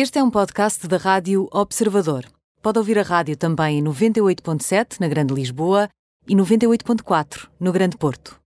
Este 0.00 0.20
é 0.20 0.22
um 0.22 0.30
podcast 0.30 0.86
da 0.86 0.96
Rádio 0.96 1.48
Observador. 1.50 2.24
Pode 2.62 2.78
ouvir 2.78 3.00
a 3.00 3.02
rádio 3.02 3.36
também 3.36 3.80
em 3.80 3.82
98.7 3.82 5.00
na 5.00 5.08
Grande 5.08 5.34
Lisboa 5.34 5.88
e 6.28 6.36
98.4 6.36 7.48
no 7.58 7.72
Grande 7.72 7.96
Porto. 7.96 8.38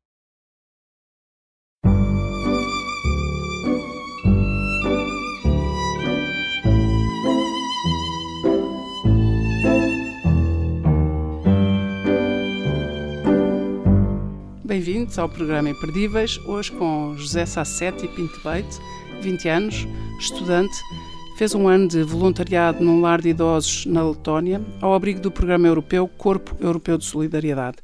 Bem-vindos 14.64 15.18
ao 15.18 15.28
programa 15.28 15.68
Imperdíveis, 15.68 16.38
hoje 16.46 16.72
com 16.72 17.14
José 17.18 17.44
Sassetti 17.44 18.08
Pinto 18.08 18.40
Beite, 18.42 18.78
20 19.20 19.48
anos, 19.50 19.86
estudante, 20.18 20.74
fez 21.42 21.56
um 21.56 21.66
ano 21.66 21.88
de 21.88 22.04
voluntariado 22.04 22.84
num 22.84 23.00
lar 23.00 23.20
de 23.20 23.30
idosos 23.30 23.84
na 23.84 24.08
Letónia, 24.08 24.62
ao 24.80 24.94
abrigo 24.94 25.18
do 25.18 25.28
programa 25.28 25.66
europeu 25.66 26.06
Corpo 26.06 26.56
Europeu 26.60 26.96
de 26.96 27.04
Solidariedade. 27.04 27.78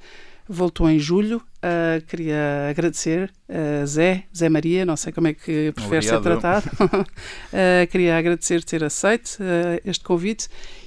Voltou 0.49 0.89
em 0.89 0.97
julho, 0.97 1.39
uh, 1.39 2.01
queria 2.07 2.69
agradecer 2.71 3.33
a 3.49 3.85
Zé, 3.85 4.23
Zé 4.33 4.49
Maria, 4.49 4.87
não 4.87 4.97
sei 4.97 5.13
como 5.13 5.27
é 5.27 5.35
que 5.35 5.73
prefere 5.73 6.03
ser 6.03 6.21
tratado, 6.21 6.71
uh, 6.71 7.87
queria 7.91 8.17
agradecer 8.17 8.63
ter 8.63 8.85
aceito 8.85 9.41
uh, 9.41 9.83
este 9.85 10.05
convite 10.05 10.47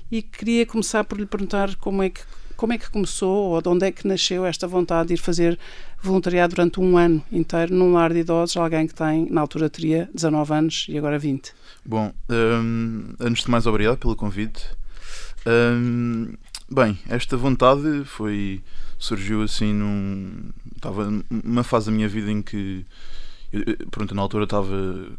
e 0.09 0.21
queria 0.21 0.65
começar 0.65 1.03
por 1.03 1.20
lhe 1.20 1.26
perguntar 1.26 1.76
como 1.76 2.01
é 2.01 2.09
que 2.09 2.21
como 2.55 2.73
é 2.73 2.77
que 2.77 2.91
começou 2.91 3.49
ou 3.49 3.62
de 3.62 3.67
onde 3.67 3.88
é 3.88 3.91
que 3.91 4.07
nasceu 4.07 4.45
esta 4.45 4.67
vontade 4.67 5.07
de 5.07 5.15
ir 5.15 5.17
fazer 5.17 5.59
voluntariado 5.99 6.55
durante 6.55 6.79
um 6.79 6.95
ano 6.95 7.21
inteiro 7.31 7.73
num 7.73 7.91
lar 7.93 8.13
de 8.13 8.20
idosos, 8.20 8.55
alguém 8.55 8.85
que 8.88 8.93
tem, 8.93 9.27
na 9.31 9.41
altura 9.41 9.67
teria 9.67 10.07
19 10.13 10.53
anos 10.53 10.85
e 10.88 10.95
agora 10.95 11.17
20? 11.17 11.53
Bom, 11.84 12.13
um, 12.30 13.13
antes 13.20 13.44
de 13.44 13.49
mais, 13.49 13.66
obrigado 13.66 13.98
pelo 13.98 14.16
convite. 14.16 14.66
Um, 15.48 16.34
bem, 16.70 16.99
esta 17.10 17.35
vontade 17.35 18.04
foi 18.05 18.62
surgiu 18.99 19.41
assim 19.41 19.73
num 19.73 20.51
estava 20.76 21.10
numa 21.27 21.63
fase 21.63 21.88
da 21.88 21.91
minha 21.91 22.07
vida 22.07 22.32
em 22.32 22.43
que 22.43 22.85
pronto, 23.90 24.13
na 24.13 24.21
altura 24.21 24.43
estava 24.43 24.70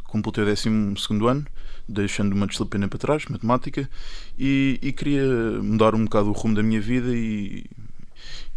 completei 0.04 0.44
o 0.44 0.46
12 0.46 0.94
segundo 0.96 1.26
ano 1.26 1.44
deixando 1.88 2.32
uma 2.32 2.46
disciplina 2.46 2.86
para 2.86 2.98
trás, 2.98 3.26
matemática, 3.26 3.90
e, 4.38 4.78
e, 4.80 4.92
queria 4.92 5.26
mudar 5.60 5.96
um 5.96 6.04
bocado 6.04 6.30
o 6.30 6.32
rumo 6.32 6.54
da 6.54 6.62
minha 6.62 6.80
vida 6.80 7.08
e, 7.08 7.66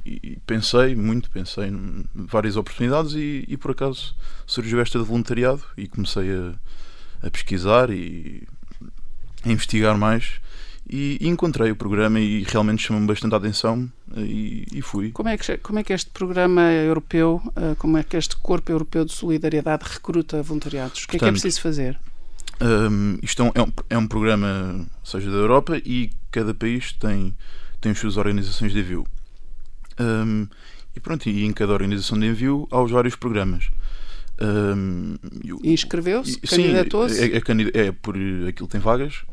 e 0.06 0.38
pensei 0.46 0.96
muito, 0.96 1.30
pensei 1.32 1.70
em 1.70 2.06
várias 2.14 2.56
oportunidades 2.56 3.14
e, 3.14 3.44
e, 3.48 3.58
por 3.58 3.72
acaso 3.72 4.16
surgiu 4.46 4.80
esta 4.80 5.00
de 5.00 5.06
voluntariado 5.06 5.64
e 5.76 5.88
comecei 5.88 6.32
a, 6.32 6.54
a 7.26 7.30
pesquisar 7.30 7.90
e 7.90 8.48
a 9.44 9.52
investigar 9.52 9.98
mais 9.98 10.40
e, 10.90 11.18
encontrei 11.22 11.72
o 11.72 11.76
programa 11.76 12.20
e 12.20 12.44
realmente 12.44 12.84
chamou-me 12.84 13.08
bastante 13.08 13.34
a 13.34 13.38
atenção 13.38 13.90
e, 14.16 14.66
e, 14.72 14.82
fui. 14.82 15.12
Como 15.12 15.28
é, 15.28 15.38
que, 15.38 15.58
como 15.58 15.80
é 15.80 15.84
que 15.84 15.94
este 15.94 16.12
programa 16.12 16.72
europeu, 16.72 17.42
eh, 17.56 17.76
como 17.80 17.98
é 17.98 18.04
que 18.04 18.16
este 18.16 18.36
Corpo 18.38 18.72
Europeu 18.72 19.04
de 19.04 19.12
Solidariedade 19.12 19.84
recruta 19.84 20.44
voluntariados? 20.44 21.04
O 21.04 21.08
que 21.08 21.18
Portanto, 21.18 21.24
é 21.24 21.26
que 21.26 21.30
é 21.30 21.32
preciso 21.32 21.62
fazer? 21.62 22.00
Um, 22.62 23.18
isto 23.22 23.44
é 23.44 23.62
um, 23.62 23.72
é 23.90 23.98
um 23.98 24.08
programa, 24.08 24.86
seja 25.04 25.30
da 25.30 25.38
Europa, 25.38 25.78
e 25.78 26.12
cada 26.32 26.54
país 26.54 26.94
tem, 26.94 27.36
tem 27.82 27.92
as 27.92 27.98
suas 27.98 28.16
organizações 28.16 28.72
de 28.72 28.80
envio. 28.80 29.08
Um, 30.00 30.48
e 30.96 31.00
pronto, 31.00 31.28
e 31.28 31.44
em 31.44 31.52
cada 31.52 31.74
organização 31.74 32.18
de 32.18 32.28
envio 32.28 32.68
há 32.72 32.82
os 32.82 32.92
vários 32.92 33.16
programas. 33.16 33.70
Um, 34.42 35.16
Inscreveu-se? 35.64 36.40
Candidatou-se? 36.40 37.22
É, 37.22 37.38
é, 37.38 37.88
é, 37.88 37.92
por 37.92 38.16
aquilo 38.48 38.68
tem 38.68 38.82
vagas, 38.82 39.24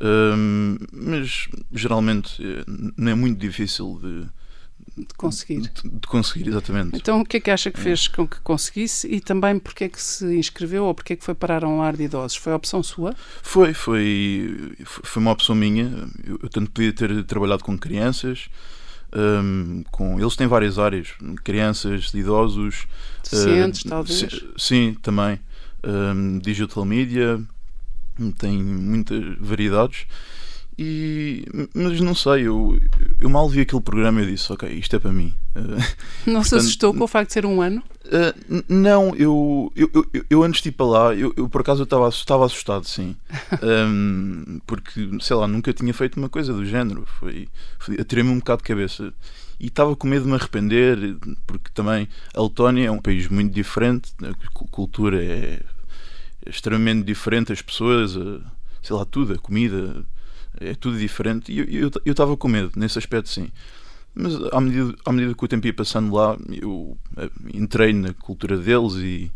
um, 0.00 0.76
mas 0.92 1.48
geralmente 1.72 2.42
eh, 2.42 2.64
não 2.96 3.12
é 3.12 3.14
muito 3.14 3.38
difícil 3.38 3.98
de, 4.00 4.26
de 4.96 5.14
conseguir. 5.16 5.60
De, 5.60 5.70
de, 5.88 6.06
conseguir, 6.06 6.48
exatamente. 6.48 6.96
Então, 6.96 7.20
o 7.20 7.24
que 7.24 7.38
é 7.38 7.40
que 7.40 7.50
acha 7.50 7.70
que 7.70 7.80
fez 7.80 8.06
com 8.06 8.26
que 8.26 8.40
conseguisse 8.40 9.06
e 9.08 9.20
também 9.20 9.58
porque 9.58 9.84
é 9.84 9.88
que 9.88 10.00
se 10.00 10.24
inscreveu 10.36 10.84
ou 10.84 10.94
porque 10.94 11.14
é 11.14 11.16
que 11.16 11.24
foi 11.24 11.34
parar 11.34 11.64
a 11.64 11.68
um 11.68 11.78
lar 11.78 11.96
de 11.96 12.04
idosos? 12.04 12.36
Foi 12.36 12.52
a 12.52 12.56
opção 12.56 12.82
sua? 12.82 13.14
Foi, 13.42 13.74
foi, 13.74 14.74
foi 14.84 15.20
uma 15.20 15.32
opção 15.32 15.54
minha. 15.54 16.08
Eu, 16.24 16.38
eu 16.42 16.48
tanto 16.48 16.70
podia 16.70 16.92
ter 16.92 17.24
trabalhado 17.24 17.64
com 17.64 17.76
crianças, 17.76 18.48
um, 19.14 19.84
com, 19.90 20.18
eles 20.20 20.36
têm 20.36 20.46
várias 20.46 20.78
áreas, 20.78 21.08
crianças, 21.44 22.12
idosos, 22.14 22.86
deficientes, 23.22 23.82
uh, 23.82 23.88
talvez. 23.88 24.44
Sim, 24.56 24.96
também. 25.02 25.40
Um, 25.84 26.38
digital 26.38 26.84
media, 26.84 27.40
tem 28.38 28.62
muitas 28.62 29.22
variedades. 29.38 30.06
E, 30.78 31.46
mas 31.72 32.00
não 32.02 32.14
sei, 32.14 32.46
eu, 32.46 32.78
eu 33.18 33.30
mal 33.30 33.48
vi 33.48 33.62
aquele 33.62 33.80
programa 33.80 34.20
e 34.20 34.26
disse, 34.26 34.52
ok, 34.52 34.68
isto 34.68 34.94
é 34.94 34.98
para 34.98 35.10
mim. 35.10 35.34
Uh, 35.56 36.30
não 36.30 36.44
se 36.44 36.54
assustou 36.54 36.92
com 36.92 37.04
o 37.04 37.08
facto 37.08 37.28
de 37.28 37.32
ser 37.32 37.46
um 37.46 37.62
ano? 37.62 37.82
Uh, 38.04 38.62
não, 38.68 39.14
eu, 39.16 39.72
eu, 39.74 39.90
eu, 39.94 40.24
eu, 40.28 40.42
antes 40.42 40.60
de 40.60 40.68
ir 40.68 40.72
para 40.72 40.86
lá, 40.86 41.14
eu, 41.14 41.32
eu 41.34 41.48
por 41.48 41.62
acaso 41.62 41.84
estava, 41.84 42.08
estava 42.08 42.44
assustado, 42.44 42.86
sim. 42.86 43.16
um, 43.62 44.60
porque, 44.66 45.08
sei 45.20 45.36
lá, 45.36 45.48
nunca 45.48 45.72
tinha 45.72 45.94
feito 45.94 46.18
uma 46.18 46.28
coisa 46.28 46.52
do 46.52 46.66
género. 46.66 47.06
Foi, 47.18 47.48
foi 47.78 47.98
atirei-me 47.98 48.30
um 48.30 48.38
bocado 48.38 48.58
de 48.58 48.68
cabeça. 48.68 49.14
E 49.58 49.68
estava 49.68 49.96
com 49.96 50.06
medo 50.06 50.24
de 50.24 50.28
me 50.28 50.36
arrepender, 50.36 51.16
porque 51.46 51.70
também 51.72 52.06
a 52.34 52.42
Letónia 52.42 52.88
é 52.88 52.90
um 52.90 53.00
país 53.00 53.28
muito 53.28 53.54
diferente, 53.54 54.12
a 54.22 54.68
cultura 54.70 55.24
é 55.24 55.62
extremamente 56.46 57.02
diferente, 57.02 57.50
as 57.50 57.62
pessoas, 57.62 58.12
sei 58.82 58.94
lá, 58.94 59.06
tudo, 59.06 59.32
a 59.32 59.38
comida 59.38 60.04
é 60.60 60.74
tudo 60.74 60.98
diferente. 60.98 61.52
E 61.52 61.76
eu 61.76 61.90
estava 62.04 62.36
com 62.36 62.48
medo 62.48 62.72
nesse 62.76 62.98
aspecto, 62.98 63.28
sim. 63.28 63.50
Mas 64.14 64.34
à 64.50 64.60
medida, 64.60 64.94
à 65.04 65.12
medida 65.12 65.34
que 65.34 65.44
o 65.44 65.48
tempo 65.48 65.66
ia 65.66 65.74
passando 65.74 66.14
lá, 66.14 66.38
eu 66.50 66.96
eh, 67.18 67.28
entrei 67.52 67.92
na 67.92 68.14
cultura 68.14 68.56
deles 68.56 68.94
e 68.94 69.30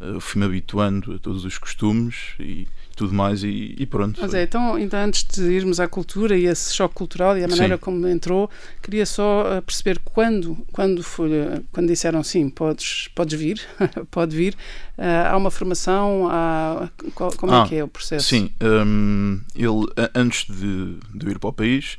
uh, 0.00 0.20
fui-me 0.20 0.46
habituando 0.46 1.14
a 1.14 1.18
todos 1.18 1.44
os 1.44 1.56
costumes 1.58 2.34
e 2.40 2.66
tudo 2.96 3.14
mais 3.14 3.44
e, 3.44 3.76
e 3.78 3.86
pronto. 3.86 4.18
Mas 4.20 4.34
é, 4.34 4.42
então, 4.42 4.76
então, 4.76 4.98
antes 4.98 5.22
de 5.22 5.42
irmos 5.42 5.78
à 5.78 5.86
cultura 5.86 6.36
e 6.36 6.48
a 6.48 6.50
esse 6.50 6.74
choque 6.74 6.94
cultural 6.94 7.38
e 7.38 7.44
a 7.44 7.48
maneira 7.48 7.76
sim. 7.76 7.80
como 7.80 8.08
entrou, 8.08 8.50
queria 8.82 9.06
só 9.06 9.44
eh, 9.52 9.60
perceber 9.60 10.00
quando, 10.00 10.56
quando, 10.72 11.04
foi, 11.04 11.30
quando 11.70 11.86
disseram 11.88 12.24
sim, 12.24 12.48
podes, 12.48 13.08
podes 13.14 13.38
vir, 13.38 13.60
pode 14.10 14.34
vir, 14.34 14.56
há 14.98 15.36
uma 15.36 15.50
formação, 15.50 16.26
há, 16.28 16.88
qual, 17.16 17.32
como 17.32 17.52
é 17.52 17.56
ah, 17.56 17.64
é 17.64 17.68
que 17.68 17.74
é 17.76 17.82
o 17.82 17.88
processo? 17.88 18.28
Sim, 18.28 18.50
um, 18.62 19.40
ele, 19.54 19.86
antes 20.14 20.46
de, 20.54 20.98
de 21.14 21.30
ir 21.30 21.38
para 21.38 21.48
o 21.48 21.52
país, 21.52 21.98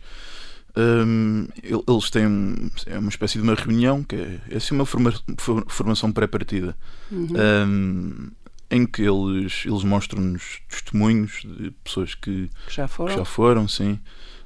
um, 0.78 1.47
eles 1.63 2.09
têm 2.11 2.69
é 2.85 3.00
uma 3.00 3.09
espécie 3.09 3.39
de 3.39 3.44
uma 3.44 3.56
reunião 3.56 4.03
que 4.03 4.16
é, 4.16 4.39
é 4.51 4.57
assim 4.57 4.75
uma 4.75 4.85
forma, 4.85 5.11
formação 5.67 6.11
pré-partida 6.11 6.77
uhum. 7.11 7.33
um, 7.67 8.29
em 8.69 8.85
que 8.85 9.01
eles, 9.01 9.63
eles 9.66 9.83
mostram-nos 9.83 10.61
testemunhos 10.69 11.41
de 11.44 11.72
pessoas 11.83 12.13
que, 12.13 12.51
que 12.67 12.75
já 12.75 12.88
foram, 12.88 13.11
que 13.11 13.19
já 13.19 13.25
foram 13.25 13.67
sim. 13.67 14.00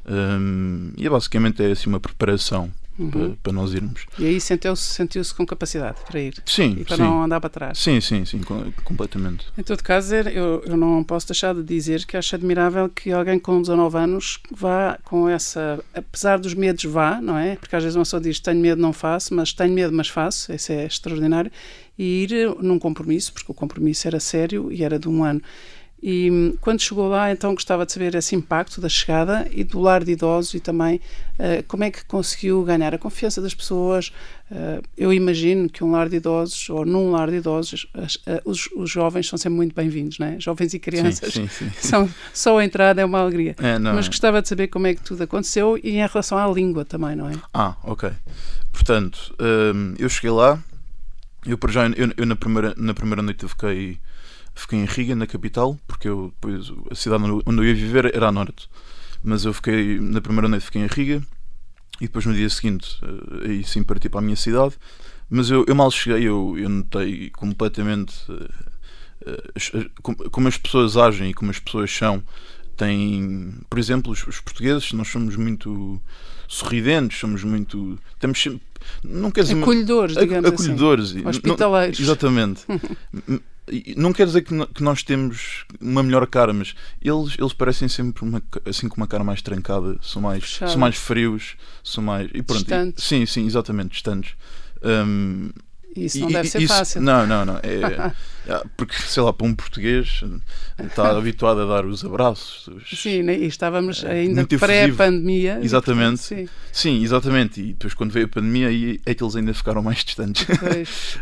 Um, 0.05 0.93
e 0.95 1.05
é 1.05 1.09
basicamente 1.09 1.61
é 1.61 1.71
assim 1.71 1.89
uma 1.89 1.99
preparação 1.99 2.71
uhum. 2.97 3.09
para, 3.09 3.29
para, 3.43 3.53
nós 3.53 3.73
irmos. 3.73 4.05
E 4.17 4.25
aí 4.25 4.39
sentiu-se 4.39 4.83
sentiu 4.83 5.23
-se 5.23 5.33
com 5.33 5.45
capacidade 5.45 5.97
para 6.07 6.19
ir? 6.19 6.35
Sim. 6.45 6.77
E 6.79 6.85
para 6.85 6.97
sim. 6.97 7.01
não 7.03 7.23
andar 7.23 7.39
para 7.39 7.49
trás? 7.49 7.77
Sim, 7.77 7.99
sim, 8.01 8.25
sim, 8.25 8.41
completamente. 8.83 9.47
Em 9.57 9.63
todo 9.63 9.83
caso, 9.83 10.15
eu, 10.15 10.63
eu 10.65 10.77
não 10.77 11.03
posso 11.03 11.27
deixar 11.27 11.53
de 11.53 11.63
dizer 11.63 12.05
que 12.05 12.17
acho 12.17 12.35
admirável 12.35 12.89
que 12.89 13.11
alguém 13.11 13.39
com 13.39 13.61
19 13.61 13.97
anos 13.97 14.39
vá 14.51 14.97
com 15.03 15.27
essa. 15.27 15.83
Apesar 15.93 16.39
dos 16.39 16.53
medos, 16.53 16.83
vá, 16.85 17.21
não 17.21 17.37
é? 17.37 17.55
Porque 17.55 17.75
às 17.75 17.83
vezes 17.83 17.95
uma 17.95 18.03
pessoa 18.03 18.21
diz 18.21 18.39
tenho 18.39 18.59
medo, 18.59 18.81
não 18.81 18.93
faço, 18.93 19.33
mas 19.33 19.53
tenho 19.53 19.73
medo, 19.73 19.93
mas 19.93 20.07
faço. 20.07 20.53
Isso 20.53 20.71
é 20.71 20.85
extraordinário. 20.85 21.51
E 21.97 22.23
ir 22.23 22.55
num 22.61 22.79
compromisso, 22.79 23.33
porque 23.33 23.51
o 23.51 23.55
compromisso 23.55 24.07
era 24.07 24.19
sério 24.19 24.71
e 24.71 24.83
era 24.83 24.97
de 24.97 25.07
um 25.07 25.23
ano. 25.23 25.41
E 26.01 26.31
hum, 26.31 26.57
quando 26.59 26.81
chegou 26.81 27.07
lá, 27.07 27.31
então 27.31 27.53
gostava 27.53 27.85
de 27.85 27.91
saber 27.91 28.15
esse 28.15 28.35
impacto 28.35 28.81
da 28.81 28.89
chegada 28.89 29.47
e 29.51 29.63
do 29.63 29.79
lar 29.79 30.03
de 30.03 30.13
idosos 30.13 30.55
e 30.55 30.59
também 30.59 30.99
uh, 31.37 31.63
como 31.67 31.83
é 31.83 31.91
que 31.91 32.03
conseguiu 32.05 32.63
ganhar 32.63 32.95
a 32.95 32.97
confiança 32.97 33.39
das 33.39 33.53
pessoas. 33.53 34.11
Uh, 34.49 34.81
eu 34.97 35.13
imagino 35.13 35.69
que 35.69 35.83
um 35.83 35.91
lar 35.91 36.09
de 36.09 36.15
idosos 36.15 36.67
ou 36.71 36.83
num 36.85 37.11
lar 37.11 37.29
de 37.29 37.37
idosos, 37.37 37.85
as, 37.93 38.15
uh, 38.15 38.41
os, 38.45 38.67
os, 38.75 38.89
jovens 38.89 39.27
são 39.27 39.37
sempre 39.37 39.57
muito 39.57 39.75
bem-vindos, 39.75 40.17
né? 40.17 40.37
Jovens 40.39 40.73
e 40.73 40.79
crianças. 40.79 41.33
Sim, 41.33 41.47
sim, 41.47 41.69
sim. 41.69 41.71
São, 41.87 42.09
só 42.33 42.57
a 42.57 42.65
entrada 42.65 42.99
é 42.99 43.05
uma 43.05 43.19
alegria. 43.19 43.55
É, 43.59 43.77
Mas 43.77 44.07
gostava 44.07 44.41
de 44.41 44.47
saber 44.47 44.67
como 44.69 44.87
é 44.87 44.95
que 44.95 45.01
tudo 45.01 45.21
aconteceu 45.21 45.79
e 45.83 45.91
em 45.91 46.07
relação 46.07 46.35
à 46.35 46.51
língua 46.51 46.83
também, 46.83 47.15
não 47.15 47.29
é? 47.29 47.33
Ah, 47.53 47.75
ok. 47.83 48.09
Portanto, 48.73 49.35
hum, 49.39 49.93
eu 49.99 50.09
cheguei 50.09 50.31
lá, 50.31 50.59
eu, 51.45 51.59
já, 51.69 51.87
eu, 51.89 52.11
eu 52.17 52.25
na, 52.25 52.35
primeira, 52.35 52.73
na 52.75 52.93
primeira 52.95 53.21
noite 53.21 53.43
eu 53.43 53.49
fiquei 53.49 53.99
fiquei 54.53 54.79
em 54.79 54.85
Riga, 54.85 55.15
na 55.15 55.27
capital, 55.27 55.77
porque 55.87 56.07
eu, 56.07 56.33
depois, 56.33 56.71
a 56.89 56.95
cidade 56.95 57.23
onde 57.23 57.61
eu 57.61 57.65
ia 57.65 57.75
viver 57.75 58.15
era 58.15 58.27
a 58.27 58.31
norte. 58.31 58.69
Mas 59.23 59.45
eu 59.45 59.53
fiquei, 59.53 59.99
na 59.99 60.21
primeira 60.21 60.47
noite 60.47 60.65
fiquei 60.65 60.81
em 60.81 60.87
Riga 60.87 61.21
e 61.99 62.05
depois 62.05 62.25
no 62.25 62.33
dia 62.33 62.49
seguinte 62.49 62.99
eh, 63.03 63.49
aí 63.49 63.63
sim 63.63 63.83
parti 63.83 64.09
para 64.09 64.19
a 64.19 64.23
minha 64.23 64.35
cidade. 64.35 64.75
Mas 65.29 65.49
eu, 65.49 65.63
eu 65.67 65.75
mal 65.75 65.91
cheguei, 65.91 66.27
eu, 66.27 66.55
eu 66.57 66.67
notei 66.67 67.29
completamente 67.29 68.13
uh, 68.31 70.29
como 70.31 70.47
as 70.47 70.57
pessoas 70.57 70.97
agem 70.97 71.29
e 71.29 71.33
como 71.33 71.51
as 71.51 71.59
pessoas 71.59 71.91
são 71.91 72.23
tem, 72.75 73.53
por 73.69 73.77
exemplo, 73.77 74.11
os, 74.11 74.25
os, 74.25 74.39
portugueses, 74.39 74.91
nós 74.93 75.07
somos 75.07 75.35
muito 75.35 76.01
sorridentes, 76.47 77.19
somos 77.19 77.43
muito. 77.43 77.99
Temos 78.19 78.41
sempre. 78.41 78.61
Não 79.03 79.29
quer 79.29 79.43
dizer, 79.43 79.61
acolhedores, 79.61 80.15
digamos 80.15 80.45
assim. 80.45 80.55
acolhedores, 80.55 81.11
assim. 81.11 81.27
Hospitaleiros. 81.27 81.99
Não, 81.99 82.05
exatamente. 82.05 82.65
não 83.95 84.11
quer 84.11 84.25
dizer 84.25 84.41
que, 84.41 84.53
nós 84.81 85.03
temos 85.03 85.65
uma 85.79 86.03
melhor 86.03 86.25
cara, 86.27 86.51
mas 86.53 86.73
eles, 87.01 87.35
eles 87.37 87.53
parecem 87.53 87.87
sempre 87.87 88.23
uma, 88.23 88.41
assim 88.65 88.87
com 88.87 88.97
uma 88.97 89.07
cara 89.07 89.23
mais 89.23 89.41
trancada, 89.41 89.97
são 90.01 90.21
mais, 90.21 90.57
são 90.57 90.77
mais 90.77 90.97
frios, 90.97 91.55
são 91.83 92.03
mais. 92.03 92.29
E 92.33 92.41
pronto, 92.41 92.59
distantes. 92.59 93.03
Sim, 93.03 93.25
sim, 93.25 93.45
exatamente, 93.45 93.91
distantes. 93.91 94.35
Um, 94.83 95.51
isso 95.95 96.19
não 96.19 96.29
e, 96.29 96.33
deve 96.33 96.49
ser 96.49 96.61
isso, 96.61 96.73
fácil. 96.73 97.01
Não, 97.01 97.27
não, 97.27 97.45
não. 97.45 97.57
É, 97.57 98.11
é, 98.47 98.63
porque, 98.77 98.95
sei 98.95 99.21
lá, 99.21 99.33
para 99.33 99.47
um 99.47 99.53
português 99.53 100.21
está 100.81 101.11
habituado 101.17 101.61
a 101.61 101.65
dar 101.65 101.85
os 101.85 102.03
abraços. 102.03 102.67
Os, 102.67 102.99
sim, 102.99 103.23
né, 103.23 103.37
e 103.37 103.45
estávamos 103.45 104.03
é, 104.03 104.11
ainda 104.11 104.45
pré-pandemia. 104.45 105.59
Exatamente. 105.61 106.21
sim. 106.21 106.47
sim. 106.71 107.03
exatamente. 107.03 107.61
E 107.61 107.67
depois, 107.73 107.93
quando 107.93 108.11
veio 108.11 108.25
a 108.25 108.29
pandemia, 108.29 108.67
aí 108.67 108.99
é 109.05 109.13
que 109.13 109.23
eles 109.23 109.35
ainda 109.35 109.53
ficaram 109.53 109.81
mais 109.83 110.03
distantes. 110.03 110.45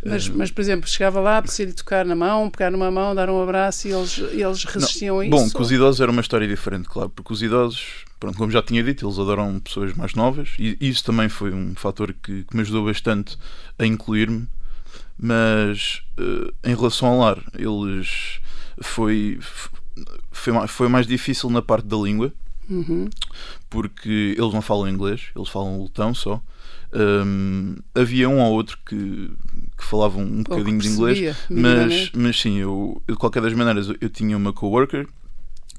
Mas, 0.06 0.30
mas, 0.34 0.52
por 0.52 0.62
exemplo, 0.62 0.88
chegava 0.88 1.20
lá, 1.20 1.42
precisava 1.42 1.76
tocar 1.76 2.06
na 2.06 2.16
mão, 2.16 2.50
pegar 2.50 2.72
numa 2.72 2.92
mão, 2.92 3.16
dar 3.16 3.30
um 3.30 3.42
abraço 3.42 3.88
e 3.88 3.92
eles, 3.92 4.18
eles 4.18 4.64
resistiam 4.64 5.16
não, 5.16 5.22
a 5.22 5.26
isso? 5.26 5.36
Bom, 5.36 5.50
com 5.50 5.64
os 5.64 5.72
idosos 5.72 6.02
era 6.02 6.12
uma 6.12 6.22
história 6.22 6.48
diferente, 6.48 6.88
claro, 6.88 7.10
porque 7.10 7.34
os 7.34 7.42
idosos 7.42 8.06
pronto, 8.20 8.38
como 8.38 8.52
já 8.52 8.62
tinha 8.62 8.84
dito, 8.84 9.06
eles 9.06 9.18
adoram 9.18 9.60
pessoas 9.60 9.94
mais 9.94 10.14
novas 10.14 10.50
e 10.60 10.78
isso 10.82 11.04
também 11.04 11.30
foi 11.30 11.54
um 11.54 11.74
fator 11.76 12.14
que, 12.14 12.44
que 12.44 12.56
me 12.56 12.62
ajudou 12.62 12.86
bastante 12.86 13.38
a 13.78 13.86
incluir-me 13.86 14.48
mas 15.18 16.02
uh, 16.20 16.54
em 16.64 16.76
relação 16.76 17.10
ao 17.10 17.20
lar, 17.20 17.44
eles 17.54 18.40
foi, 18.82 19.40
foi, 20.32 20.68
foi 20.68 20.88
mais 20.88 21.06
difícil 21.06 21.50
na 21.50 21.62
parte 21.62 21.86
da 21.86 21.98
língua, 21.98 22.34
uhum. 22.70 23.10
porque 23.70 24.36
eles 24.38 24.54
não 24.54 24.62
falam 24.62 24.90
inglês, 24.90 25.28
eles 25.36 25.50
falam 25.50 25.80
lutão 25.80 26.14
só. 26.14 26.42
Um, 26.92 27.76
havia 27.94 28.28
um 28.28 28.40
ou 28.40 28.52
outro 28.52 28.80
que, 28.84 29.32
que 29.78 29.84
falavam 29.84 30.24
um 30.24 30.42
bocadinho 30.42 30.80
de 30.80 30.88
inglês, 30.88 31.38
mas, 31.48 32.12
mas 32.16 32.40
sim, 32.40 32.58
eu, 32.58 33.00
de 33.08 33.16
qualquer 33.16 33.44
das 33.44 33.54
maneiras, 33.54 33.90
eu, 33.90 33.96
eu 34.02 34.10
tinha 34.10 34.36
uma 34.36 34.52
coworker 34.52 35.08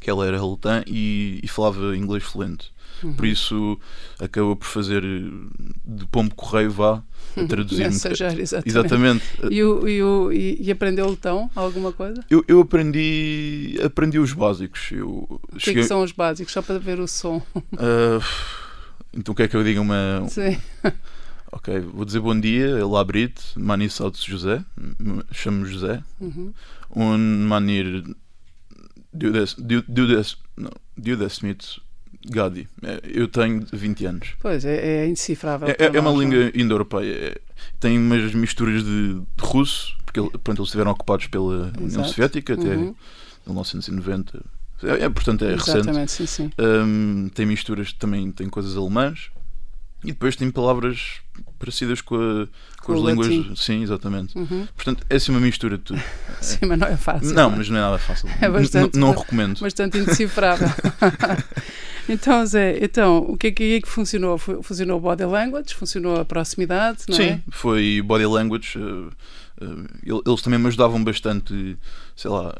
que 0.01 0.09
ela 0.09 0.27
era 0.27 0.43
lutã 0.43 0.83
e, 0.87 1.39
e 1.43 1.49
falava 1.49 1.97
inglês 1.97 2.25
fluente. 2.25 2.73
Uhum. 3.03 3.15
Por 3.15 3.27
isso 3.27 3.79
acabou 4.19 4.57
por 4.57 4.67
fazer 4.67 5.03
de 5.03 6.07
pombo 6.11 6.35
correio 6.35 6.71
vá 6.71 7.03
a 7.37 7.45
traduzir 7.45 7.85
Mensageiro, 7.85 8.41
exatamente. 8.41 8.69
exatamente. 8.69 9.25
E, 9.51 9.63
o, 9.63 9.89
e, 9.89 10.03
o, 10.03 10.33
e, 10.33 10.71
aprendeu 10.71 11.07
lutão 11.07 11.51
alguma 11.55 11.93
coisa? 11.93 12.25
Eu, 12.29 12.45
eu 12.49 12.61
aprendi 12.61 13.79
aprendi 13.85 14.19
os 14.19 14.33
básicos. 14.33 14.89
Eu 14.93 15.27
o 15.29 15.41
que, 15.55 15.61
cheguei... 15.61 15.81
é 15.81 15.83
que 15.85 15.89
são 15.89 16.03
os 16.03 16.13
básicos? 16.13 16.53
Só 16.53 16.63
para 16.63 16.79
ver 16.79 17.01
o 17.01 17.07
som. 17.07 17.43
Uh, 17.57 18.23
então 19.13 19.33
o 19.33 19.37
que 19.37 19.43
é 19.43 19.49
que 19.49 19.57
eu 19.57 19.65
digo? 19.65 19.81
Uma... 19.81 20.27
Sim. 20.29 20.59
Ok, 21.53 21.81
vou 21.81 22.05
dizer 22.05 22.21
bom 22.21 22.39
dia, 22.39 22.87
Labrite, 22.87 23.59
Mani 23.59 23.91
Salto 23.91 24.19
José, 24.25 24.65
chamo-me 25.33 25.69
José. 25.69 26.01
Uhum. 26.21 26.53
Um 26.95 27.19
manir 27.19 28.05
Dudes, 29.13 29.55
Dudes, 29.89 30.37
não, 30.57 30.71
Dudes 30.97 31.33
Smith 31.33 31.81
Gadi. 32.29 32.69
É, 32.83 33.01
eu 33.05 33.29
tenho 33.29 33.67
20 33.73 34.07
anos. 34.07 34.35
Pois, 34.41 34.65
é, 34.65 35.03
é 35.03 35.07
indecifrável. 35.07 35.69
É, 35.69 35.77
é 35.79 36.01
uma 36.01 36.11
língua 36.11 36.51
indo-europeia. 36.55 37.13
É, 37.13 37.41
tem 37.79 37.99
umas 37.99 38.35
misturas 38.35 38.85
de, 38.85 39.15
de 39.15 39.25
russo, 39.41 39.97
porque 40.05 40.21
pronto, 40.39 40.61
eles 40.61 40.69
estiveram 40.69 40.91
ocupados 40.91 41.27
pela 41.27 41.69
Exato. 41.69 41.83
União 41.83 42.05
Soviética 42.05 42.55
até 42.55 42.77
uhum. 42.77 42.95
1990. 43.47 44.45
É, 44.83 45.09
portanto, 45.09 45.45
é 45.45 45.53
Exatamente, 45.55 45.99
recente. 45.99 46.13
Sim, 46.13 46.27
sim. 46.27 46.51
Um, 46.59 47.29
tem 47.35 47.47
misturas 47.47 47.93
também, 47.93 48.31
tem 48.33 48.49
coisas 48.49 48.77
alemãs. 48.77 49.31
E 50.03 50.09
depois 50.09 50.35
tem 50.35 50.51
palavras 50.51 51.21
parecidas 51.59 52.01
com, 52.01 52.15
a, 52.15 52.47
com, 52.83 52.85
com 52.85 52.93
as 52.95 53.01
línguas. 53.01 53.29
Latim. 53.29 53.55
Sim, 53.55 53.83
exatamente. 53.83 54.37
Uhum. 54.37 54.67
Portanto, 54.75 55.05
é 55.11 55.17
assim 55.17 55.31
uma 55.31 55.41
mistura 55.41 55.77
de 55.77 55.85
tudo. 55.85 56.03
sim, 56.41 56.67
mas 56.67 56.79
não 56.79 56.89
é 56.89 56.97
fácil. 56.97 57.35
Não, 57.35 57.51
mas 57.51 57.69
não 57.69 57.77
é 57.77 57.81
nada 57.81 57.99
fácil. 57.99 58.29
É 58.41 58.49
bastante, 58.49 58.99
não, 58.99 59.09
não 59.09 59.19
recomendo. 59.19 59.61
Bastante 59.61 59.99
indecifrável. 59.99 60.69
então, 62.09 62.45
Zé, 62.47 62.79
então, 62.83 63.19
o 63.19 63.37
que 63.37 63.49
é 63.49 63.51
que, 63.51 63.75
é 63.75 63.81
que 63.81 63.89
funcionou? 63.89 64.39
Funcionou 64.39 64.97
o 64.97 65.01
body 65.01 65.25
language? 65.25 65.75
Funcionou 65.75 66.19
a 66.19 66.25
proximidade? 66.25 67.01
Não 67.09 67.17
sim, 67.17 67.25
é? 67.25 67.41
foi 67.51 68.01
body 68.03 68.27
language. 68.27 68.79
Uh, 68.79 69.11
uh, 69.61 70.23
eles 70.27 70.41
também 70.41 70.59
me 70.59 70.69
ajudavam 70.69 71.05
bastante, 71.05 71.77
sei 72.17 72.31
lá, 72.31 72.55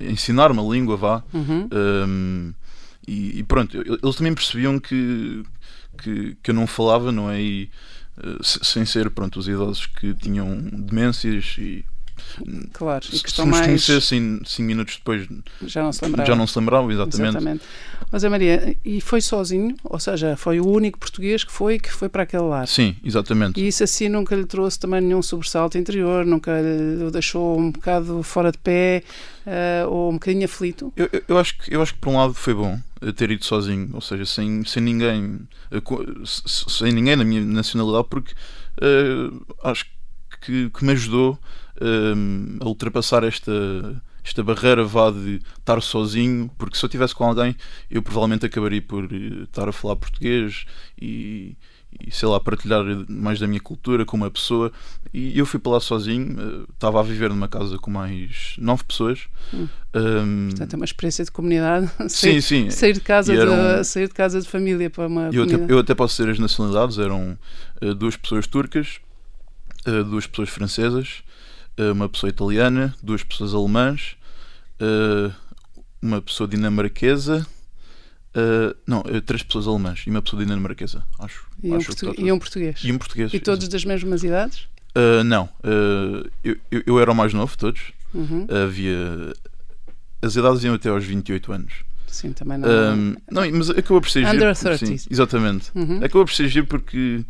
a 0.00 0.04
ensinar 0.04 0.50
uma 0.50 0.62
língua, 0.62 0.96
vá. 0.96 1.22
Uhum. 1.32 1.68
Um, 1.72 2.54
e, 3.06 3.40
e, 3.40 3.42
pronto, 3.42 3.76
eles 3.76 4.16
também 4.16 4.34
percebiam 4.34 4.78
que, 4.78 5.42
que, 5.94 6.36
que 6.42 6.50
eu 6.50 6.54
não 6.54 6.66
falava, 6.66 7.10
não 7.10 7.30
é? 7.30 7.40
E, 7.40 7.70
uh, 8.18 8.42
sem 8.42 8.84
ser, 8.84 9.10
pronto, 9.10 9.38
os 9.38 9.48
idosos 9.48 9.86
que 9.86 10.14
tinham 10.14 10.56
demências 10.56 11.56
e 11.58 11.84
Claro, 12.72 13.04
e 13.12 13.18
que 13.18 13.28
estão 13.28 13.46
mais... 13.46 13.66
conhecessem 13.66 14.40
cinco 14.44 14.66
minutos 14.66 14.96
depois 14.96 15.26
já 15.66 15.82
não 15.82 15.92
se 15.92 16.04
lembravam. 16.04 16.26
Já 16.26 16.36
não 16.36 16.46
se 16.46 16.58
lembravam, 16.58 16.90
exatamente. 16.90 17.30
exatamente. 17.30 17.64
Mas 18.10 18.24
a 18.24 18.30
Maria, 18.30 18.76
e 18.84 19.00
foi 19.00 19.20
sozinho? 19.20 19.76
Ou 19.84 19.98
seja, 19.98 20.36
foi 20.36 20.60
o 20.60 20.66
único 20.66 20.98
português 20.98 21.44
que 21.44 21.52
foi 21.52 21.78
que 21.78 21.92
foi 21.92 22.08
para 22.08 22.22
aquele 22.22 22.44
lar? 22.44 22.66
Sim, 22.66 22.96
exatamente. 23.04 23.60
E 23.60 23.66
isso 23.66 23.82
assim 23.82 24.08
nunca 24.08 24.34
lhe 24.34 24.46
trouxe 24.46 24.78
também 24.78 25.00
nenhum 25.00 25.22
sobressalto 25.22 25.76
interior, 25.76 26.24
nunca 26.24 26.52
lhe 26.60 27.10
deixou 27.10 27.58
um 27.58 27.70
bocado 27.70 28.22
fora 28.22 28.50
de 28.52 28.58
pé 28.58 29.02
uh, 29.46 29.88
ou 29.88 30.10
um 30.10 30.14
bocadinho 30.14 30.44
aflito? 30.44 30.92
Eu, 30.96 31.08
eu, 31.28 31.38
acho 31.38 31.58
que, 31.58 31.74
eu 31.74 31.82
acho 31.82 31.94
que 31.94 32.00
por 32.00 32.10
um 32.10 32.16
lado 32.16 32.34
foi 32.34 32.54
bom 32.54 32.78
ter 33.12 33.30
ido 33.30 33.44
sozinho, 33.44 33.90
ou 33.92 34.00
seja, 34.00 34.24
sem, 34.24 34.64
sem 34.64 34.82
ninguém, 34.82 35.46
sem 36.24 36.92
ninguém 36.92 37.16
na 37.16 37.24
minha 37.24 37.44
nacionalidade, 37.44 38.08
porque 38.08 38.32
uh, 38.32 39.46
acho 39.62 39.86
que, 40.40 40.70
que 40.70 40.84
me 40.84 40.92
ajudou 40.92 41.38
um, 41.80 42.58
a 42.60 42.66
ultrapassar 42.66 43.24
esta, 43.24 44.02
esta 44.24 44.42
barreira 44.42 44.84
vá 44.84 45.10
de 45.10 45.40
estar 45.58 45.80
sozinho, 45.82 46.50
porque 46.56 46.76
se 46.76 46.84
eu 46.84 46.86
estivesse 46.86 47.14
com 47.14 47.24
alguém, 47.24 47.56
eu 47.90 48.02
provavelmente 48.02 48.46
acabaria 48.46 48.82
por 48.82 49.04
eh, 49.04 49.42
estar 49.44 49.68
a 49.68 49.72
falar 49.72 49.96
português 49.96 50.64
e, 51.00 51.56
e 52.00 52.10
sei 52.10 52.28
lá, 52.28 52.38
partilhar 52.40 52.84
mais 53.08 53.38
da 53.38 53.46
minha 53.46 53.60
cultura 53.60 54.04
com 54.04 54.16
uma 54.16 54.30
pessoa. 54.30 54.72
E 55.12 55.38
eu 55.38 55.46
fui 55.46 55.60
para 55.60 55.72
lá 55.72 55.80
sozinho, 55.80 56.36
eh, 56.38 56.72
estava 56.72 57.00
a 57.00 57.02
viver 57.02 57.30
numa 57.30 57.48
casa 57.48 57.78
com 57.78 57.90
mais 57.90 58.56
nove 58.58 58.84
pessoas. 58.84 59.28
Hum. 59.52 59.68
Um, 59.94 60.48
Portanto, 60.48 60.74
é 60.74 60.76
uma 60.76 60.84
experiência 60.84 61.24
de 61.24 61.30
comunidade. 61.30 61.90
sim, 62.08 62.40
sim. 62.40 62.70
Sair 62.70 62.92
de, 62.92 63.00
casa 63.00 63.32
de, 63.32 63.84
sair 63.84 64.08
de 64.08 64.14
casa 64.14 64.40
de 64.40 64.48
família 64.48 64.90
para 64.90 65.06
uma. 65.06 65.30
Eu 65.32 65.44
até, 65.44 65.54
eu 65.68 65.78
até 65.78 65.94
posso 65.94 66.16
ser 66.16 66.28
as 66.28 66.38
nacionalidades, 66.38 66.98
eram 66.98 67.38
uh, 67.80 67.94
duas 67.94 68.16
pessoas 68.16 68.46
turcas, 68.46 69.00
uh, 69.86 70.02
duas 70.04 70.26
pessoas 70.26 70.48
francesas 70.48 71.22
eh, 71.76 71.90
uma 71.90 72.08
pessoa 72.08 72.30
italiana, 72.30 72.94
duas 73.02 73.22
pessoas 73.24 73.52
alemãs, 73.52 74.16
uma 76.00 76.22
pessoa 76.22 76.48
dinamarquesa. 76.48 77.46
Uh, 78.34 78.74
não, 78.86 79.02
três 79.24 79.44
pessoas 79.44 79.68
alemãs 79.68 80.02
e 80.06 80.10
uma 80.10 80.20
pessoa 80.20 80.44
dinamarquesa, 80.44 81.04
acho. 81.20 81.46
E, 81.62 81.72
acho 81.72 81.92
um, 82.06 82.14
e 82.18 82.32
um 82.32 82.38
português. 82.38 82.80
E 82.82 82.90
um 82.90 82.98
português. 82.98 83.32
E 83.32 83.38
todos 83.38 83.68
das 83.68 83.84
mesmas 83.84 84.24
idades? 84.24 84.66
Uh, 84.96 85.22
não, 85.24 85.44
uh, 85.64 86.28
eu, 86.42 86.56
eu, 86.70 87.00
era 87.00 87.10
o 87.12 87.14
mais 87.14 87.32
novo, 87.32 87.56
todos. 87.56 87.92
Uhum. 88.12 88.46
Havia. 88.50 89.32
As 90.22 90.36
idades 90.36 90.64
iam 90.64 90.74
até 90.74 90.88
aos 90.88 91.04
28 91.04 91.52
anos. 91.52 91.74
Sim, 92.06 92.32
também 92.32 92.58
não. 92.58 92.68
Um, 92.68 93.16
não 93.30 93.50
mas 93.50 93.70
acabou 93.70 94.00
por 94.00 94.08
ser 94.08 94.24
Under 94.24 94.56
30. 94.56 94.86
Sim, 94.86 94.96
exatamente. 95.10 95.70
Uhum. 95.74 95.98
Acabou 95.98 96.24
por 96.24 96.32
ser 96.32 96.48
giro 96.48 96.66
porque 96.66 97.24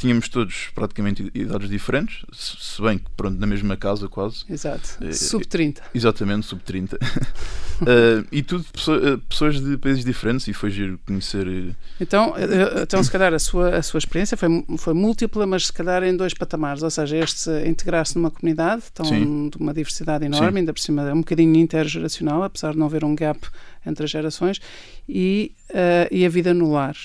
tínhamos 0.00 0.30
todos 0.30 0.70
praticamente 0.74 1.30
idades 1.34 1.68
diferentes, 1.68 2.24
se 2.32 2.80
bem 2.80 2.96
que 2.96 3.04
pronto, 3.14 3.38
na 3.38 3.46
mesma 3.46 3.76
casa 3.76 4.08
quase. 4.08 4.44
Exato. 4.48 4.96
Eh, 5.02 5.12
sub 5.12 5.46
30. 5.46 5.82
Exatamente, 5.94 6.46
sub 6.46 6.62
30. 6.62 6.96
uh, 6.96 8.26
e 8.32 8.42
tudo 8.42 8.64
eh, 8.64 9.18
pessoas 9.28 9.60
de 9.60 9.76
países 9.76 10.02
diferentes 10.02 10.48
e 10.48 10.54
foi 10.54 10.70
giro 10.70 10.98
conhecer. 11.06 11.76
Então, 12.00 12.34
então 12.82 13.02
se 13.04 13.10
calhar 13.10 13.34
a 13.34 13.38
sua, 13.38 13.76
a 13.76 13.82
sua 13.82 13.98
experiência 13.98 14.38
foi, 14.38 14.64
foi 14.78 14.94
múltipla, 14.94 15.46
mas 15.46 15.66
se 15.66 15.72
calhar 15.72 16.02
em 16.02 16.16
dois 16.16 16.32
patamares, 16.32 16.82
ou 16.82 16.90
seja, 16.90 17.18
este 17.18 17.50
integrar-se 17.66 18.16
numa 18.16 18.30
comunidade 18.30 18.84
tão, 18.94 19.06
de 19.50 19.56
uma 19.58 19.74
diversidade 19.74 20.24
enorme, 20.24 20.52
Sim. 20.52 20.58
ainda 20.58 20.72
por 20.72 20.80
cima 20.80 21.08
é 21.08 21.12
um 21.12 21.20
bocadinho 21.20 21.56
intergeracional, 21.56 22.42
apesar 22.42 22.72
de 22.72 22.78
não 22.78 22.86
haver 22.86 23.04
um 23.04 23.14
gap 23.14 23.38
entre 23.86 24.04
as 24.04 24.10
gerações, 24.10 24.60
e, 25.06 25.54
uh, 25.70 26.08
e 26.10 26.24
a 26.24 26.28
vida 26.30 26.54
no 26.54 26.72
lar. 26.72 26.96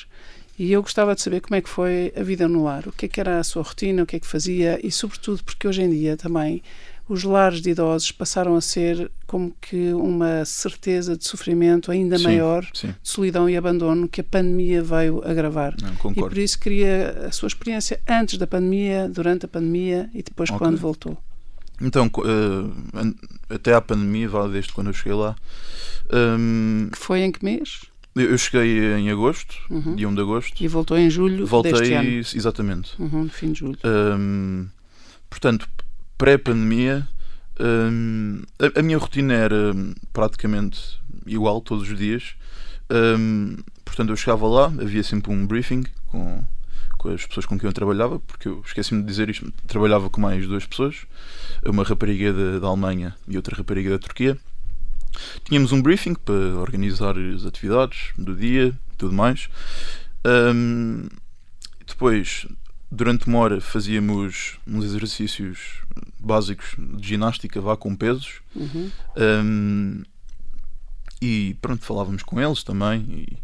E 0.58 0.72
eu 0.72 0.82
gostava 0.82 1.14
de 1.14 1.22
saber 1.22 1.42
como 1.42 1.56
é 1.56 1.62
que 1.62 1.70
foi 1.70 2.14
a 2.16 2.24
vida 2.24 2.48
no 2.48 2.64
lar, 2.64 2.88
o 2.88 2.92
que 2.92 3.06
é 3.06 3.10
que 3.10 3.20
era 3.20 3.40
a 3.40 3.44
sua 3.44 3.62
rotina, 3.62 4.04
o 4.04 4.06
que 4.06 4.16
é 4.16 4.20
que 4.20 4.28
fazia 4.28 4.80
e, 4.82 4.90
sobretudo, 4.90 5.44
porque 5.44 5.68
hoje 5.68 5.82
em 5.82 5.90
dia 5.90 6.16
também 6.16 6.64
os 7.08 7.24
lares 7.24 7.62
de 7.62 7.70
idosos 7.70 8.12
passaram 8.12 8.56
a 8.56 8.62
ser 8.62 9.12
como 9.28 9.56
que 9.62 9.94
uma 9.94 10.44
certeza 10.44 11.16
de 11.16 11.26
sofrimento 11.26 11.92
ainda 11.92 12.18
sim, 12.18 12.24
maior, 12.24 12.68
sim. 12.74 12.88
de 12.88 12.96
solidão 13.04 13.50
e 13.50 13.56
abandono 13.56 14.08
que 14.08 14.22
a 14.22 14.24
pandemia 14.24 14.82
veio 14.82 15.22
agravar. 15.24 15.76
Não, 15.82 16.12
e 16.12 16.16
por 16.16 16.38
isso 16.38 16.58
queria 16.58 17.28
a 17.28 17.32
sua 17.32 17.48
experiência 17.48 18.02
antes 18.08 18.38
da 18.38 18.48
pandemia, 18.48 19.08
durante 19.08 19.46
a 19.46 19.48
pandemia 19.48 20.10
e 20.14 20.24
depois 20.24 20.50
okay. 20.50 20.58
quando 20.58 20.78
voltou. 20.78 21.18
Então, 21.80 22.08
uh, 22.08 23.16
até 23.50 23.74
à 23.74 23.82
pandemia, 23.82 24.30
vá 24.30 24.48
desde 24.48 24.72
quando 24.72 24.88
eu 24.88 24.94
cheguei 24.94 25.14
lá. 25.14 25.36
Um, 26.12 26.90
que 26.92 26.98
foi 26.98 27.22
em 27.22 27.32
que 27.32 27.44
mês? 27.44 27.82
Eu 28.16 28.38
cheguei 28.38 28.94
em 28.94 29.10
agosto, 29.10 29.58
uhum. 29.70 29.94
dia 29.96 30.08
1 30.08 30.16
de 30.16 30.22
agosto. 30.22 30.64
E 30.64 30.68
voltou 30.70 30.98
em 30.98 31.10
julho 31.10 31.46
Voltei, 31.46 31.74
deste 31.74 31.94
ano. 31.94 32.10
exatamente. 32.10 32.94
Uhum, 32.98 33.28
fim 33.28 33.52
de 33.52 33.60
julho. 33.60 33.78
Um, 33.84 34.68
portanto, 35.30 35.68
pré-pandemia, 36.18 37.06
um, 37.60 38.42
a, 38.58 38.80
a, 38.80 38.82
minha 38.82 38.98
rotina 38.98 39.34
era 39.34 39.74
praticamente 40.14 40.98
igual 41.26 41.60
todos 41.60 41.90
os 41.90 41.98
dias. 41.98 42.36
Um, 42.90 43.58
portanto, 43.84 44.12
eu 44.12 44.16
chegava 44.16 44.48
lá, 44.48 44.68
havia 44.68 45.04
sempre 45.04 45.34
um 45.34 45.46
briefing 45.46 45.84
com, 46.08 46.42
com 46.98 47.10
as 47.10 47.26
pessoas 47.26 47.46
com 47.46 47.60
quem 47.60 47.68
eu 47.68 47.74
trabalhava, 47.74 48.20
porque 48.20 48.48
eu 48.48 48.64
esqueci-me 48.66 49.02
de 49.02 49.08
dizer 49.08 49.30
isto, 49.30 49.52
trabalhava 49.68 50.10
com 50.10 50.22
mais 50.22 50.48
duas 50.48 50.66
pessoas, 50.66 51.06
uma 51.66 51.84
rapariga 51.84 52.32
da, 52.32 52.60
da 52.60 52.68
Alemanha 52.68 53.14
e 53.28 53.36
outra 53.36 53.58
rapariga 53.58 53.90
da 53.90 54.00
Turquia. 54.00 54.38
Tínhamos 55.44 55.72
um 55.72 55.82
briefing 55.82 56.16
para 56.16 56.58
organizar 56.58 57.16
as 57.18 57.46
atividades 57.46 58.12
do 58.18 58.36
dia 58.36 58.74
tudo 58.98 59.14
mais. 59.14 59.50
Um, 60.26 61.08
depois, 61.86 62.48
durante 62.92 63.28
uma 63.28 63.40
hora, 63.40 63.62
fazíamos 63.62 64.58
uns 64.68 64.86
exercícios 64.86 65.82
básicos 66.20 66.76
de 66.78 67.08
ginástica, 67.08 67.62
vá 67.62 67.78
com 67.78 67.96
pesos. 67.96 68.42
Uhum. 68.56 68.92
Um, 69.18 70.04
e 71.22 71.56
pronto, 71.62 71.84
falávamos 71.84 72.24
com 72.24 72.42
eles 72.42 72.64
também. 72.64 73.02
E 73.10 73.38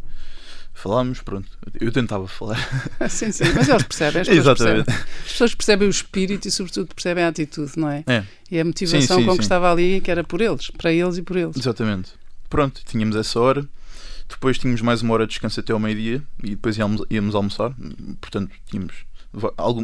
falámos, 0.74 1.20
pronto. 1.20 1.48
Eu 1.80 1.92
tentava 1.92 2.26
falar. 2.26 2.58
sim, 3.08 3.30
sim, 3.30 3.44
mas 3.54 3.68
eles 3.68 3.82
percebem. 3.82 4.22
As 4.22 4.28
Exatamente. 4.28 4.84
Percebem. 4.84 5.04
As 5.24 5.32
pessoas 5.32 5.54
percebem 5.54 5.88
o 5.88 5.90
espírito 5.90 6.48
e, 6.48 6.50
sobretudo, 6.50 6.94
percebem 6.94 7.24
a 7.24 7.28
atitude, 7.28 7.72
não 7.76 7.88
é? 7.88 8.04
é. 8.06 8.24
E 8.50 8.58
a 8.58 8.64
motivação 8.64 9.16
sim, 9.16 9.22
sim, 9.22 9.28
com 9.28 9.36
que 9.36 9.42
estava 9.42 9.70
ali, 9.70 10.00
que 10.00 10.10
era 10.10 10.24
por 10.24 10.40
eles, 10.40 10.70
para 10.70 10.92
eles 10.92 11.18
e 11.18 11.22
por 11.22 11.36
eles. 11.36 11.56
Exatamente. 11.56 12.12
Pronto, 12.48 12.82
tínhamos 12.84 13.16
essa 13.16 13.40
hora. 13.40 13.66
Depois 14.28 14.58
tínhamos 14.58 14.80
mais 14.80 15.02
uma 15.02 15.14
hora 15.14 15.26
de 15.26 15.30
descanso 15.30 15.60
até 15.60 15.72
ao 15.72 15.78
meio-dia 15.78 16.22
e 16.42 16.50
depois 16.50 16.76
íamos, 16.78 17.02
íamos 17.10 17.34
almoçar. 17.34 17.74
Portanto, 18.20 18.50
tínhamos 18.66 19.04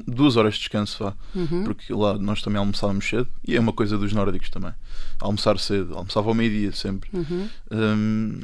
duas 0.07 0.37
horas 0.37 0.55
de 0.55 0.61
descanso, 0.61 1.05
vá, 1.05 1.15
uhum. 1.35 1.65
porque 1.65 1.93
lá 1.93 2.19
nós 2.19 2.43
também 2.43 2.59
almoçávamos 2.59 3.09
cedo 3.09 3.29
e 3.47 3.57
é 3.57 3.61
uma 3.61 3.73
coisa 3.73 3.97
dos 3.97 4.13
nórdicos 4.13 4.51
também. 4.51 4.73
Almoçar 5.21 5.59
cedo, 5.59 5.97
almoçava 5.97 6.29
ao 6.29 6.35
meio-dia 6.35 6.73
sempre. 6.73 7.09
Uhum. 7.13 7.49
Um, 7.71 8.41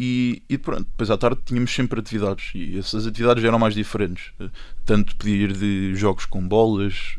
e, 0.00 0.44
e, 0.48 0.56
pronto, 0.56 0.84
depois 0.84 1.10
à 1.10 1.18
tarde 1.18 1.40
tínhamos 1.44 1.74
sempre 1.74 1.98
atividades 1.98 2.52
e 2.54 2.78
essas 2.78 3.04
atividades 3.04 3.42
eram 3.42 3.58
mais 3.58 3.74
diferentes. 3.74 4.30
Tanto 4.86 5.16
podia 5.16 5.34
ir 5.34 5.52
de 5.52 5.92
jogos 5.96 6.24
com 6.24 6.46
bolas, 6.46 7.16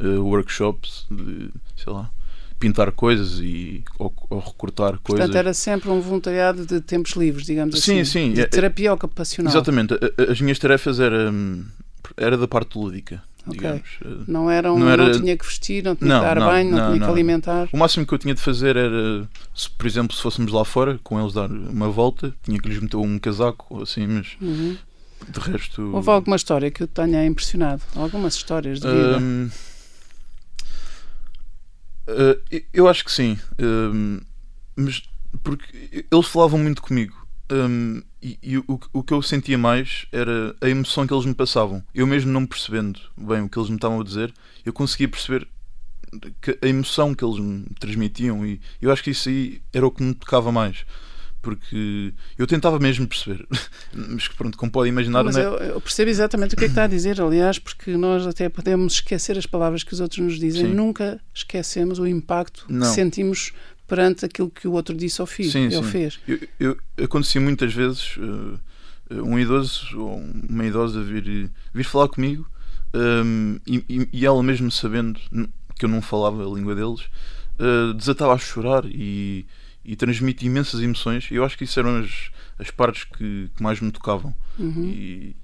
uh, 0.00 0.22
workshops, 0.22 1.06
de, 1.10 1.50
sei 1.76 1.92
lá, 1.92 2.10
pintar 2.58 2.92
coisas 2.92 3.40
e, 3.40 3.84
ou, 3.98 4.10
ou 4.30 4.38
recortar 4.38 4.98
coisas. 5.00 5.26
Portanto, 5.26 5.36
era 5.36 5.52
sempre 5.52 5.90
um 5.90 6.00
voluntariado 6.00 6.64
de 6.64 6.80
tempos 6.80 7.12
livres, 7.12 7.44
digamos 7.44 7.78
sim, 7.78 8.00
assim. 8.00 8.04
Sim, 8.04 8.28
sim. 8.28 8.32
De 8.32 8.46
terapia 8.46 8.94
ocupacional. 8.94 9.52
Exatamente. 9.52 9.92
As 10.26 10.40
minhas 10.40 10.58
tarefas 10.58 10.98
eram, 11.00 11.62
era 12.16 12.38
da 12.38 12.48
parte 12.48 12.78
lúdica. 12.78 13.22
Okay. 13.46 13.82
Não, 14.26 14.50
eram, 14.50 14.78
não, 14.78 14.88
era... 14.88 15.04
não 15.04 15.20
tinha 15.20 15.36
que 15.36 15.44
vestir, 15.44 15.84
não 15.84 15.94
tinha 15.94 16.08
não, 16.08 16.20
que 16.20 16.26
dar 16.26 16.36
não, 16.36 16.46
banho, 16.46 16.70
não, 16.70 16.86
tinha 16.88 17.04
que 17.04 17.12
alimentar. 17.12 17.68
O 17.72 17.76
máximo 17.76 18.06
que 18.06 18.14
eu 18.14 18.18
tinha 18.18 18.34
de 18.34 18.40
fazer 18.40 18.76
era, 18.76 19.28
se, 19.54 19.68
por 19.68 19.86
exemplo, 19.86 20.16
se 20.16 20.22
fôssemos 20.22 20.50
lá 20.50 20.64
fora 20.64 20.98
com 21.02 21.20
eles 21.20 21.34
dar 21.34 21.50
uma 21.50 21.90
volta, 21.90 22.34
tinha 22.42 22.58
que 22.58 22.68
lhes 22.68 22.80
meter 22.80 22.96
um 22.96 23.18
casaco 23.18 23.82
assim, 23.82 24.06
mas 24.06 24.36
uhum. 24.40 24.76
de 25.28 25.40
resto. 25.40 25.82
Houve 25.94 26.10
alguma 26.10 26.36
história 26.36 26.70
que 26.70 26.82
eu 26.82 26.88
tenha 26.88 27.24
impressionado? 27.26 27.82
Algumas 27.94 28.34
histórias 28.34 28.80
de 28.80 28.88
vida? 28.88 29.18
Um, 29.18 29.50
uh, 32.08 32.62
eu 32.72 32.88
acho 32.88 33.04
que 33.04 33.12
sim, 33.12 33.38
um, 33.60 34.20
mas 34.74 35.02
porque 35.42 36.06
eles 36.10 36.26
falavam 36.26 36.58
muito 36.58 36.80
comigo. 36.80 37.23
Um, 37.50 38.02
e, 38.22 38.38
e 38.42 38.58
o, 38.58 38.80
o, 38.92 39.02
que 39.02 39.12
eu 39.12 39.20
sentia 39.20 39.58
mais 39.58 40.06
era 40.10 40.56
a 40.60 40.68
emoção 40.68 41.06
que 41.06 41.12
eles 41.12 41.26
me 41.26 41.34
passavam. 41.34 41.84
Eu 41.94 42.06
mesmo 42.06 42.32
não 42.32 42.46
percebendo 42.46 42.98
bem 43.16 43.42
o 43.42 43.48
que 43.48 43.58
eles 43.58 43.68
me 43.68 43.76
estavam 43.76 44.00
a 44.00 44.04
dizer, 44.04 44.32
eu 44.64 44.72
conseguia 44.72 45.08
perceber 45.08 45.46
a 46.62 46.66
emoção 46.66 47.14
que 47.14 47.24
eles 47.24 47.38
me 47.38 47.66
transmitiam 47.78 48.46
e 48.46 48.60
eu 48.80 48.90
acho 48.90 49.02
que 49.02 49.10
isso 49.10 49.28
aí 49.28 49.60
era 49.72 49.86
o 49.86 49.90
que 49.90 50.02
me 50.02 50.14
tocava 50.14 50.50
mais 50.50 50.86
porque 51.44 52.14
eu 52.38 52.46
tentava 52.46 52.78
mesmo 52.78 53.06
perceber, 53.06 53.46
mas 53.92 54.26
pronto, 54.28 54.56
como 54.56 54.72
pode 54.72 54.88
imaginar. 54.88 55.22
Mas 55.22 55.36
é... 55.36 55.44
eu, 55.44 55.52
eu, 55.56 55.80
percebo 55.80 56.10
exatamente 56.10 56.54
o 56.54 56.56
que 56.56 56.64
é 56.64 56.66
que 56.68 56.72
está 56.72 56.84
a 56.84 56.86
dizer, 56.86 57.20
aliás, 57.20 57.58
porque 57.58 57.96
nós 57.98 58.26
até 58.26 58.48
podemos 58.48 58.94
esquecer 58.94 59.36
as 59.36 59.44
palavras 59.44 59.84
que 59.84 59.92
os 59.92 60.00
outros 60.00 60.20
nos 60.20 60.38
dizem, 60.38 60.68
Sim. 60.68 60.74
nunca 60.74 61.20
esquecemos 61.34 61.98
o 61.98 62.06
impacto 62.06 62.64
não. 62.66 62.88
que 62.88 62.94
sentimos 62.94 63.52
perante 63.86 64.24
aquilo 64.24 64.50
que 64.50 64.66
o 64.66 64.72
outro 64.72 64.96
disse 64.96 65.20
ou 65.20 65.26
fez. 65.26 65.52
Sim, 65.52 65.70
sim. 65.70 65.82
fez. 65.82 66.18
Eu, 66.26 66.38
eu, 66.58 67.04
acontecia 67.04 67.40
muitas 67.40 67.72
vezes 67.72 68.16
uh, 68.16 68.58
um 69.10 69.38
idoso 69.38 69.98
ou 69.98 70.22
uma 70.48 70.64
idosa 70.64 71.02
vir, 71.02 71.50
vir 71.72 71.84
falar 71.84 72.08
comigo 72.08 72.46
um, 72.94 73.58
e, 73.66 74.08
e, 74.12 74.24
ela 74.24 74.42
mesmo 74.42 74.70
sabendo 74.70 75.20
que 75.76 75.84
eu 75.84 75.88
não 75.88 76.00
falava 76.00 76.44
a 76.44 76.54
língua 76.54 76.74
deles 76.74 77.02
uh, 77.58 77.92
desatava 77.94 78.32
a 78.32 78.38
chorar 78.38 78.84
e, 78.86 79.44
e 79.84 79.96
transmite 79.96 80.46
imensas 80.46 80.80
emoções. 80.80 81.28
E 81.30 81.34
eu 81.34 81.44
acho 81.44 81.58
que 81.58 81.64
isso 81.64 81.78
eram 81.78 81.98
as, 81.98 82.30
as 82.58 82.70
partes 82.70 83.04
que, 83.04 83.50
que 83.54 83.62
mais 83.62 83.80
me 83.80 83.90
tocavam. 83.90 84.34
Uhum. 84.58 84.84
E, 84.84 85.36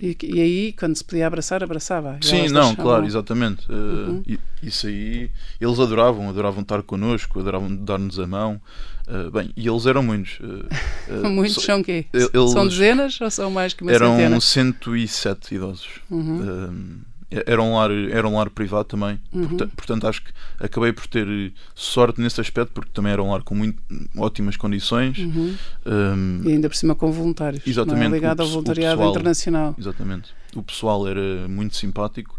e, 0.00 0.16
e, 0.24 0.40
aí, 0.40 0.72
quando 0.72 0.96
se 0.96 1.04
podia 1.04 1.26
abraçar, 1.26 1.62
abraçava. 1.62 2.18
Sim, 2.20 2.48
não, 2.48 2.68
deixavam... 2.68 2.76
claro, 2.76 3.06
exatamente. 3.06 3.64
Eh, 3.70 3.72
uhum. 3.72 4.22
Uh, 4.26 4.38
isso 4.62 4.88
aí, 4.88 5.30
eles 5.60 5.78
adoravam, 5.78 6.28
adoravam 6.28 6.62
estar 6.62 6.82
connosco, 6.82 7.38
adoravam 7.38 7.74
dar-nos 7.76 8.18
a 8.18 8.26
mão. 8.26 8.60
Uh, 9.06 9.30
bem, 9.30 9.52
e 9.56 9.68
eles 9.68 9.86
eram 9.86 10.02
muitos. 10.02 10.40
Uh, 10.40 11.28
muitos 11.30 11.54
so, 11.54 11.60
são 11.60 11.82
quê? 11.82 12.06
Eles, 12.12 12.30
são 12.50 12.66
dezenas 12.66 13.20
ou 13.20 13.30
são 13.30 13.50
mais 13.50 13.72
que 13.72 13.82
uma 13.82 13.92
eram 13.92 14.12
centena? 14.12 14.30
Eram 14.30 14.40
107 14.40 15.54
idosos. 15.54 15.88
Uhum. 16.10 17.00
Era 17.30 17.62
um 17.62 17.76
lar, 17.76 17.90
era 17.90 18.28
um 18.28 18.36
lar 18.36 18.50
privado 18.50 18.84
também, 18.84 19.18
uhum. 19.32 19.48
portanto, 19.48 19.72
portanto, 19.76 20.06
acho 20.06 20.22
que 20.22 20.30
acabei 20.60 20.92
por 20.92 21.06
ter 21.06 21.52
sorte 21.74 22.20
nesse 22.20 22.40
aspecto, 22.40 22.72
porque 22.72 22.90
também 22.92 23.12
era 23.12 23.22
um 23.22 23.30
lar 23.30 23.42
com 23.42 23.54
muito, 23.54 23.82
ótimas 24.16 24.56
condições. 24.56 25.18
Uhum. 25.18 25.54
Um, 25.86 26.40
e 26.44 26.52
ainda 26.52 26.68
por 26.68 26.76
cima 26.76 26.94
com 26.94 27.10
voluntários, 27.10 27.66
exatamente, 27.66 28.06
é? 28.06 28.10
ligado 28.10 28.40
ao 28.40 28.48
voluntariado 28.48 28.96
pessoal, 28.96 29.10
internacional. 29.10 29.74
Exatamente. 29.78 30.30
O 30.54 30.62
pessoal 30.62 31.08
era 31.08 31.48
muito 31.48 31.76
simpático. 31.76 32.38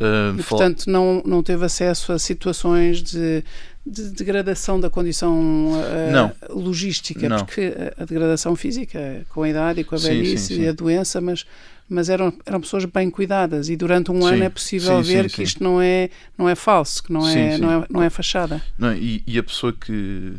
Uh, 0.00 0.38
e, 0.38 0.42
portanto, 0.42 0.86
não, 0.86 1.22
não 1.26 1.42
teve 1.42 1.64
acesso 1.64 2.12
a 2.12 2.18
situações 2.18 3.02
de, 3.02 3.44
de 3.84 4.10
degradação 4.10 4.80
da 4.80 4.88
condição 4.88 5.72
uh, 5.72 6.58
logística, 6.58 7.28
não. 7.28 7.44
porque 7.44 7.72
a 7.98 8.04
degradação 8.04 8.56
física, 8.56 9.26
com 9.28 9.42
a 9.42 9.48
idade 9.48 9.80
e 9.80 9.84
com 9.84 9.94
a 9.94 9.98
velhice 9.98 10.58
e 10.58 10.68
a 10.68 10.72
doença, 10.72 11.20
mas 11.20 11.44
mas 11.90 12.08
eram, 12.08 12.32
eram 12.46 12.60
pessoas 12.60 12.84
bem 12.84 13.10
cuidadas 13.10 13.68
e 13.68 13.76
durante 13.76 14.12
um 14.12 14.22
sim, 14.22 14.28
ano 14.28 14.44
é 14.44 14.48
possível 14.48 15.02
sim, 15.02 15.12
ver 15.12 15.28
sim, 15.28 15.36
que 15.36 15.42
isto 15.42 15.62
não 15.62 15.82
é, 15.82 16.08
não 16.38 16.48
é 16.48 16.54
falso, 16.54 17.02
que 17.02 17.12
não, 17.12 17.28
é, 17.28 17.58
não, 17.58 17.72
é, 17.72 17.86
não 17.90 18.02
é 18.02 18.08
fachada. 18.08 18.62
Não, 18.78 18.94
e, 18.94 19.22
e, 19.26 19.36
a 19.36 19.42
pessoa 19.42 19.72
que, 19.72 20.34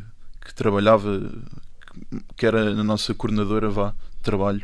que 0.45 0.53
trabalhava, 0.55 1.29
que 2.37 2.45
era 2.45 2.71
a 2.71 2.83
nossa 2.83 3.13
coordenadora 3.13 3.69
vá, 3.69 3.89
de 3.89 4.23
trabalho, 4.23 4.61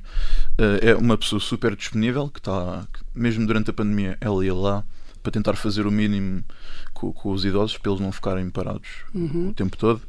uh, 0.58 0.80
é 0.82 0.96
uma 0.96 1.18
pessoa 1.18 1.42
super 1.42 1.76
disponível, 1.76 2.30
que 2.30 2.40
está, 2.40 2.88
mesmo 3.14 3.46
durante 3.46 3.70
a 3.70 3.74
pandemia, 3.74 4.18
ela 4.22 4.46
ia 4.46 4.54
lá 4.54 4.84
para 5.22 5.32
tentar 5.34 5.56
fazer 5.56 5.86
o 5.86 5.92
mínimo 5.92 6.42
com, 6.94 7.12
com 7.12 7.32
os 7.32 7.44
idosos, 7.44 7.78
para 7.78 7.92
eles 7.92 8.02
não 8.02 8.14
ficarem 8.14 8.50
parados 8.50 8.88
uhum. 9.14 9.50
o 9.50 9.54
tempo 9.54 9.76
todo. 9.76 10.02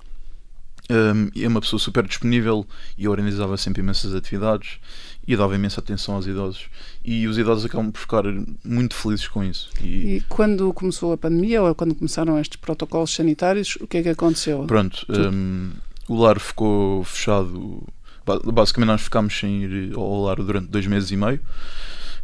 Um, 0.90 1.30
é 1.38 1.46
uma 1.46 1.60
pessoa 1.60 1.78
super 1.78 2.06
disponível 2.06 2.66
e 2.96 3.06
organizava 3.06 3.56
sempre 3.58 3.82
imensas 3.82 4.14
atividades 4.14 4.78
e 5.26 5.36
dava 5.36 5.54
imensa 5.54 5.80
atenção 5.80 6.14
aos 6.14 6.26
idosos. 6.26 6.66
E 7.04 7.28
os 7.28 7.36
idosos 7.36 7.66
acabam 7.66 7.92
por 7.92 8.00
ficar 8.00 8.24
muito 8.64 8.94
felizes 8.94 9.28
com 9.28 9.44
isso. 9.44 9.68
E, 9.82 10.16
e 10.16 10.20
quando 10.28 10.72
começou 10.72 11.12
a 11.12 11.18
pandemia 11.18 11.62
ou 11.62 11.74
quando 11.74 11.94
começaram 11.94 12.40
estes 12.40 12.56
protocolos 12.56 13.14
sanitários, 13.14 13.76
o 13.76 13.86
que 13.86 13.98
é 13.98 14.02
que 14.02 14.08
aconteceu? 14.08 14.64
Pronto, 14.64 15.04
um, 15.10 15.72
o 16.08 16.16
lar 16.18 16.40
ficou 16.40 17.04
fechado. 17.04 17.82
Basicamente, 18.24 18.88
nós 18.88 19.02
ficámos 19.02 19.38
sem 19.38 19.64
ir 19.64 19.94
ao 19.94 20.22
lar 20.22 20.36
durante 20.36 20.68
dois 20.68 20.86
meses 20.86 21.10
e 21.10 21.16
meio. 21.16 21.40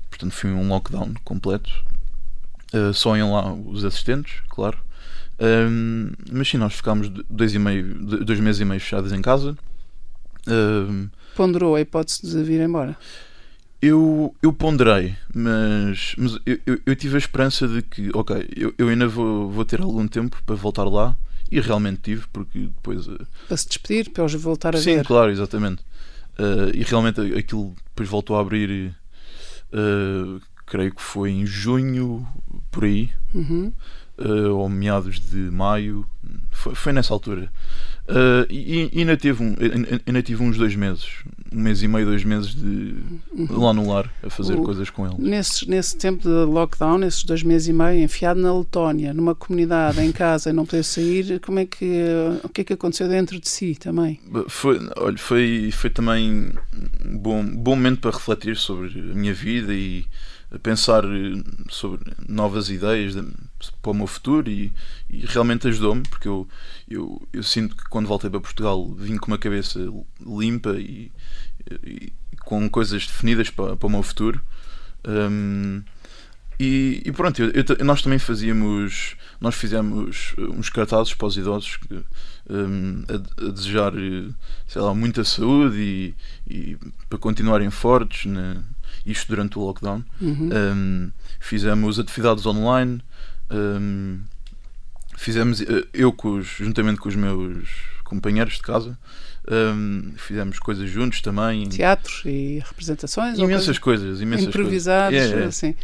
Portanto, 0.09 0.33
foi 0.33 0.51
um 0.51 0.69
lockdown 0.69 1.13
completo. 1.25 1.71
Uh, 2.73 2.95
só 2.95 3.15
iam 3.17 3.33
lá 3.35 3.53
os 3.53 3.85
assistentes, 3.85 4.41
claro. 4.49 4.79
Um, 5.41 6.11
mas 6.31 6.49
sim, 6.49 6.59
nós 6.59 6.75
ficámos 6.75 7.09
dois, 7.29 7.55
e 7.55 7.59
meio, 7.59 7.95
dois 8.25 8.41
meses 8.41 8.61
e 8.61 8.65
meio 8.65 8.81
fechados 8.81 9.13
em 9.13 9.21
casa. 9.21 9.57
Um, 10.47 11.09
Ponderou 11.35 11.75
a 11.75 11.81
hipótese 11.81 12.23
de 12.23 12.43
vir 12.43 12.61
embora? 12.61 12.97
Eu, 13.83 14.35
eu 14.43 14.53
ponderei, 14.53 15.15
mas, 15.35 16.15
mas 16.17 16.39
eu, 16.47 16.59
eu, 16.65 16.81
eu, 16.87 16.97
tive 16.97 17.17
a 17.17 17.19
esperança 17.19 17.69
de 17.69 17.83
que, 17.83 18.11
ok, 18.15 18.49
eu, 18.57 18.73
eu 18.79 18.89
ainda 18.89 19.07
vou, 19.07 19.51
vou 19.51 19.65
ter 19.65 19.81
algum 19.83 20.09
tempo 20.09 20.43
para 20.47 20.55
voltar 20.55 20.85
lá 20.85 21.15
e 21.51 21.61
realmente 21.61 22.01
tive, 22.01 22.27
porque 22.33 22.61
depois. 22.61 23.07
Uh, 23.07 23.27
para 23.47 23.57
se 23.57 23.69
despedir, 23.69 24.11
para 24.11 24.25
os 24.25 24.35
voltar 24.35 24.75
a 24.75 24.79
sim, 24.79 24.95
ver. 24.95 24.99
Sim, 25.01 25.05
claro, 25.05 25.31
exatamente. 25.31 25.83
Uh, 26.39 26.75
e 26.75 26.83
realmente 26.83 27.21
aquilo 27.37 27.75
depois 27.91 28.09
voltou 28.09 28.37
a 28.37 28.41
abrir, 28.41 28.95
uh, 29.73 30.41
creio 30.65 30.95
que 30.95 31.03
foi 31.03 31.31
em 31.31 31.45
junho, 31.45 32.27
por 32.71 32.85
aí. 32.85 33.11
Uhum. 33.35 33.73
Uh, 34.19 34.55
ou 34.55 34.69
meados 34.69 35.21
de 35.21 35.37
maio, 35.37 36.07
foi, 36.51 36.75
foi 36.75 36.93
nessa 36.93 37.13
altura. 37.13 37.51
Uh, 38.07 38.45
e, 38.51 38.91
e 38.93 38.99
ainda, 39.01 39.17
tive 39.17 39.43
um, 39.43 39.55
ainda 40.07 40.23
tive 40.23 40.43
uns 40.43 40.59
dois 40.59 40.77
meses, 40.77 41.07
um 41.51 41.59
mês 41.59 41.83
e 41.83 41.89
meio, 41.89 42.05
dois 42.05 42.23
meses 42.23 42.55
de 42.55 42.95
lá 43.49 43.73
no 43.73 43.89
lar 43.89 44.13
a 44.23 44.29
fazer 44.29 44.59
o, 44.59 44.63
coisas 44.63 44.91
com 44.91 45.07
ele. 45.07 45.17
Nesse, 45.19 45.67
nesse 45.69 45.97
tempo 45.97 46.23
de 46.23 46.29
lockdown, 46.29 46.99
nesses 46.99 47.25
dois 47.25 47.43
meses 47.43 47.69
e 47.69 47.73
meio, 47.73 48.03
enfiado 48.03 48.39
na 48.39 48.55
Letónia, 48.55 49.15
numa 49.15 49.35
comunidade, 49.35 50.03
em 50.03 50.13
casa, 50.13 50.51
e 50.51 50.53
não 50.53 50.67
poder 50.67 50.83
sair, 50.83 51.41
como 51.41 51.59
é 51.61 51.65
que, 51.65 52.05
o 52.43 52.49
que 52.51 52.61
é 52.61 52.65
que 52.65 52.73
aconteceu 52.75 53.09
dentro 53.09 53.41
de 53.41 53.49
si 53.49 53.75
também? 53.75 54.21
Foi, 54.49 54.79
olha, 54.99 55.17
foi, 55.17 55.71
foi 55.73 55.89
também 55.89 56.53
um 57.07 57.17
bom, 57.17 57.43
bom 57.43 57.75
momento 57.75 58.01
para 58.01 58.11
refletir 58.11 58.57
sobre 58.57 58.89
a 58.89 59.15
minha 59.15 59.33
vida 59.33 59.73
e 59.73 60.05
pensar 60.63 61.05
sobre 61.71 62.13
novas 62.29 62.69
ideias 62.69 63.15
para 63.83 63.91
o 63.91 63.95
meu 63.95 64.07
futuro 64.07 64.51
e, 64.51 64.73
e 65.09 65.25
realmente 65.27 65.69
ajudou-me 65.69 66.03
porque 66.03 66.29
eu, 66.29 66.49
eu, 66.89 67.29
eu, 67.33 67.43
sinto 67.43 67.77
que 67.77 67.85
quando 67.85 68.07
voltei 68.07 68.31
para 68.31 68.41
Portugal 68.41 68.93
vim 68.95 69.17
com 69.17 69.29
uma 69.29 69.39
cabeça 69.39 69.81
limpa 70.21 70.71
e, 70.79 71.11
e 71.83 72.13
com 72.45 72.69
coisas 72.69 73.07
definidas 73.07 73.51
para, 73.51 73.77
para 73.77 73.87
o 73.87 73.91
meu 73.91 74.03
futuro 74.03 74.41
um, 75.07 75.83
e, 76.59 77.03
e, 77.05 77.11
pronto, 77.11 77.43
eu, 77.43 77.51
eu, 77.51 77.85
nós 77.85 78.01
também 78.01 78.19
fazíamos 78.19 79.17
nós 79.41 79.55
fizemos 79.57 80.35
uns 80.39 80.71
cartazes 80.71 81.13
para 81.13 81.27
os 81.27 81.37
idosos 81.37 81.77
que, 81.77 81.95
um, 82.49 83.03
a, 83.09 83.45
a, 83.47 83.51
desejar 83.51 83.93
sei 84.67 84.81
lá, 84.81 84.95
muita 84.95 85.25
saúde 85.25 85.77
e, 85.77 86.15
e 86.47 86.79
para 87.09 87.19
continuarem 87.19 87.71
fortes 87.71 88.27
né? 88.27 88.63
isto 89.05 89.29
durante 89.29 89.59
o 89.59 89.63
lockdown. 89.63 90.05
Uhum. 90.21 90.51
Um, 90.53 91.13
fizemos 91.41 91.99
atividades 91.99 92.47
online, 92.47 93.01
um, 93.51 94.21
fizemos, 95.17 95.61
eh, 95.61 95.87
eu 95.93 96.13
com 96.13 96.37
os, 96.39 96.47
juntamente 96.47 97.01
com 97.01 97.09
os 97.09 97.17
meus 97.17 97.69
companheiros 98.05 98.55
de 98.55 98.63
casa, 98.63 98.99
um, 99.51 100.13
fizemos 100.17 100.59
coisas 100.59 100.89
juntos 100.89 101.21
também. 101.21 101.69
Teatros 101.69 102.23
e 102.25 102.63
representações? 102.67 103.39
Imensas 103.39 103.79
coisas, 103.79 104.21
imensas 104.21 104.49
improvisados, 104.49 105.19
coisas. 105.19 105.41
É, 105.41 105.45
assim. 105.45 105.75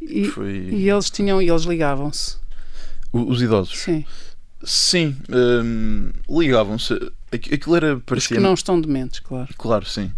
E, 0.00 0.26
Foi... 0.26 0.50
e, 0.50 0.88
eles 0.88 1.10
tinham, 1.10 1.42
e 1.42 1.48
eles 1.48 1.62
ligavam-se? 1.62 2.36
Os 3.12 3.42
idosos? 3.42 3.78
Sim. 3.78 4.04
Sim, 4.62 5.16
um, 5.30 6.10
ligavam-se. 6.28 6.94
Aquilo 7.32 7.76
era 7.76 7.96
parecia. 8.00 8.36
Os 8.36 8.38
que 8.38 8.42
não 8.42 8.54
estão 8.54 8.80
dementes, 8.80 9.20
claro. 9.20 9.48
Claro, 9.56 9.86
sim. 9.86 10.12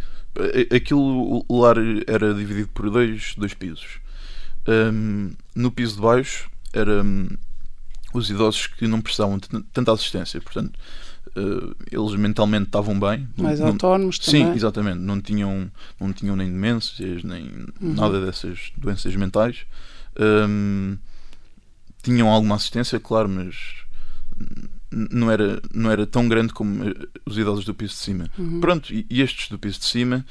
Aquilo, 0.74 1.44
o 1.46 1.60
lar 1.60 1.76
era 2.06 2.32
dividido 2.32 2.68
por 2.68 2.88
dois, 2.88 3.34
dois 3.36 3.52
pisos. 3.52 3.99
Um, 4.68 5.32
no 5.54 5.70
piso 5.70 5.96
de 5.96 6.02
baixo 6.02 6.50
eram 6.72 7.02
um, 7.04 7.28
os 8.12 8.30
idosos 8.30 8.66
que 8.66 8.86
não 8.86 9.00
precisavam 9.00 9.38
de 9.38 9.48
tanta 9.72 9.92
assistência, 9.92 10.40
portanto, 10.40 10.78
uh, 11.36 11.74
eles 11.90 12.14
mentalmente 12.14 12.66
estavam 12.66 12.98
bem. 12.98 13.28
Mais 13.36 13.60
não, 13.60 13.68
autónomos 13.68 14.18
também. 14.18 14.46
Sim, 14.46 14.52
exatamente. 14.52 14.98
Não 14.98 15.20
tinham, 15.20 15.70
não 15.98 16.12
tinham 16.12 16.36
nem 16.36 16.48
demências, 16.50 17.22
nem 17.22 17.44
uhum. 17.80 17.94
nada 17.94 18.24
dessas 18.24 18.72
doenças 18.76 19.14
mentais. 19.16 19.66
Um, 20.18 20.96
tinham 22.02 22.28
alguma 22.28 22.56
assistência, 22.56 22.98
claro, 22.98 23.28
mas 23.28 23.84
não 24.90 25.30
era, 25.30 25.60
não 25.72 25.90
era 25.90 26.06
tão 26.06 26.28
grande 26.28 26.52
como 26.52 26.88
eh, 26.88 26.94
os 27.24 27.38
idosos 27.38 27.64
do 27.64 27.74
piso 27.74 27.94
de 27.94 28.00
cima. 28.00 28.30
Uhum. 28.38 28.60
Pronto, 28.60 28.92
e, 28.92 29.06
estes 29.10 29.48
do 29.48 29.58
piso 29.58 29.78
de 29.78 29.84
cima, 29.86 30.24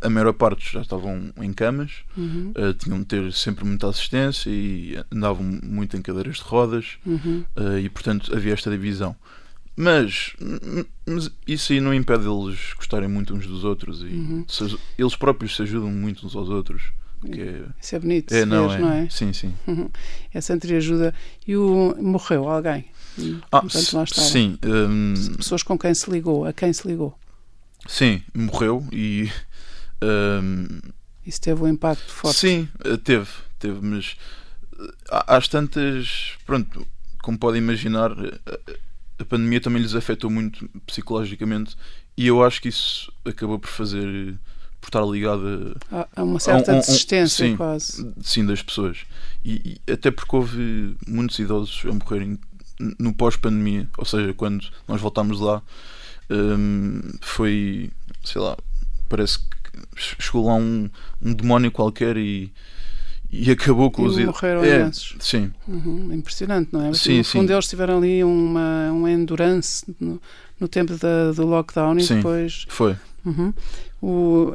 a 0.00 0.10
maior 0.10 0.32
parte 0.32 0.72
já 0.72 0.80
estavam 0.80 1.32
em 1.40 1.52
camas, 1.52 1.92
uhum. 2.16 2.52
uh, 2.56 2.74
tinham 2.74 2.98
de 3.00 3.06
ter 3.06 3.32
sempre 3.32 3.64
muita 3.64 3.88
assistência 3.88 4.50
e 4.50 4.96
andavam 5.12 5.44
muito 5.62 5.96
em 5.96 6.02
cadeiras 6.02 6.36
de 6.36 6.42
rodas, 6.42 6.98
uhum. 7.06 7.44
uh, 7.56 7.78
e 7.78 7.88
portanto 7.88 8.34
havia 8.34 8.52
esta 8.52 8.70
divisão. 8.70 9.14
Mas, 9.76 10.34
mas, 11.06 11.30
isso 11.46 11.72
aí 11.72 11.80
não 11.80 11.94
impede 11.94 12.26
eles 12.28 12.74
gostarem 12.76 13.08
muito 13.08 13.34
uns 13.34 13.46
dos 13.46 13.64
outros 13.64 14.02
e 14.02 14.06
uhum. 14.06 14.44
se, 14.46 14.78
eles 14.98 15.16
próprios 15.16 15.56
se 15.56 15.62
ajudam 15.62 15.90
muito 15.90 16.26
uns 16.26 16.36
aos 16.36 16.48
outros. 16.48 16.92
É, 17.24 17.64
isso 17.80 17.96
é 17.96 17.98
bonito, 17.98 18.32
é, 18.32 18.44
não, 18.44 18.72
é, 18.72 18.78
não 18.78 18.92
é? 18.92 19.08
Sim, 19.10 19.32
sim. 19.32 19.54
Uhum. 19.66 19.88
Essa 20.32 20.54
entreajuda. 20.54 21.14
E 21.46 21.56
o, 21.56 21.94
morreu 21.98 22.48
alguém? 22.48 22.86
Ah, 23.52 23.62
sim. 23.68 24.58
Um, 24.64 25.14
Pessoas 25.36 25.62
com 25.62 25.78
quem 25.78 25.94
se 25.94 26.10
ligou, 26.10 26.44
a 26.44 26.52
quem 26.52 26.72
se 26.72 26.86
ligou. 26.86 27.18
Sim, 27.86 28.22
morreu 28.34 28.86
e. 28.92 29.30
Um, 30.02 30.80
Isso 31.26 31.40
teve 31.40 31.62
um 31.62 31.68
impacto 31.68 32.10
forte. 32.10 32.38
Sim, 32.38 32.68
eh, 32.84 32.96
teve, 32.96 33.28
teve, 33.58 33.78
mas 33.84 34.16
eh, 34.78 34.94
às 35.10 35.48
tantas, 35.48 36.32
pronto, 36.46 36.86
como 37.22 37.38
podem 37.38 37.60
imaginar, 37.60 38.10
eh, 38.12 38.78
a 39.18 39.24
pandemia 39.24 39.60
também 39.60 39.82
lhes 39.82 39.94
afetou 39.94 40.30
muito 40.30 40.68
psicologicamente 40.86 41.76
e 42.16 42.26
eu 42.26 42.42
acho 42.42 42.62
que 42.62 42.68
isso 42.68 43.12
acabou 43.24 43.58
por 43.58 43.68
fazer 43.68 44.38
por 44.80 44.88
estar 44.88 45.04
ligada 45.04 45.76
a, 46.16 46.22
uma 46.22 46.40
certa 46.40 46.72
a 46.72 46.74
um, 46.74 46.78
um, 46.78 46.80
desistência 46.80 47.46
sim, 47.48 47.54
quase 47.54 48.14
sim 48.22 48.46
das 48.46 48.62
pessoas 48.62 49.04
e, 49.44 49.78
e, 49.86 49.92
até 49.92 50.10
porque 50.10 50.34
houve 50.34 50.96
muitos 51.06 51.38
idosos 51.38 51.82
a 51.84 51.92
morrerem 51.92 52.38
no 52.98 53.14
pós-pandemia, 53.14 53.88
ou 53.96 54.04
seja, 54.04 54.32
quando 54.34 54.66
nós 54.88 55.00
voltámos 55.00 55.38
lá, 55.40 55.62
um, 56.30 57.00
foi, 57.20 57.90
sei 58.24 58.40
lá, 58.40 58.56
parece 59.08 59.40
que 59.40 60.22
chegou 60.22 60.46
lá 60.46 60.54
um, 60.54 60.88
um 61.20 61.34
demónio 61.34 61.70
qualquer 61.70 62.16
e, 62.16 62.52
e 63.30 63.50
acabou 63.50 63.90
com 63.90 64.04
e 64.04 64.06
os 64.06 64.18
morreram 64.18 64.64
é, 64.64 64.80
imensos. 64.80 65.16
Sim. 65.20 65.52
Uhum, 65.66 66.12
impressionante, 66.12 66.70
não 66.72 66.86
é? 66.86 66.94
Sim, 66.94 67.18
no 67.18 67.24
fundo, 67.24 67.48
sim. 67.48 67.54
eles 67.54 67.68
tiveram 67.68 67.98
ali 67.98 68.22
uma, 68.24 68.90
uma 68.92 69.10
endurance 69.10 69.84
no, 70.00 70.20
no 70.58 70.68
tempo 70.68 70.96
da, 70.96 71.32
do 71.32 71.46
lockdown 71.46 71.98
e 71.98 72.04
sim, 72.04 72.16
depois. 72.16 72.66
Foi. 72.68 72.96
Uhum. 73.24 73.52
O, 74.02 74.54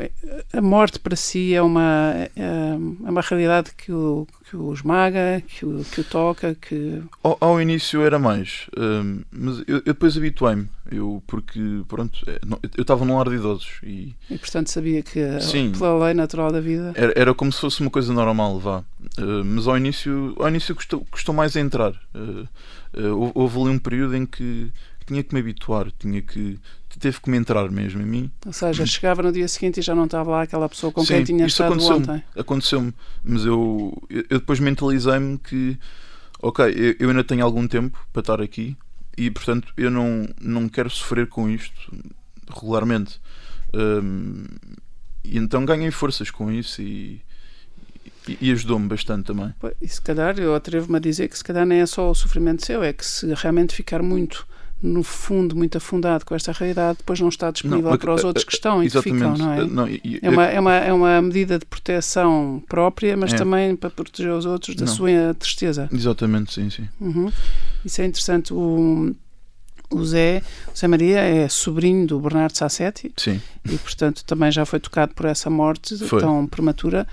a 0.51 0.61
morte 0.61 0.99
para 0.99 1.15
si 1.15 1.53
é 1.53 1.61
uma, 1.61 2.13
é, 2.15 2.31
é 2.35 3.09
uma 3.09 3.21
realidade 3.21 3.71
que 3.77 3.91
o, 3.91 4.27
que 4.49 4.57
o 4.57 4.73
esmaga, 4.73 5.43
que 5.47 5.63
o, 5.63 5.83
que 5.83 6.01
o 6.01 6.03
toca. 6.03 6.55
Que... 6.55 7.03
Ao, 7.21 7.37
ao 7.39 7.61
início 7.61 8.01
era 8.01 8.17
mais, 8.17 8.67
um, 8.75 9.21
mas 9.31 9.59
eu, 9.67 9.77
eu 9.77 9.81
depois 9.81 10.17
habituei-me, 10.17 10.67
eu, 10.91 11.21
porque 11.27 11.59
pronto, 11.87 12.19
é, 12.27 12.39
eu 12.75 12.81
estava 12.81 13.05
num 13.05 13.17
lar 13.17 13.29
de 13.29 13.35
idosos 13.35 13.79
e, 13.83 14.15
e 14.31 14.37
portanto 14.39 14.71
sabia 14.71 15.03
que 15.03 15.39
sim, 15.39 15.71
pela 15.77 16.05
lei 16.05 16.15
natural 16.15 16.51
da 16.51 16.59
vida 16.59 16.93
era, 16.95 17.13
era 17.15 17.33
como 17.33 17.51
se 17.51 17.61
fosse 17.61 17.81
uma 17.81 17.91
coisa 17.91 18.11
normal, 18.11 18.59
vá. 18.59 18.79
Uh, 19.19 19.45
mas 19.45 19.67
ao 19.67 19.77
início, 19.77 20.35
ao 20.39 20.49
início 20.49 20.73
custou, 20.73 21.05
custou 21.11 21.35
mais 21.35 21.55
a 21.55 21.59
entrar. 21.59 21.91
Uh, 22.15 22.47
uh, 22.99 23.31
houve 23.35 23.59
ali 23.59 23.69
um 23.69 23.79
período 23.79 24.15
em 24.15 24.25
que 24.25 24.71
tinha 25.05 25.23
que 25.23 25.33
me 25.33 25.39
habituar, 25.39 25.91
tinha 25.99 26.21
que 26.21 26.59
teve 26.99 27.19
que 27.19 27.29
me 27.29 27.37
entrar 27.37 27.69
mesmo 27.69 28.01
em 28.01 28.05
mim. 28.05 28.31
Ou 28.45 28.53
seja, 28.53 28.85
chegava 28.85 29.21
no 29.21 29.31
dia 29.31 29.47
seguinte 29.47 29.79
e 29.79 29.83
já 29.83 29.93
não 29.93 30.05
estava 30.05 30.29
lá 30.31 30.41
aquela 30.43 30.67
pessoa 30.69 30.91
com 30.91 31.01
Sim, 31.01 31.15
quem 31.15 31.23
tinha 31.23 31.45
estado 31.45 31.73
aconteceu 31.73 31.95
ontem. 31.97 32.23
Aconteceu-me, 32.35 32.93
mas 33.23 33.45
eu, 33.45 34.07
eu 34.09 34.39
depois 34.39 34.59
mentalizei-me 34.59 35.37
que, 35.37 35.77
ok, 36.41 36.95
eu, 36.99 37.09
ainda 37.09 37.23
tenho 37.23 37.43
algum 37.43 37.67
tempo 37.67 37.99
para 38.13 38.21
estar 38.21 38.41
aqui 38.41 38.77
e, 39.17 39.29
portanto, 39.29 39.73
eu 39.77 39.91
não, 39.91 40.27
não 40.41 40.69
quero 40.69 40.89
sofrer 40.89 41.27
com 41.27 41.49
isto 41.49 41.91
regularmente. 42.53 43.19
Um, 43.73 44.45
e 45.23 45.37
então 45.37 45.65
ganhei 45.65 45.91
forças 45.91 46.29
com 46.29 46.51
isso 46.51 46.81
e, 46.81 47.21
e, 48.27 48.37
e 48.41 48.51
ajudou-me 48.51 48.87
bastante 48.87 49.25
também. 49.25 49.53
E 49.81 49.87
se 49.87 50.01
calhar, 50.01 50.37
eu 50.39 50.55
atrevo-me 50.55 50.97
a 50.97 51.01
dizer 51.01 51.27
que 51.27 51.37
se 51.37 51.43
calhar 51.43 51.65
nem 51.65 51.81
é 51.81 51.85
só 51.85 52.09
o 52.09 52.15
sofrimento 52.15 52.65
seu, 52.65 52.83
é 52.83 52.93
que 52.93 53.05
se 53.05 53.25
realmente 53.33 53.75
ficar 53.75 54.01
muito 54.01 54.47
no 54.81 55.03
fundo, 55.03 55.55
muito 55.55 55.77
afundado 55.77 56.25
com 56.25 56.35
esta 56.35 56.51
realidade, 56.51 56.99
depois 56.99 57.19
não 57.19 57.29
está 57.29 57.49
disponível 57.49 57.91
não, 57.91 57.97
para 57.97 58.13
os 58.13 58.23
outros 58.23 58.43
que 58.43 58.53
estão 58.53 58.83
e 58.83 58.89
que 58.89 59.01
ficam, 59.01 59.35
não 59.35 59.53
é? 59.53 59.65
Não, 59.65 59.87
e, 59.87 60.19
é, 60.21 60.29
uma, 60.29 60.45
é, 60.45 60.59
uma, 60.59 60.73
é 60.73 60.93
uma 60.93 61.21
medida 61.21 61.57
de 61.57 61.65
proteção 61.65 62.61
própria, 62.67 63.15
mas 63.17 63.33
é. 63.33 63.37
também 63.37 63.75
para 63.75 63.89
proteger 63.89 64.31
os 64.31 64.45
outros 64.45 64.75
da 64.75 64.85
não. 64.85 64.93
sua 64.93 65.33
tristeza. 65.39 65.89
Exatamente, 65.91 66.53
sim, 66.53 66.69
sim. 66.69 66.87
Uhum. 66.99 67.31
Isso 67.83 68.01
é 68.01 68.05
interessante. 68.05 68.53
O, 68.53 69.15
o 69.89 70.05
Zé, 70.05 70.41
o 70.73 70.77
Zé 70.77 70.87
Maria 70.87 71.19
é 71.19 71.47
sobrinho 71.47 72.05
do 72.07 72.19
Bernardo 72.19 72.57
Sassetti 72.57 73.13
Sim. 73.17 73.41
e, 73.65 73.77
portanto, 73.77 74.23
também 74.25 74.51
já 74.51 74.65
foi 74.65 74.79
tocado 74.79 75.13
por 75.13 75.25
essa 75.25 75.49
morte 75.49 75.97
foi. 75.97 76.19
tão 76.19 76.45
prematura 76.47 77.07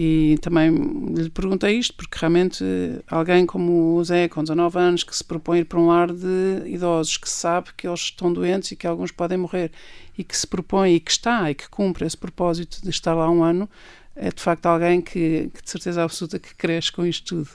e 0.00 0.38
também 0.40 0.70
lhe 1.12 1.28
perguntei 1.28 1.76
isto 1.76 1.92
porque 1.92 2.16
realmente 2.20 2.64
alguém 3.08 3.44
como 3.44 3.96
o 3.96 4.04
Zé, 4.04 4.28
com 4.28 4.44
19 4.44 4.78
anos, 4.78 5.02
que 5.02 5.16
se 5.16 5.24
propõe 5.24 5.58
ir 5.58 5.64
para 5.64 5.80
um 5.80 5.88
lar 5.88 6.12
de 6.12 6.62
idosos, 6.66 7.16
que 7.16 7.28
sabe 7.28 7.70
que 7.76 7.84
eles 7.84 7.98
estão 7.98 8.32
doentes 8.32 8.70
e 8.70 8.76
que 8.76 8.86
alguns 8.86 9.10
podem 9.10 9.36
morrer, 9.36 9.72
e 10.16 10.22
que 10.22 10.36
se 10.36 10.46
propõe 10.46 10.94
e 10.94 11.00
que 11.00 11.10
está 11.10 11.50
e 11.50 11.54
que 11.56 11.68
cumpre 11.68 12.06
esse 12.06 12.16
propósito 12.16 12.80
de 12.80 12.90
estar 12.90 13.12
lá 13.12 13.28
um 13.28 13.42
ano, 13.42 13.68
é 14.14 14.30
de 14.30 14.40
facto 14.40 14.66
alguém 14.66 15.00
que, 15.00 15.50
que 15.52 15.64
de 15.64 15.68
certeza 15.68 16.04
absoluta 16.04 16.38
que 16.38 16.54
cresce 16.54 16.92
com 16.92 17.04
isto 17.04 17.34
tudo. 17.34 17.50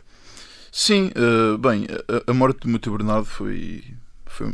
Sim, 0.69 1.12
uh, 1.15 1.58
bem, 1.58 1.88
a, 2.27 2.29
a, 2.29 2.34
morte 2.34 2.60
do 2.60 2.67
meu 2.67 2.79
tio 2.79 2.97
Bernardo 2.97 3.25
foi, 3.25 3.86
foi, 4.25 4.53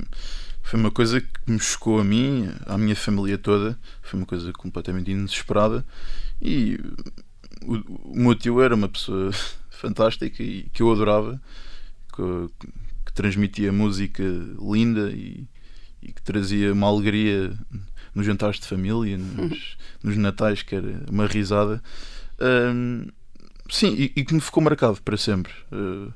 foi 0.62 0.80
uma 0.80 0.92
coisa 0.92 1.20
que 1.22 1.28
me 1.52 1.60
chocou 1.60 2.00
a 2.00 2.04
mim, 2.04 2.52
à 2.68 2.78
minha 2.78 2.96
família 2.96 3.40
toda, 3.40 3.80
foi 4.04 4.20
uma 4.20 4.28
coisa 4.28 4.54
completamente 4.54 5.10
inesperada 5.10 5.84
e 6.40 6.80
o, 7.64 8.12
o 8.12 8.20
meu 8.20 8.36
tio 8.36 8.62
era 8.62 8.76
uma 8.76 8.90
pessoa 8.90 9.32
fantástica 9.70 10.42
e 10.42 10.64
que 10.74 10.82
eu 10.82 10.92
adorava, 10.92 11.42
que, 12.16 12.68
que 13.06 13.14
transmitia 13.14 13.72
música 13.72 14.24
linda 14.60 15.10
e, 15.12 15.48
e, 16.02 16.12
que 16.12 16.22
trazia 16.22 16.74
uma 16.74 16.88
alegria 16.88 17.54
nos 18.14 18.26
jantares 18.26 18.60
de 18.60 18.68
família, 18.68 19.18
nos, 19.18 19.78
nos 20.04 20.18
natais, 20.18 20.62
que 20.62 20.76
era 20.76 21.04
uma 21.10 21.28
risada. 21.28 21.82
Um, 22.40 23.08
sim, 23.70 23.94
e, 23.94 24.14
e, 24.16 24.26
que 24.26 24.34
me 24.34 24.42
ficou 24.42 24.64
marcado 24.64 25.02
para 25.02 25.18
sempre. 25.18 25.54
Uh, 25.72 26.14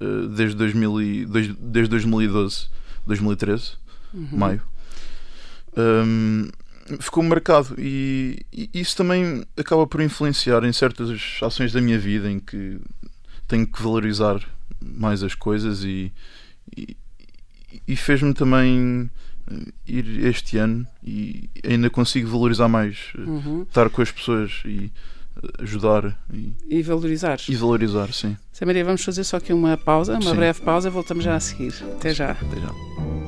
uh, 0.00 0.28
desde, 0.28 0.56
2000 0.56 1.02
e, 1.02 1.26
desde 1.26 1.88
2012, 1.88 2.68
2013, 3.06 3.72
uhum. 4.12 4.28
maio. 4.32 4.62
Um, 5.76 6.48
ficou 7.00 7.22
marcado 7.22 7.74
e, 7.78 8.44
e, 8.52 8.70
isso 8.74 8.96
também 8.96 9.44
acaba 9.56 9.86
por 9.86 10.00
influenciar 10.00 10.64
em 10.64 10.72
certas 10.72 11.10
ações 11.42 11.72
da 11.72 11.80
minha 11.80 11.98
vida 11.98 12.30
em 12.30 12.38
que 12.38 12.78
tenho 13.46 13.66
que 13.66 13.82
valorizar 13.82 14.40
mais 14.80 15.22
as 15.22 15.34
coisas 15.34 15.84
e, 15.84 16.12
e, 16.76 16.96
e 17.86 17.96
fez-me 17.96 18.34
também 18.34 19.10
eh, 19.50 19.72
ir 19.86 20.26
este 20.26 20.58
ano 20.58 20.86
e 21.02 21.48
ainda 21.64 21.88
consigo 21.90 22.28
valorizar 22.28 22.68
mais 22.68 23.12
eh, 23.16 23.20
uhum. 23.22 23.62
estar 23.62 23.88
com 23.90 24.02
as 24.02 24.10
pessoas 24.10 24.62
e 24.64 24.90
eh, 25.42 25.62
ajudar 25.62 26.18
e, 26.32 26.52
e 26.68 26.82
valorizar 26.82 27.38
e 27.48 27.54
valorizar, 27.54 28.12
sim. 28.12 28.36
Zé 28.56 28.64
Maria, 28.64 28.84
vamos 28.84 29.04
fazer 29.04 29.24
só 29.24 29.36
aqui 29.36 29.52
uma 29.52 29.76
pausa, 29.76 30.14
uma 30.14 30.22
sim. 30.22 30.36
breve 30.36 30.60
pausa, 30.60 30.90
voltamos 30.90 31.24
já 31.24 31.36
a 31.36 31.40
seguir. 31.40 31.74
Até 31.96 32.14
já. 32.14 32.32
Até 32.32 32.60
já. 32.60 33.25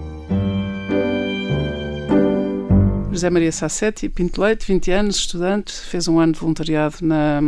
José 3.19 3.31
Maria 3.31 3.51
Sassetti, 3.51 4.09
Pinto 4.09 4.41
Leite, 4.41 4.65
20 4.65 4.93
anos, 4.93 5.17
estudante, 5.17 5.73
fez 5.73 6.07
um 6.07 6.21
ano 6.21 6.33
de 6.35 6.39
voluntariado 6.39 6.99
na, 7.03 7.41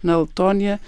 na 0.00 0.20
Letónia. 0.20 0.80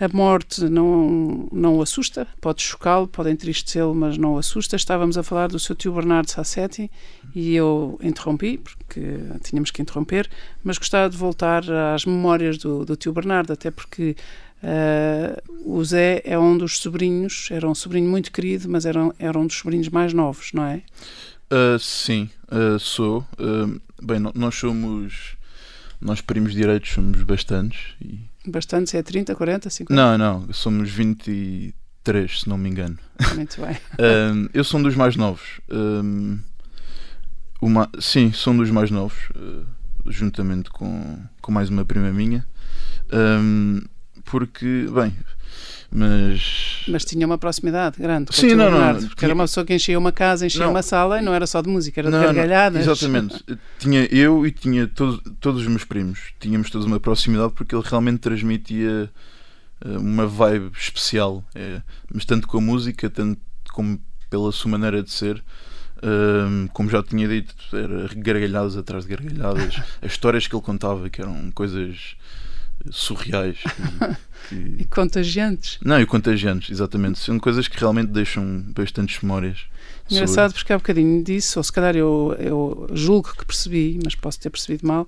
A 0.00 0.08
morte 0.08 0.64
não, 0.64 1.46
não 1.52 1.76
o 1.76 1.82
assusta, 1.82 2.26
pode 2.40 2.62
chocá-lo, 2.62 3.06
pode 3.06 3.30
entristecê-lo, 3.30 3.94
mas 3.94 4.16
não 4.16 4.32
o 4.32 4.38
assusta. 4.38 4.76
Estávamos 4.76 5.18
a 5.18 5.22
falar 5.22 5.48
do 5.48 5.58
seu 5.58 5.76
tio 5.76 5.92
Bernardo 5.92 6.30
Sassetti 6.30 6.90
e 7.34 7.54
eu 7.54 7.98
interrompi, 8.02 8.56
porque 8.56 9.18
tínhamos 9.42 9.70
que 9.70 9.82
interromper, 9.82 10.26
mas 10.64 10.78
gostava 10.78 11.10
de 11.10 11.16
voltar 11.18 11.62
às 11.94 12.06
memórias 12.06 12.56
do, 12.56 12.82
do 12.82 12.96
tio 12.96 13.12
Bernardo, 13.12 13.52
até 13.52 13.70
porque 13.70 14.16
uh, 14.62 15.70
o 15.70 15.84
Zé 15.84 16.22
é 16.24 16.38
um 16.38 16.56
dos 16.56 16.78
sobrinhos, 16.78 17.48
era 17.50 17.68
um 17.68 17.74
sobrinho 17.74 18.08
muito 18.08 18.32
querido, 18.32 18.70
mas 18.70 18.86
era, 18.86 19.12
era 19.18 19.38
um 19.38 19.46
dos 19.46 19.56
sobrinhos 19.56 19.90
mais 19.90 20.14
novos, 20.14 20.52
não 20.54 20.64
é? 20.64 20.80
Uh, 21.50 21.78
sim, 21.78 22.28
uh, 22.50 22.78
sou. 22.78 23.24
Uh, 23.38 23.80
bem, 24.02 24.18
nós 24.34 24.54
somos. 24.54 25.36
Nós 26.00 26.20
primos 26.20 26.52
direitos 26.52 26.90
somos 26.90 27.22
bastantes. 27.22 27.94
E... 28.00 28.20
Bastantes 28.46 28.94
é 28.94 29.02
30, 29.02 29.34
40, 29.34 29.70
50? 29.70 29.94
Não, 29.94 30.18
não, 30.18 30.52
somos 30.52 30.90
23, 30.90 32.40
se 32.40 32.48
não 32.48 32.58
me 32.58 32.68
engano. 32.68 32.98
Muito 33.34 33.60
bem. 33.60 33.76
eu 34.52 34.62
sou 34.62 34.78
um 34.78 34.82
dos 34.82 34.94
mais 34.94 35.16
novos. 35.16 35.60
uma, 37.60 37.90
sim, 37.98 38.30
sou 38.32 38.52
um 38.52 38.58
dos 38.58 38.70
mais 38.70 38.90
novos, 38.90 39.16
juntamente 40.06 40.68
com, 40.70 41.18
com 41.40 41.50
mais 41.50 41.70
uma 41.70 41.84
prima 41.84 42.12
minha. 42.12 42.46
porque, 44.24 44.86
bem, 44.92 45.16
mas. 45.90 46.84
Mas 46.88 47.04
tinha 47.04 47.26
uma 47.26 47.38
proximidade 47.38 47.98
grande. 47.98 48.34
Sim, 48.34 48.54
não, 48.54 48.70
não. 48.70 48.94
Porque 48.94 49.16
tinha... 49.16 49.26
era 49.26 49.34
uma 49.34 49.44
pessoa 49.44 49.64
que 49.64 49.74
enchia 49.74 49.98
uma 49.98 50.12
casa, 50.12 50.46
enchia 50.46 50.64
não. 50.64 50.70
uma 50.70 50.82
sala 50.82 51.20
e 51.20 51.22
não 51.22 51.32
era 51.32 51.46
só 51.46 51.60
de 51.60 51.68
música, 51.68 52.00
era 52.00 52.10
de 52.10 52.18
gargalhadas. 52.18 52.82
exatamente. 52.82 53.42
tinha 53.78 54.04
eu 54.06 54.46
e 54.46 54.50
tinha 54.50 54.86
todos, 54.86 55.20
todos 55.40 55.62
os 55.62 55.68
meus 55.68 55.84
primos. 55.84 56.32
Tínhamos 56.40 56.70
todos 56.70 56.86
uma 56.86 57.00
proximidade 57.00 57.52
porque 57.52 57.74
ele 57.74 57.84
realmente 57.86 58.18
transmitia 58.18 59.10
eh, 59.84 59.98
uma 59.98 60.26
vibe 60.26 60.70
especial. 60.76 61.44
É, 61.54 61.80
mas 62.12 62.24
tanto 62.24 62.48
com 62.48 62.58
a 62.58 62.60
música, 62.60 63.08
tanto 63.08 63.40
como 63.72 64.00
pela 64.28 64.50
sua 64.52 64.70
maneira 64.70 65.02
de 65.02 65.10
ser. 65.10 65.42
Um, 66.02 66.64
ehm, 66.64 66.66
como 66.74 66.90
já 66.90 67.02
tinha 67.02 67.26
dito, 67.26 67.54
era 67.72 68.08
gargalhadas 68.14 68.76
atrás 68.76 69.06
de 69.06 69.16
gargalhadas. 69.16 69.76
As 70.02 70.12
histórias 70.12 70.46
que 70.46 70.54
ele 70.54 70.62
contava, 70.62 71.08
que 71.08 71.22
eram 71.22 71.50
coisas 71.52 72.16
surreais 72.90 73.58
que, 74.48 74.76
e 74.78 74.84
contagiantes. 74.84 75.78
Não, 75.84 76.00
e 76.00 76.06
contagiantes, 76.06 76.70
exatamente. 76.70 77.18
São 77.18 77.38
coisas 77.38 77.68
que 77.68 77.78
realmente 77.78 78.10
deixam 78.10 78.62
bastantes 78.68 79.20
memórias. 79.20 79.64
Engraçado 80.10 80.50
sobre... 80.50 80.58
porque 80.58 80.72
há 80.72 80.78
bocadinho 80.78 81.22
disso, 81.22 81.58
ou 81.58 81.64
se 81.64 81.72
calhar 81.72 81.96
eu, 81.96 82.36
eu 82.38 82.88
julgo 82.92 83.34
que 83.36 83.44
percebi, 83.44 83.98
mas 84.04 84.14
posso 84.14 84.40
ter 84.40 84.50
percebido 84.50 84.86
mal, 84.86 85.06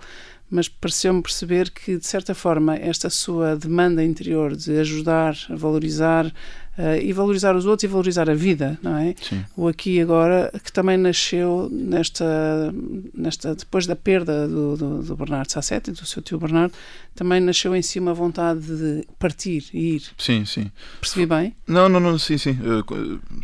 mas 0.51 0.69
pareceu-me 0.69 1.23
perceber 1.23 1.71
que, 1.71 1.99
de 1.99 2.07
certa 2.07 2.35
forma, 2.35 2.75
esta 2.77 3.11
sua 3.11 3.57
demanda 3.57 4.03
interior 4.03 4.57
de 4.57 4.79
ajudar, 4.79 5.37
valorizar 5.51 6.33
uh, 6.79 7.01
e 7.03 7.13
valorizar 7.13 7.57
os 7.57 7.67
outros 7.67 7.85
e 7.85 7.87
valorizar 7.89 8.31
a 8.31 8.35
vida, 8.35 8.79
não 8.83 8.97
é? 8.97 9.15
Sim. 9.21 9.45
O 9.57 9.69
aqui 9.69 9.97
e 9.97 10.01
agora, 10.01 10.51
que 10.65 10.73
também 10.73 10.97
nasceu 10.97 11.69
nesta, 11.71 12.73
nesta 13.13 13.55
depois 13.55 13.87
da 13.87 13.97
perda 13.97 14.47
do, 14.47 14.77
do, 14.77 15.03
do 15.03 15.17
Bernardo 15.17 15.51
Sassetti, 15.51 15.91
do 15.91 16.07
seu 16.07 16.23
tio 16.23 16.39
Bernardo, 16.39 16.73
também 17.15 17.41
nasceu 17.41 17.75
em 17.75 17.83
si 17.83 17.99
uma 17.99 18.15
vontade 18.15 18.61
de 18.61 19.07
partir 19.19 19.65
e 19.75 19.97
ir. 19.97 20.03
Sim, 20.17 20.45
sim. 20.45 20.71
Percebi 21.01 21.27
bem? 21.27 21.55
Não, 21.67 21.89
não, 21.89 21.99
não, 21.99 22.19
sim, 22.19 22.39
sim. 22.39 22.57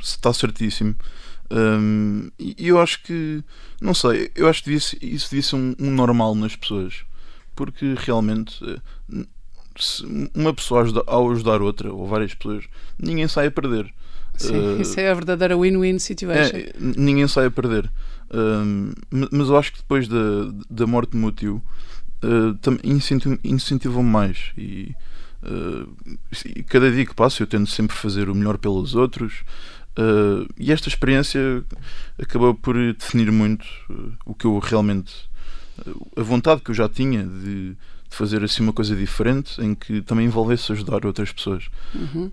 Está 0.00 0.32
certíssimo. 0.32 0.94
Um, 1.50 2.30
e 2.38 2.54
eu 2.58 2.80
acho 2.80 3.02
que, 3.02 3.42
não 3.80 3.94
sei, 3.94 4.30
eu 4.34 4.48
acho 4.48 4.62
que 4.62 4.70
devia, 4.70 4.78
isso 5.02 5.28
devia 5.30 5.42
ser 5.42 5.56
um, 5.56 5.74
um 5.78 5.90
normal 5.90 6.34
nas 6.34 6.56
pessoas, 6.56 7.04
porque 7.54 7.94
realmente 7.96 8.58
eh, 9.76 10.30
uma 10.34 10.52
pessoa 10.52 10.82
ajuda, 10.82 11.02
ao 11.06 11.30
ajudar 11.30 11.62
outra, 11.62 11.92
ou 11.92 12.06
várias 12.06 12.34
pessoas, 12.34 12.64
ninguém 12.98 13.28
sai 13.28 13.46
a 13.46 13.50
perder. 13.50 13.92
Sim, 14.36 14.56
uh, 14.56 14.80
isso 14.80 14.98
é 14.98 15.10
a 15.10 15.14
verdadeira 15.14 15.56
win-win 15.56 15.98
situation. 15.98 16.56
É, 16.56 16.72
ninguém 16.78 17.26
sai 17.28 17.46
a 17.46 17.50
perder. 17.50 17.90
Um, 18.32 18.92
mas 19.10 19.48
eu 19.48 19.56
acho 19.56 19.72
que 19.72 19.78
depois 19.78 20.08
da, 20.08 20.50
da 20.68 20.86
morte 20.86 21.10
do 21.10 21.18
meu 21.18 21.30
tio, 21.30 21.62
uh, 22.22 23.38
incentivou-me 23.44 24.10
mais. 24.10 24.52
E, 24.58 24.94
uh, 25.42 26.16
e 26.44 26.62
cada 26.64 26.90
dia 26.90 27.06
que 27.06 27.14
passa 27.14 27.42
eu 27.42 27.46
tento 27.46 27.70
sempre 27.70 27.96
fazer 27.96 28.28
o 28.28 28.34
melhor 28.34 28.58
pelos 28.58 28.94
outros. 28.94 29.44
Uh, 29.96 30.48
e 30.58 30.72
esta 30.72 30.88
experiência 30.88 31.64
acabou 32.18 32.52
por 32.54 32.74
definir 32.94 33.30
muito 33.30 33.64
uh, 33.88 34.12
o 34.26 34.34
que 34.34 34.44
eu 34.44 34.58
realmente. 34.58 35.14
Uh, 35.86 36.20
a 36.20 36.22
vontade 36.22 36.62
que 36.62 36.70
eu 36.70 36.74
já 36.74 36.88
tinha 36.88 37.24
de, 37.24 37.76
fazer 38.14 38.42
assim 38.44 38.62
uma 38.62 38.72
coisa 38.72 38.94
diferente 38.94 39.60
em 39.60 39.74
que 39.74 40.00
também 40.02 40.26
envolvesse 40.26 40.72
ajudar 40.72 41.04
outras 41.04 41.32
pessoas. 41.32 41.64
Uhum. 41.94 42.30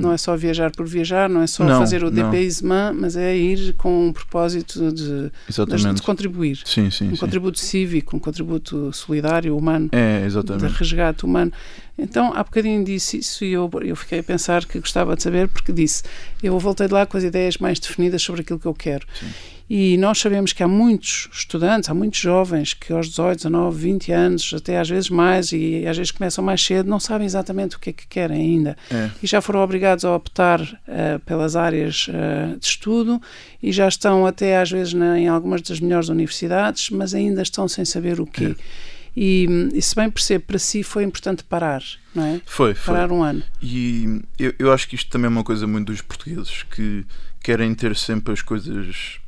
não 0.00 0.12
é 0.12 0.16
só 0.16 0.36
viajar 0.36 0.70
por 0.70 0.86
viajar, 0.86 1.28
não 1.28 1.42
é 1.42 1.46
só 1.46 1.64
não, 1.64 1.78
fazer 1.78 2.04
o 2.04 2.10
DPIsman, 2.10 2.92
mas 2.94 3.16
é 3.16 3.36
ir 3.36 3.74
com 3.74 4.08
um 4.08 4.12
propósito 4.12 4.92
de, 4.92 5.30
de, 5.30 5.94
de 5.94 6.02
contribuir. 6.02 6.60
Sim, 6.64 6.90
sim, 6.90 7.08
um 7.08 7.10
sim. 7.10 7.16
contributo 7.16 7.58
cívico, 7.58 8.16
um 8.16 8.18
contributo 8.18 8.92
solidário, 8.92 9.56
humano, 9.56 9.88
é, 9.92 10.24
exatamente. 10.24 10.66
de 10.66 10.78
resgate 10.78 11.24
humano. 11.24 11.52
Então, 11.96 12.32
há 12.34 12.42
bocadinho 12.42 12.84
disse 12.84 13.18
isso 13.18 13.44
e 13.44 13.52
eu, 13.52 13.70
eu 13.82 13.94
fiquei 13.94 14.20
a 14.20 14.22
pensar 14.22 14.64
que 14.64 14.80
gostava 14.80 15.14
de 15.14 15.22
saber, 15.22 15.48
porque 15.48 15.72
disse: 15.72 16.02
eu 16.42 16.58
voltei 16.58 16.86
de 16.86 16.94
lá 16.94 17.06
com 17.06 17.16
as 17.16 17.24
ideias 17.24 17.58
mais 17.58 17.78
definidas 17.78 18.22
sobre 18.22 18.40
aquilo 18.40 18.58
que 18.58 18.66
eu 18.66 18.74
quero. 18.74 19.06
Sim. 19.18 19.26
E 19.68 19.96
nós 19.96 20.18
sabemos 20.18 20.52
que 20.52 20.62
há 20.62 20.68
muitos 20.68 21.28
estudantes, 21.32 21.88
há 21.88 21.94
muitos 21.94 22.20
jovens 22.20 22.74
que 22.74 22.92
aos 22.92 23.08
18, 23.08 23.36
19, 23.36 23.78
20 23.78 24.12
anos, 24.12 24.54
até 24.54 24.78
às 24.78 24.88
vezes 24.88 25.08
mais, 25.08 25.52
e 25.52 25.86
às 25.86 25.96
vezes 25.96 26.10
começam 26.10 26.44
mais 26.44 26.62
cedo, 26.62 26.88
não 26.90 27.00
sabem 27.00 27.26
exatamente 27.26 27.76
o 27.76 27.78
que 27.78 27.90
é 27.90 27.92
que 27.92 28.06
querem 28.06 28.40
ainda. 28.40 28.76
É. 28.90 29.10
E 29.22 29.26
já 29.26 29.40
foram 29.40 29.60
obrigados 29.60 30.04
a 30.04 30.14
optar 30.14 30.60
uh, 30.60 31.18
pelas 31.24 31.56
áreas 31.56 32.08
uh, 32.08 32.58
de 32.58 32.66
estudo 32.66 33.20
e 33.62 33.72
já 33.72 33.88
estão 33.88 34.26
até 34.26 34.60
às 34.60 34.70
vezes 34.70 34.92
na, 34.92 35.18
em 35.18 35.28
algumas 35.28 35.62
das 35.62 35.80
melhores 35.80 36.08
universidades, 36.08 36.90
mas 36.90 37.14
ainda 37.14 37.42
estão 37.42 37.66
sem 37.66 37.84
saber 37.84 38.20
o 38.20 38.26
quê. 38.26 38.54
É. 38.58 38.92
E, 39.14 39.70
e 39.74 39.82
se 39.82 39.94
bem 39.94 40.10
percebo, 40.10 40.46
para 40.46 40.58
si 40.58 40.82
foi 40.82 41.04
importante 41.04 41.44
parar, 41.44 41.82
não 42.14 42.24
é? 42.24 42.40
Foi, 42.46 42.74
foi. 42.74 42.94
Parar 42.94 43.12
um 43.12 43.22
ano. 43.22 43.42
E 43.60 44.22
eu, 44.38 44.54
eu 44.58 44.72
acho 44.72 44.88
que 44.88 44.94
isto 44.94 45.10
também 45.10 45.26
é 45.26 45.28
uma 45.28 45.44
coisa 45.44 45.66
muito 45.66 45.92
dos 45.92 46.00
portugueses, 46.00 46.62
que 46.62 47.04
querem 47.42 47.74
ter 47.74 47.94
sempre 47.94 48.32
as 48.32 48.40
coisas 48.40 49.20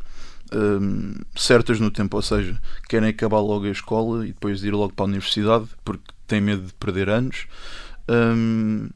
um, 0.54 1.14
certas 1.34 1.80
no 1.80 1.90
tempo, 1.90 2.16
ou 2.16 2.22
seja, 2.22 2.60
querem 2.88 3.08
acabar 3.08 3.40
logo 3.40 3.66
a 3.66 3.70
escola 3.70 4.24
e 4.24 4.32
depois 4.32 4.62
ir 4.62 4.72
logo 4.72 4.92
para 4.92 5.04
a 5.04 5.08
universidade 5.08 5.66
porque 5.84 6.04
têm 6.26 6.40
medo 6.40 6.62
de 6.66 6.74
perder 6.74 7.08
anos. 7.08 7.46
Um, 8.08 8.88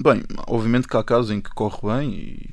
bem, 0.00 0.22
obviamente 0.46 0.88
que 0.88 0.96
há 0.96 1.02
casos 1.02 1.30
em 1.30 1.40
que 1.40 1.50
corre 1.50 1.78
bem 1.82 2.14
e, 2.14 2.50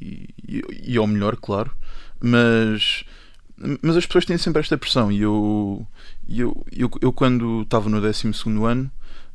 e, 0.00 0.34
e, 0.46 0.92
e 0.92 0.96
ao 0.96 1.06
melhor, 1.06 1.36
claro, 1.36 1.72
mas 2.20 3.04
mas 3.80 3.96
as 3.96 4.04
pessoas 4.04 4.26
têm 4.26 4.36
sempre 4.36 4.60
esta 4.60 4.76
pressão 4.76 5.10
e 5.10 5.22
eu, 5.22 5.86
eu, 6.28 6.66
eu, 6.70 6.90
eu 7.00 7.12
quando 7.12 7.62
estava 7.62 7.88
no 7.88 8.00
12 8.00 8.30
ano 8.68 8.90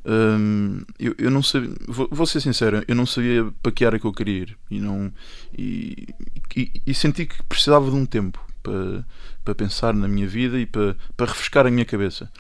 hum, 0.06 0.82
eu, 1.00 1.16
eu 1.18 1.32
não 1.32 1.44
sabia 1.44 1.72
vou, 1.88 2.08
vou, 2.12 2.26
ser 2.26 2.42
sincero, 2.42 2.84
eu 2.88 2.96
não 2.96 3.06
sabia 3.06 3.52
para 3.62 3.72
que 3.72 3.86
área 3.86 4.00
que 4.00 4.06
eu 4.06 4.14
queria 4.14 4.44
ir 4.44 4.58
e, 4.70 4.80
não, 4.80 5.12
e, 5.58 6.08
e, 6.56 6.82
e 6.86 6.94
senti 6.94 7.26
que 7.26 7.42
precisava 7.44 7.90
de 7.90 7.96
um 7.96 8.06
tempo 8.06 8.44
para, 8.64 9.06
para 9.44 9.56
pensar 9.56 9.94
na 9.94 10.08
minha 10.08 10.28
vida 10.28 10.60
e 10.60 10.66
para, 10.66 10.96
para 11.16 11.28
refrescar 11.28 11.68
a 11.68 11.72
minha 11.72 11.86
cabeça 11.86 12.32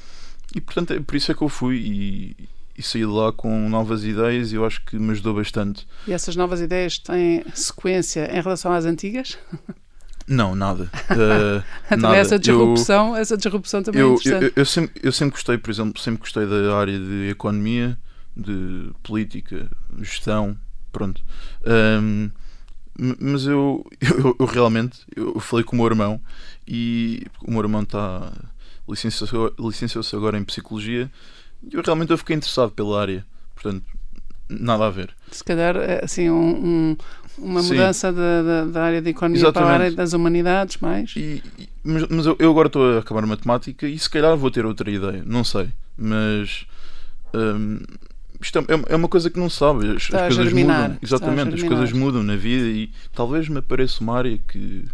e 0.56 0.62
portanto 0.62 0.94
é 0.94 1.00
por 1.00 1.16
isso 1.16 1.32
é 1.32 1.36
que 1.36 1.42
eu 1.42 1.50
fui 1.50 1.78
e, 1.78 2.50
e 2.78 2.84
saí 2.84 3.02
de 3.02 3.08
lá 3.08 3.32
com 3.32 3.70
novas 3.70 4.04
ideias 4.04 4.52
e 4.52 4.56
eu 4.56 4.66
acho 4.66 4.84
que 4.86 4.98
me 4.98 5.12
ajudou 5.12 5.36
bastante. 5.36 5.88
E 6.08 6.14
essas 6.14 6.36
novas 6.36 6.62
ideias 6.62 6.98
têm 6.98 7.44
sequência 7.54 8.30
em 8.32 8.42
relação 8.42 8.72
às 8.72 8.86
antigas? 8.86 9.38
Não, 10.28 10.56
nada. 10.56 10.90
Uh, 11.12 11.98
nada. 11.98 12.16
essa 12.16 12.40
disrupção, 12.40 13.10
eu, 13.10 13.16
essa 13.18 13.36
disrupção 13.36 13.84
também 13.84 14.02
é 14.02 14.04
eu, 14.04 14.12
é 14.12 14.14
interessante. 14.14 14.44
Eu, 14.44 14.52
eu, 14.56 14.66
sempre, 14.66 15.02
eu 15.04 15.12
sempre 15.12 15.32
gostei, 15.34 15.58
por 15.58 15.70
exemplo, 15.70 16.02
sempre 16.02 16.22
gostei 16.22 16.46
da 16.46 16.76
área 16.78 16.98
de 16.98 17.30
economia, 17.30 17.98
de 18.36 18.92
política, 19.04 19.70
gestão, 20.00 20.58
pronto. 20.92 21.22
Um, 22.02 22.30
mas 23.20 23.46
eu, 23.46 23.86
eu, 24.02 24.36
eu, 24.40 24.46
realmente 24.46 25.00
eu 25.16 25.40
falei 25.40 25.66
com 25.66 25.76
o 25.76 25.80
meu 25.80 25.88
irmão 25.88 26.22
e 26.68 27.26
o 27.42 27.52
meu 27.52 27.62
irmão 27.62 27.82
está 27.82 28.32
licenciou-se 28.88 30.16
agora 30.16 30.38
em 30.38 30.44
psicologia 30.44 31.10
e 31.64 31.76
eu 31.76 31.82
realmente 31.86 32.12
eu 32.12 32.18
fiquei 32.18 32.36
interessado 32.36 32.72
pela 32.72 33.00
área. 33.00 33.26
Portanto, 33.54 33.86
nada 34.50 34.88
a 34.88 34.90
ver. 34.90 35.16
Se 35.32 35.44
calhar, 35.44 35.78
é, 35.78 36.04
assim, 36.04 36.30
um, 36.30 36.66
um, 36.66 36.98
uma 37.38 37.62
mudança 37.62 38.12
da, 38.12 38.42
da, 38.42 38.66
da, 38.66 38.84
área 38.84 39.02
da 39.02 39.10
economia 39.10 39.42
Exatamente. 39.42 39.68
para 39.68 39.72
a 39.72 39.86
área 39.86 39.96
das 39.96 40.14
humanidades, 40.14 40.78
mais. 40.78 41.14
E, 41.16 41.42
mas, 41.84 42.08
mas 42.08 42.26
eu, 42.26 42.36
eu, 42.40 42.52
agora 42.52 42.68
estou 42.68 42.98
a 42.98 43.00
acabar 43.00 43.26
matemática 43.26 43.88
e 43.88 43.98
se 43.98 44.10
calhar 44.10 44.36
vou 44.38 44.52
ter 44.52 44.66
outra 44.66 44.90
ideia, 44.90 45.24
não 45.26 45.44
sei. 45.44 45.70
Mas 45.98 46.66
hum, 47.34 47.80
isto 48.42 48.60
é, 48.60 48.64
é, 48.94 48.96
uma 48.96 49.08
coisa 49.08 49.30
que 49.30 49.40
não 49.40 49.50
sabe. 49.50 49.90
As, 49.92 50.04
as 50.04 50.10
coisas 50.10 50.46
germinar, 50.46 50.82
mudam. 50.82 50.98
Exatamente, 51.02 51.56
as 51.56 51.64
coisas 51.64 51.92
mudam 51.92 52.24
na 52.24 52.36
vida 52.36 52.68
e 52.68 52.92
talvez 53.14 53.48
me 53.48 53.60
apareça 53.60 54.02
uma 54.02 54.18
área 54.18 54.38
que 54.48 54.86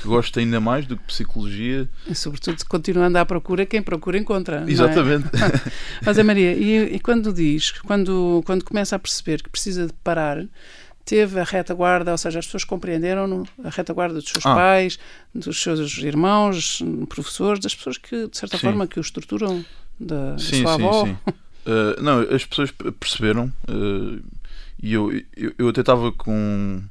que 0.00 0.08
gosto 0.08 0.38
ainda 0.38 0.60
mais 0.60 0.86
do 0.86 0.96
que 0.96 1.04
psicologia. 1.04 1.88
E 2.08 2.14
sobretudo 2.14 2.56
continuando 2.66 3.18
à 3.18 3.24
procura, 3.24 3.64
quem 3.64 3.82
procura 3.82 4.18
encontra. 4.18 4.64
Exatamente. 4.66 5.26
É? 5.26 5.70
Mas 6.04 6.18
a 6.18 6.24
Maria, 6.24 6.54
e, 6.54 6.96
e, 6.96 7.00
quando 7.00 7.32
diz, 7.32 7.70
quando, 7.70 8.42
quando 8.44 8.64
começa 8.64 8.96
a 8.96 8.98
perceber 8.98 9.42
que 9.42 9.48
precisa 9.48 9.86
de 9.86 9.92
parar, 10.02 10.44
teve 11.04 11.40
a 11.40 11.44
retaguarda, 11.44 12.12
ou 12.12 12.18
seja, 12.18 12.38
as 12.38 12.46
pessoas 12.46 12.64
compreenderam 12.64 13.44
a 13.64 13.70
retaguarda 13.70 14.14
dos 14.14 14.28
seus 14.28 14.44
ah. 14.46 14.54
pais, 14.54 14.98
dos 15.34 15.60
seus 15.62 15.98
irmãos, 15.98 16.82
professores, 17.08 17.60
das 17.60 17.74
pessoas 17.74 17.98
que, 17.98 18.28
de 18.28 18.36
certa 18.36 18.56
sim. 18.56 18.66
forma, 18.66 18.86
que 18.86 18.98
o 18.98 19.02
estruturam, 19.02 19.64
da, 19.98 20.38
sim, 20.38 20.62
da 20.62 20.68
sua 20.68 20.76
sim, 20.76 20.84
avó. 20.84 21.06
Sim. 21.06 21.16
Uh, 21.66 22.02
não, 22.02 22.20
as 22.20 22.44
pessoas 22.44 22.70
perceberam 22.98 23.52
uh, 23.68 24.22
e 24.82 24.92
eu, 24.92 25.12
eu, 25.36 25.52
eu 25.58 25.68
até 25.68 25.80
estava 25.80 26.10
com 26.12 26.82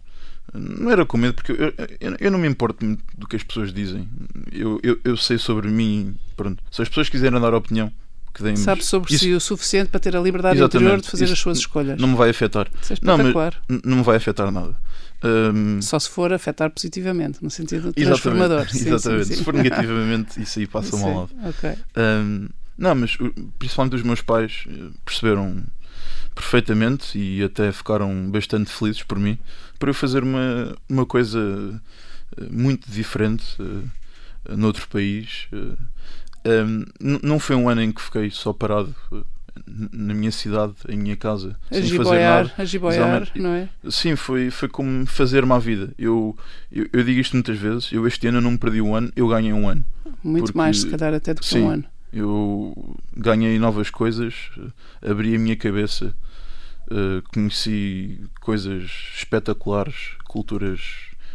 não 0.54 0.92
era 0.92 1.06
com 1.06 1.18
medo, 1.18 1.34
porque 1.34 1.52
eu, 1.54 1.74
eu, 2.00 2.18
eu, 2.20 2.32
não 2.32 2.38
me 2.38 2.48
importo 2.48 2.84
muito 2.84 3.04
do 3.18 3.26
que 3.26 3.38
as 3.38 3.44
pessoas 3.44 3.74
dizem. 3.74 4.08
Eu, 4.52 4.80
eu, 4.84 5.00
eu 5.04 5.16
sei 5.16 5.38
sobre 5.38 5.70
mim. 5.70 6.16
Pronto. 6.36 6.62
Se 6.70 6.82
as 6.82 6.90
pessoas 6.90 7.08
quiserem 7.08 7.40
dar 7.40 7.54
opinião, 7.54 7.92
que 8.34 8.44
deem 8.44 8.56
Sabe 8.56 8.84
sobre 8.84 9.14
Isso... 9.14 9.24
si 9.24 9.34
o 9.34 9.40
suficiente 9.40 9.90
para 9.90 10.00
ter 10.00 10.16
a 10.16 10.22
liberdade 10.22 10.58
Exatamente. 10.58 10.84
interior 10.84 11.02
de 11.02 11.10
fazer 11.10 11.26
Isso 11.26 11.34
as 11.34 11.40
suas 11.40 11.58
escolhas. 11.60 12.00
Não 12.00 12.08
me 12.08 12.16
vai 12.16 12.30
afetar. 12.30 12.68
Isso 12.82 12.94
é 12.94 12.98
não, 13.02 13.18
mas 13.18 13.34
não 13.84 13.98
me 13.98 14.04
vai 14.04 14.16
afetar 14.18 14.52
nada. 14.52 14.76
Um... 15.24 15.82
Só 15.82 16.00
se 16.00 16.10
for 16.10 16.34
afetar 16.34 16.72
positivamente, 16.72 17.44
no 17.44 17.50
sentido 17.50 17.94
transformador. 17.94 18.62
Exatamente. 18.74 18.78
Sim, 18.78 18.90
Exatamente. 18.90 19.26
Sim, 19.26 19.34
sim. 19.34 19.40
Se 19.40 19.44
for 19.44 19.54
negativamente, 19.54 20.42
isso 20.42 20.60
aí 20.60 20.68
passa 20.68 20.98
mal 20.98 21.16
lado. 21.16 21.32
Okay. 21.50 21.76
Um, 21.98 22.48
não, 22.78 22.96
mas 22.96 23.18
principalmente 23.60 23.96
os 23.96 24.04
meus 24.04 24.22
pais 24.22 24.64
eh, 24.68 24.90
perceberam 25.06 25.64
perfeitamente 26.34 27.18
e 27.18 27.44
até 27.44 27.72
ficaram 27.72 28.32
bastante 28.32 28.72
felizes 28.72 29.04
por 29.04 29.20
mim, 29.20 29.38
por 29.78 29.90
eu 29.90 29.94
fazer 29.94 30.24
uma, 30.24 30.76
uma 30.90 31.06
coisa 31.06 31.40
eh, 32.38 32.48
muito 32.50 32.90
diferente 32.90 33.44
uh, 33.62 34.58
noutro 34.58 34.88
país. 34.88 35.48
Uh, 35.54 35.78
um, 36.46 36.86
não 37.22 37.40
foi 37.40 37.56
um 37.56 37.70
ano 37.70 37.82
em 37.82 37.92
que 37.92 38.02
fiquei 38.02 38.30
só 38.30 38.54
parado 38.54 38.96
na 39.68 40.14
minha 40.14 40.32
cidade, 40.32 40.74
em 40.90 40.98
minha 40.98 41.16
casa, 41.16 41.58
a 41.70 41.76
sem 41.76 41.84
giboiar, 41.84 42.06
fazer 42.06 42.20
nada. 42.24 42.54
A 42.58 42.66
giboiar, 42.66 43.32
não 43.36 43.50
é? 43.52 43.70
Sim, 43.90 44.16
foi, 44.16 44.50
foi 44.50 44.68
como 44.68 45.06
fazer-me 45.06 45.52
à 45.52 45.60
vida. 45.60 45.94
Eu, 45.98 46.38
eu, 46.72 46.88
eu, 46.92 47.04
digo 47.04 47.20
isto 47.20 47.34
muitas 47.34 47.58
vezes, 47.58 47.92
eu 47.92 48.08
este 48.08 48.28
ano 48.28 48.42
não 48.42 48.58
perdi 48.58 48.82
um 48.82 48.96
ano, 48.96 49.12
eu 49.16 49.28
ganhei 49.28 49.54
um 49.54 49.68
ano. 49.68 49.84
Muito 50.24 50.46
porque, 50.46 50.58
mais, 50.58 50.82
se 50.82 50.88
calhar, 50.88 51.14
até 51.14 51.34
do 51.34 51.42
que 51.42 51.48
sim, 51.48 51.62
um 51.62 51.70
ano. 51.70 51.84
Eu 52.14 52.98
ganhei 53.16 53.58
novas 53.60 53.90
coisas, 53.90 54.34
abri 55.02 55.36
a 55.36 55.40
minha 55.40 55.56
cabeça 55.56 56.16
Uh, 56.92 57.24
conheci 57.32 58.20
coisas 58.42 58.92
espetaculares, 59.16 60.18
culturas 60.26 60.82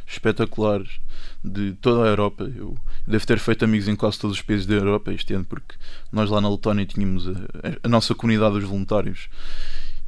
espetaculares 0.06 1.00
de 1.42 1.72
toda 1.80 2.04
a 2.04 2.08
Europa. 2.08 2.50
Eu 2.54 2.76
devo 3.06 3.26
ter 3.26 3.38
feito 3.38 3.64
amigos 3.64 3.88
em 3.88 3.96
quase 3.96 4.18
todos 4.18 4.36
os 4.36 4.42
países 4.42 4.66
da 4.66 4.74
Europa 4.74 5.12
este 5.12 5.34
ano, 5.34 5.44
porque 5.44 5.74
nós 6.12 6.30
lá 6.30 6.40
na 6.40 6.50
Letónia 6.50 6.86
tínhamos 6.86 7.28
a, 7.28 7.32
a 7.82 7.88
nossa 7.88 8.14
comunidade 8.14 8.54
dos 8.54 8.64
voluntários 8.64 9.28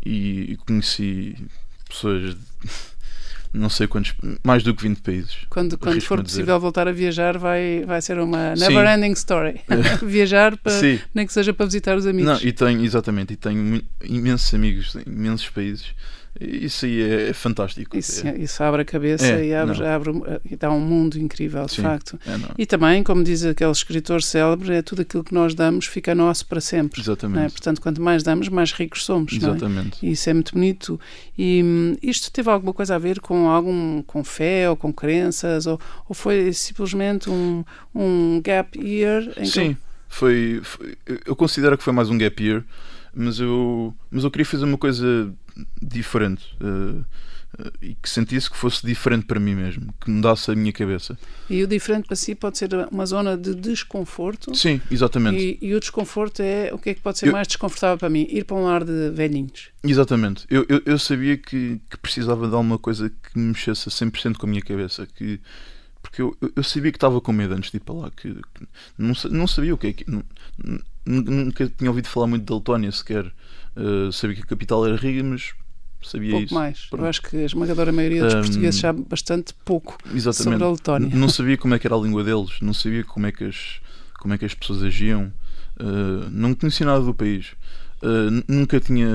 e, 0.04 0.52
e 0.52 0.56
conheci 0.56 1.36
pessoas 1.88 2.36
não 3.52 3.70
sei 3.70 3.86
quantos, 3.86 4.14
mais 4.44 4.62
do 4.62 4.74
que 4.74 4.82
20 4.82 5.00
países. 5.00 5.36
Quando, 5.48 5.78
quando 5.78 6.00
for 6.02 6.22
possível 6.22 6.58
voltar 6.60 6.86
a 6.86 6.92
viajar, 6.92 7.38
vai, 7.38 7.84
vai 7.86 8.00
ser 8.02 8.18
uma 8.18 8.54
never 8.54 8.86
Sim. 8.86 8.92
ending 8.92 9.12
story. 9.12 9.60
viajar, 10.04 10.56
para, 10.58 10.72
nem 11.14 11.26
que 11.26 11.32
seja 11.32 11.52
para 11.52 11.66
visitar 11.66 11.96
os 11.96 12.06
amigos. 12.06 12.42
Não, 12.42 12.48
e 12.48 12.52
tenho, 12.52 12.84
exatamente, 12.84 13.32
e 13.32 13.36
tenho 13.36 13.82
imensos 14.02 14.52
amigos 14.52 14.96
imensos 15.06 15.48
países 15.48 15.94
isso 16.40 16.86
aí 16.86 17.02
é, 17.02 17.30
é 17.30 17.32
fantástico. 17.32 17.96
Isso, 17.96 18.26
é. 18.26 18.36
isso, 18.38 18.62
abre 18.62 18.82
a 18.82 18.84
cabeça 18.84 19.26
é, 19.26 19.46
e 19.46 19.54
abre, 19.54 19.84
abre, 19.84 20.12
dá 20.58 20.70
um 20.70 20.80
mundo 20.80 21.18
incrível, 21.18 21.64
de 21.66 21.72
Sim, 21.72 21.82
facto. 21.82 22.18
É, 22.26 22.38
e 22.56 22.66
também, 22.66 23.02
como 23.02 23.24
diz 23.24 23.44
aquele 23.44 23.70
escritor 23.70 24.22
célebre, 24.22 24.74
é 24.74 24.82
tudo 24.82 25.02
aquilo 25.02 25.24
que 25.24 25.34
nós 25.34 25.54
damos 25.54 25.86
fica 25.86 26.14
nosso 26.14 26.46
para 26.46 26.60
sempre. 26.60 27.00
Exatamente. 27.00 27.52
Portanto, 27.52 27.80
quanto 27.80 28.00
mais 28.00 28.22
damos, 28.22 28.48
mais 28.48 28.72
ricos 28.72 29.04
somos. 29.04 29.32
Exatamente. 29.32 29.98
E 30.04 30.12
isso 30.12 30.30
é 30.30 30.34
muito 30.34 30.52
bonito. 30.54 31.00
E 31.36 31.62
hum, 31.64 31.96
isto 32.02 32.30
teve 32.30 32.48
alguma 32.50 32.72
coisa 32.72 32.94
a 32.94 32.98
ver 32.98 33.20
com 33.20 33.48
algum 33.48 34.02
com 34.02 34.22
fé 34.22 34.70
ou 34.70 34.76
com 34.76 34.92
crenças 34.92 35.66
ou, 35.66 35.80
ou 36.08 36.14
foi 36.14 36.52
simplesmente 36.52 37.28
um, 37.28 37.64
um 37.94 38.40
gap 38.42 38.78
year? 38.78 39.24
Sim, 39.44 39.74
que... 39.74 39.80
foi, 40.08 40.60
foi. 40.62 40.96
Eu 41.26 41.34
considero 41.34 41.76
que 41.76 41.82
foi 41.82 41.92
mais 41.92 42.08
um 42.08 42.16
gap 42.16 42.42
year 42.42 42.64
mas 43.14 43.40
eu, 43.40 43.94
mas 44.10 44.22
eu 44.22 44.30
queria 44.30 44.44
fazer 44.44 44.64
uma 44.64 44.78
coisa 44.78 45.32
diferente 45.82 46.44
uh, 46.60 47.04
e 47.80 47.94
que 47.94 48.08
sentisse 48.08 48.50
que 48.50 48.56
fosse 48.56 48.86
diferente 48.86 49.26
para 49.26 49.40
mim 49.40 49.54
mesmo, 49.54 49.92
que 50.00 50.10
mudasse 50.10 50.50
a 50.50 50.54
minha 50.54 50.72
cabeça. 50.72 51.18
E 51.48 51.62
o 51.62 51.66
diferente 51.66 52.06
para 52.06 52.16
si 52.16 52.34
pode 52.34 52.58
ser 52.58 52.70
uma 52.90 53.06
zona 53.06 53.36
de 53.36 53.54
desconforto. 53.54 54.54
Sim, 54.54 54.80
exatamente. 54.90 55.58
E, 55.60 55.68
e 55.68 55.74
o 55.74 55.80
desconforto 55.80 56.40
é 56.40 56.70
o 56.72 56.78
que 56.78 56.90
é 56.90 56.94
que 56.94 57.00
pode 57.00 57.18
ser 57.18 57.28
eu, 57.28 57.32
mais 57.32 57.48
desconfortável 57.48 57.98
para 57.98 58.10
mim? 58.10 58.26
Ir 58.30 58.44
para 58.44 58.56
um 58.56 58.64
lar 58.64 58.84
de 58.84 59.10
velhinhos. 59.10 59.70
Exatamente. 59.82 60.46
Eu, 60.50 60.66
eu, 60.68 60.82
eu 60.84 60.98
sabia 60.98 61.36
que, 61.36 61.80
que 61.90 61.96
precisava 61.98 62.46
de 62.46 62.54
alguma 62.54 62.78
coisa 62.78 63.08
que 63.10 63.38
me 63.38 63.48
mexesse 63.48 63.88
a 63.88 63.92
100% 63.92 64.36
com 64.36 64.46
a 64.46 64.50
minha 64.50 64.62
cabeça, 64.62 65.06
que 65.06 65.40
porque 66.00 66.22
eu, 66.22 66.36
eu 66.54 66.62
sabia 66.62 66.92
que 66.92 66.96
estava 66.96 67.20
com 67.20 67.32
medo 67.32 67.54
antes 67.54 67.70
de 67.70 67.76
ir 67.76 67.80
para 67.80 67.94
lá, 67.94 68.10
que, 68.10 68.32
que 68.32 68.68
não, 68.96 69.12
não 69.30 69.46
sabia 69.46 69.74
o 69.74 69.78
que 69.78 69.86
é 69.88 69.92
que. 69.92 70.10
Não, 70.10 70.22
nunca 71.04 71.66
tinha 71.68 71.90
ouvido 71.90 72.08
falar 72.08 72.26
muito 72.26 72.44
de 72.44 72.52
Letónia 72.52 72.92
sequer. 72.92 73.32
Uh, 73.78 74.12
sabia 74.12 74.34
que 74.34 74.42
a 74.42 74.46
capital 74.46 74.84
era 74.84 74.96
Riga, 74.96 75.22
mas 75.22 75.52
sabia 76.02 76.30
pouco 76.30 76.46
isso. 76.46 76.54
mais. 76.54 76.86
Pronto. 76.86 77.04
Eu 77.04 77.08
acho 77.08 77.22
que 77.22 77.36
a 77.36 77.44
esmagadora 77.44 77.92
maioria 77.92 78.24
dos 78.24 78.34
um, 78.34 78.40
portugueses 78.40 78.80
sabe 78.80 79.02
bastante 79.08 79.54
pouco 79.64 79.96
exatamente. 80.12 80.42
sobre 80.42 80.64
a 80.64 80.70
Letónia. 80.70 81.16
Não 81.16 81.28
sabia 81.28 81.56
como 81.56 81.74
é 81.74 81.78
que 81.78 81.86
era 81.86 81.94
a 81.94 81.98
língua 81.98 82.24
deles, 82.24 82.60
não 82.60 82.74
sabia 82.74 83.04
como 83.04 83.26
é 83.26 83.32
que 83.32 83.44
as, 83.44 83.80
como 84.18 84.34
é 84.34 84.38
que 84.38 84.44
as 84.44 84.54
pessoas 84.54 84.82
agiam, 84.82 85.32
uh, 85.80 86.28
não 86.30 86.54
conhecia 86.54 86.86
nada 86.86 87.04
do 87.04 87.14
país. 87.14 87.52
Uh, 88.02 88.42
nunca 88.48 88.80
tinha 88.80 89.08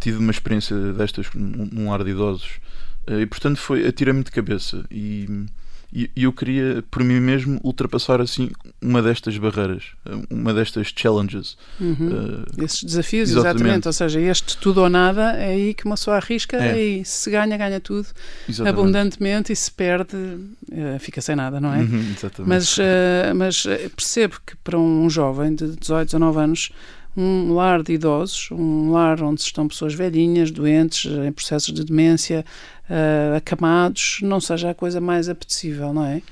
tido 0.00 0.18
uma 0.18 0.30
experiência 0.30 0.92
destas 0.92 1.28
num 1.34 1.90
lar 1.90 2.04
de 2.04 2.10
idosos. 2.10 2.60
e 3.08 3.26
portanto 3.26 3.58
foi 3.58 3.86
atirei-me 3.86 4.22
de 4.22 4.30
cabeça 4.30 4.84
e 4.90 5.46
e, 5.94 6.10
eu 6.16 6.32
queria, 6.32 6.82
por 6.90 7.04
mim 7.04 7.20
mesmo, 7.20 7.60
ultrapassar 7.62 8.20
assim 8.20 8.50
uma 8.82 9.00
destas 9.00 9.38
barreiras, 9.38 9.84
uma 10.28 10.52
destas 10.52 10.92
challenges. 10.94 11.56
Uhum. 11.80 12.44
Uh, 12.58 12.64
Esses 12.64 12.82
desafios, 12.82 13.30
exatamente. 13.30 13.56
exatamente. 13.56 13.86
Ou 13.86 13.92
seja, 13.92 14.20
este 14.20 14.56
tudo 14.58 14.82
ou 14.82 14.88
nada 14.88 15.32
é 15.34 15.52
aí 15.52 15.74
que 15.74 15.84
uma 15.84 15.94
pessoa 15.94 16.16
arrisca 16.16 16.56
é. 16.56 16.82
e 16.82 17.04
se 17.04 17.30
ganha, 17.30 17.56
ganha 17.56 17.78
tudo 17.78 18.08
exatamente. 18.48 18.80
abundantemente 18.80 19.52
e 19.52 19.56
se 19.56 19.70
perde, 19.70 20.16
uh, 20.16 20.98
fica 20.98 21.20
sem 21.20 21.36
nada, 21.36 21.60
não 21.60 21.72
é? 21.72 21.78
Uhum, 21.78 22.14
mas, 22.44 22.76
uh, 22.76 23.34
mas 23.36 23.62
percebo 23.94 24.36
que 24.44 24.56
para 24.56 24.76
um 24.76 25.08
jovem 25.08 25.54
de 25.54 25.76
18, 25.76 26.06
19 26.06 26.38
anos 26.40 26.70
um 27.16 27.52
lar 27.54 27.82
de 27.82 27.92
idosos, 27.92 28.48
um 28.50 28.90
lar 28.90 29.22
onde 29.22 29.40
estão 29.40 29.68
pessoas 29.68 29.94
velhinhas, 29.94 30.50
doentes, 30.50 31.06
em 31.06 31.30
processos 31.30 31.72
de 31.72 31.84
demência, 31.84 32.44
uh, 32.88 33.36
acamados, 33.36 34.18
não 34.22 34.40
seja 34.40 34.70
a 34.70 34.74
coisa 34.74 35.00
mais 35.00 35.28
apetecível, 35.28 35.92
não 35.92 36.04
é? 36.04 36.22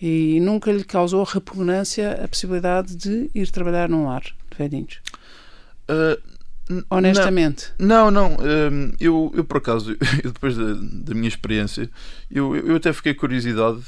E 0.00 0.38
nunca 0.40 0.70
lhe 0.70 0.84
causou 0.84 1.24
repugnância 1.24 2.24
a 2.24 2.28
possibilidade 2.28 2.94
de 2.94 3.30
ir 3.34 3.50
trabalhar 3.50 3.88
num 3.88 4.06
lar 4.06 4.22
de 4.22 4.56
velhinhos? 4.56 5.00
Uh, 5.90 6.20
Honestamente? 6.90 7.72
Não, 7.78 8.10
não. 8.10 8.36
Um, 8.36 8.92
eu, 9.00 9.32
eu, 9.34 9.44
por 9.44 9.56
acaso, 9.56 9.92
eu, 10.22 10.32
depois 10.32 10.56
da, 10.56 10.74
da, 10.74 11.14
minha 11.14 11.28
experiência, 11.28 11.90
eu, 12.30 12.54
eu 12.56 12.76
até 12.76 12.92
fiquei 12.92 13.14
curiosidade 13.14 13.80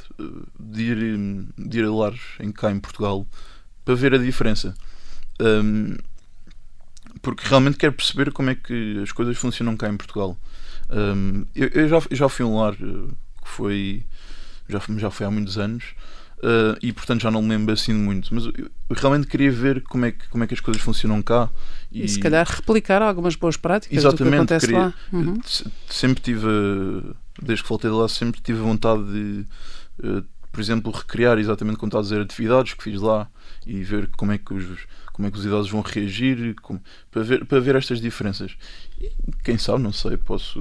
de 0.59 0.83
ir, 0.83 1.46
de 1.59 1.78
ir 1.78 1.85
a 1.85 1.92
lares 1.92 2.20
em, 2.40 2.50
cá 2.50 2.70
em 2.70 2.80
Portugal 2.80 3.26
para 3.85 3.94
ver 3.94 4.14
a 4.14 4.18
diferença. 4.18 4.74
Um, 5.40 5.96
porque 7.22 7.46
realmente 7.46 7.76
quero 7.76 7.92
perceber 7.92 8.33
como 8.33 8.50
é 8.50 8.54
que 8.54 9.00
as 9.02 9.12
coisas 9.12 9.37
funcionam 9.37 9.76
cá 9.76 9.88
em 9.88 9.96
Portugal. 9.96 10.37
Um, 10.92 11.44
eu, 11.55 11.68
eu, 11.68 11.88
já, 11.88 12.03
já 12.11 12.29
fui 12.29 12.44
um 12.44 12.59
lar 12.59 12.74
que 12.74 13.48
foi 13.48 14.05
já, 14.68 14.81
já 14.96 15.11
foi 15.11 15.26
há 15.26 15.31
muitos 15.31 15.57
anos 15.57 15.85
uh, 16.38 16.76
e 16.83 16.92
portanto 16.92 17.22
já 17.22 17.31
não 17.31 17.42
me 17.42 17.48
lembro 17.48 17.72
assim 17.72 17.92
muito, 17.92 18.35
mas 18.35 18.46
eu, 18.46 18.53
eu 18.57 18.96
realmente 18.96 19.26
queria 19.26 19.53
ver 19.53 19.83
como 19.83 20.07
é 20.07 20.12
que, 20.12 20.29
como 20.29 20.42
é 20.42 20.46
que 20.46 20.55
as 20.55 20.61
coisas 20.61 20.83
funcionam 20.83 21.22
cá 21.22 21.48
e, 21.92 22.05
e 22.05 22.09
se 22.09 22.18
calhar 22.18 22.46
replicar 22.46 23.03
algumas 23.03 23.37
boas 23.37 23.57
práticas 23.57 23.98
exatamente, 23.98 24.24
do 24.24 24.31
que 24.31 24.37
acontece 24.37 24.66
queria, 24.66 24.81
lá. 24.81 24.94
Uhum. 25.12 25.40
Sempre 25.88 26.22
tive, 26.22 26.46
desde 27.40 27.62
que 27.62 27.68
voltei 27.68 27.90
de 27.90 27.96
lá, 27.96 28.09
sempre 28.09 28.40
tive 28.40 28.61
vontade 28.61 29.03
de, 29.05 29.46
uh, 30.05 30.24
por 30.53 30.61
exemplo, 30.61 30.92
recriar 30.92 31.38
exatamente 31.38 31.79
como 31.79 31.88
está 31.88 31.98
a 31.98 32.03
dizer, 32.03 32.20
atividades 32.20 32.74
que 32.74 32.83
fiz 32.83 33.00
lá 33.00 33.29
e 33.66 33.83
ver 33.83 34.09
como 34.16 34.33
é 34.33 34.38
que 34.38 34.55
os, 34.55 34.87
como 35.12 35.29
é 35.29 35.31
que 35.31 35.38
os 35.38 35.44
idosos 35.44 35.70
vão 35.70 35.83
reagir, 35.83 36.55
como, 36.62 36.81
para, 37.11 37.22
ver, 37.22 37.44
para 37.44 37.61
ver 37.61 37.76
estas 37.76 38.00
diferenças. 38.00 38.57
Quem 39.42 39.56
sabe, 39.56 39.82
não 39.82 39.92
sei, 39.92 40.16
posso. 40.16 40.60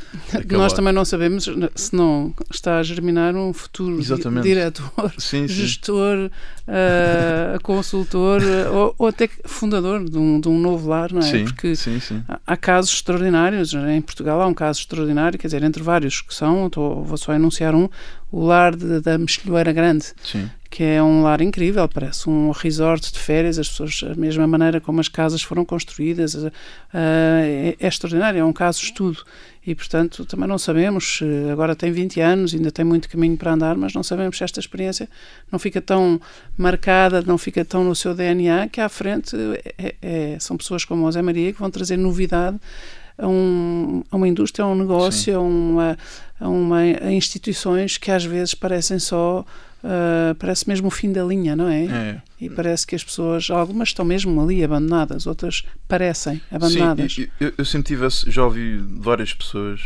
Nós 0.50 0.72
também 0.72 0.92
não 0.92 1.04
sabemos 1.04 1.48
se 1.74 1.94
não 1.94 2.34
está 2.50 2.78
a 2.78 2.82
germinar 2.82 3.34
um 3.34 3.52
futuro 3.52 3.98
Exatamente. 3.98 4.44
diretor, 4.44 5.12
sim, 5.18 5.46
sim. 5.46 5.54
gestor, 5.54 6.30
uh, 6.66 7.60
consultor 7.62 8.40
ou, 8.72 8.94
ou, 8.98 9.08
até 9.08 9.28
fundador 9.44 10.04
de 10.04 10.16
um, 10.16 10.40
de 10.40 10.48
um 10.48 10.58
novo 10.58 10.88
lar, 10.88 11.12
não 11.12 11.20
é? 11.20 11.30
Sim, 11.30 11.44
Porque 11.44 11.74
sim, 11.76 12.00
sim. 12.00 12.22
há 12.46 12.56
casos 12.56 12.92
extraordinários. 12.92 13.72
Em 13.74 14.00
Portugal 14.00 14.40
há 14.40 14.46
um 14.46 14.54
caso 14.54 14.80
extraordinário, 14.80 15.38
quer 15.38 15.48
dizer, 15.48 15.62
entre 15.62 15.82
vários 15.82 16.20
que 16.20 16.34
são, 16.34 16.66
estou, 16.66 17.04
vou 17.04 17.16
só 17.16 17.32
enunciar 17.32 17.74
um, 17.74 17.88
o 18.30 18.44
lar 18.44 18.76
de, 18.76 19.00
da 19.00 19.16
Mexilhoeira 19.18 19.72
Grande. 19.72 20.12
Sim 20.22 20.48
que 20.70 20.84
é 20.84 21.02
um 21.02 21.22
lar 21.22 21.40
incrível, 21.40 21.88
parece 21.88 22.28
um 22.28 22.50
resort 22.50 23.12
de 23.12 23.18
férias, 23.18 23.58
as 23.58 23.68
pessoas, 23.68 24.04
a 24.10 24.14
mesma 24.14 24.46
maneira 24.46 24.80
como 24.80 25.00
as 25.00 25.08
casas 25.08 25.42
foram 25.42 25.64
construídas, 25.64 26.34
uh, 26.34 26.52
é, 26.92 27.76
é, 27.78 27.86
extraordinário, 27.86 28.40
é 28.40 28.44
um 28.44 28.52
caso 28.52 28.78
de 28.80 28.86
estudo. 28.86 29.24
E, 29.66 29.74
portanto, 29.74 30.24
também 30.24 30.48
não 30.48 30.56
sabemos, 30.56 31.20
agora 31.52 31.76
tem 31.76 31.92
20 31.92 32.20
anos, 32.20 32.54
ainda 32.54 32.70
tem 32.70 32.86
muito 32.86 33.06
caminho 33.06 33.36
para 33.36 33.52
andar, 33.52 33.76
mas 33.76 33.92
não 33.92 34.02
sabemos 34.02 34.38
se 34.38 34.42
esta 34.42 34.58
experiência 34.60 35.06
não 35.52 35.58
fica 35.58 35.80
tão 35.82 36.18
marcada, 36.56 37.20
não 37.20 37.36
fica 37.36 37.62
tão 37.64 37.84
no 37.84 37.94
seu 37.94 38.14
DNA, 38.14 38.68
que 38.68 38.80
à 38.80 38.88
frente 38.88 39.36
é, 39.76 39.94
é, 40.00 40.36
são 40.40 40.56
pessoas 40.56 40.86
como 40.86 41.02
o 41.02 41.06
José 41.06 41.20
Maria 41.20 41.52
que 41.52 41.58
vão 41.60 41.70
trazer 41.70 41.98
novidade 41.98 42.58
a, 43.18 43.28
um, 43.28 44.02
a 44.10 44.16
uma 44.16 44.26
indústria, 44.26 44.64
a 44.64 44.68
um 44.68 44.74
negócio, 44.74 45.36
a, 45.36 45.40
uma, 45.40 45.98
a, 46.40 46.48
uma, 46.48 46.78
a 46.78 47.12
instituições 47.12 47.98
que 47.98 48.10
às 48.10 48.24
vezes 48.24 48.54
parecem 48.54 48.98
só 48.98 49.44
Uh, 49.82 50.34
parece 50.34 50.68
mesmo 50.68 50.88
o 50.88 50.90
fim 50.90 51.12
da 51.12 51.22
linha, 51.22 51.54
não 51.54 51.68
é? 51.68 51.84
é? 51.84 52.22
E 52.40 52.50
parece 52.50 52.86
que 52.86 52.96
as 52.96 53.04
pessoas, 53.04 53.48
algumas 53.48 53.90
estão 53.90 54.04
mesmo 54.04 54.40
ali 54.40 54.64
abandonadas, 54.64 55.26
outras 55.26 55.62
parecem 55.86 56.40
abandonadas. 56.50 57.14
Sim, 57.14 57.28
eu, 57.38 57.52
eu 57.56 57.64
sempre 57.64 57.94
tive, 57.94 58.08
já 58.26 58.44
ouvi 58.44 58.76
várias 58.76 59.32
pessoas 59.32 59.80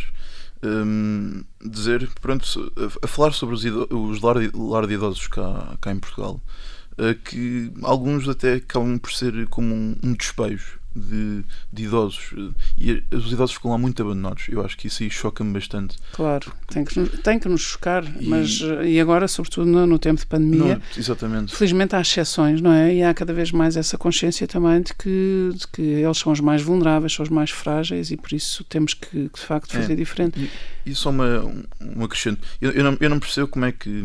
um, 0.62 1.42
dizer, 1.62 2.08
pronto, 2.20 2.72
a, 2.76 3.04
a, 3.04 3.08
falar 3.08 3.32
sobre 3.32 3.54
os, 3.54 3.64
os 3.64 4.20
lar, 4.22 4.36
lar 4.54 4.86
de 4.86 4.94
idosos 4.94 5.26
cá, 5.26 5.76
cá 5.80 5.92
em 5.92 5.98
Portugal, 5.98 6.40
uh, 6.92 7.14
que 7.22 7.70
alguns 7.82 8.28
até 8.28 8.54
acabam 8.54 8.98
por 8.98 9.12
ser 9.12 9.46
como 9.48 9.74
um, 9.74 9.96
um 10.02 10.14
despejo 10.14 10.81
de, 10.94 11.44
de, 11.72 11.84
idosos 11.84 12.34
e 12.76 13.02
os 13.10 13.32
idosos 13.32 13.54
ficam 13.54 13.70
lá 13.70 13.78
muito 13.78 14.00
abandonados. 14.02 14.44
Eu 14.48 14.64
acho 14.64 14.76
que 14.76 14.86
isso 14.86 15.02
aí 15.02 15.10
choca-me 15.10 15.52
bastante. 15.52 15.96
Claro, 16.12 16.52
tem 16.68 16.84
que, 16.84 17.04
tem 17.18 17.38
que 17.38 17.48
nos 17.48 17.62
chocar, 17.62 18.04
e, 18.20 18.26
mas 18.26 18.60
e 18.84 19.00
agora, 19.00 19.26
sobretudo 19.28 19.66
no, 19.66 19.86
no 19.86 19.98
tempo 19.98 20.20
de 20.20 20.26
pandemia, 20.26 20.76
não, 20.76 20.82
exatamente. 20.96 21.54
felizmente 21.54 21.96
há 21.96 22.00
exceções, 22.00 22.60
não 22.60 22.72
é? 22.72 22.94
E 22.94 23.02
há 23.02 23.12
cada 23.14 23.32
vez 23.32 23.52
mais 23.52 23.76
essa 23.76 23.96
consciência 23.96 24.46
também 24.46 24.82
de 24.82 24.94
que, 24.94 25.50
de 25.54 25.66
que 25.68 25.82
eles 25.82 26.18
são 26.18 26.32
os 26.32 26.40
mais 26.40 26.62
vulneráveis, 26.62 27.12
são 27.12 27.22
os 27.22 27.30
mais 27.30 27.50
frágeis 27.50 28.10
e 28.10 28.16
por 28.16 28.32
isso 28.32 28.64
temos 28.64 28.94
que, 28.94 29.30
de 29.32 29.40
facto 29.40 29.72
fazer 29.72 29.92
é, 29.92 29.96
diferente. 29.96 30.50
E, 30.84 30.94
só 30.94 31.10
uma, 31.10 31.52
uma 31.80 32.08
crescente. 32.08 32.40
Eu, 32.60 32.70
eu, 32.70 32.84
não, 32.84 32.96
eu 33.00 33.10
não 33.10 33.18
percebo 33.18 33.48
como 33.48 33.64
é 33.64 33.72
que 33.72 34.02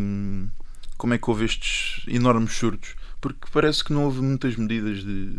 como 0.97 1.13
é 1.13 1.17
que 1.17 1.29
houve 1.29 1.45
estes 1.45 2.03
enormes 2.07 2.53
surtos, 2.53 2.95
porque 3.21 3.47
parece 3.53 3.83
que 3.83 3.93
não 3.93 4.05
houve 4.05 4.21
muitas 4.21 4.55
medidas 4.55 5.03
de 5.03 5.31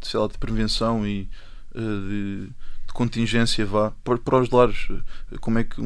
sei 0.00 0.20
lá, 0.20 0.26
de 0.26 0.38
prevenção 0.38 1.06
e 1.06 1.28
uh, 1.74 1.80
de, 1.80 2.46
de, 2.46 2.92
contingência 2.92 3.64
vá 3.64 3.92
para, 4.04 4.18
para 4.18 4.40
os 4.40 4.50
lares. 4.50 4.88
Como 5.40 5.58
é 5.58 5.64
que 5.64 5.80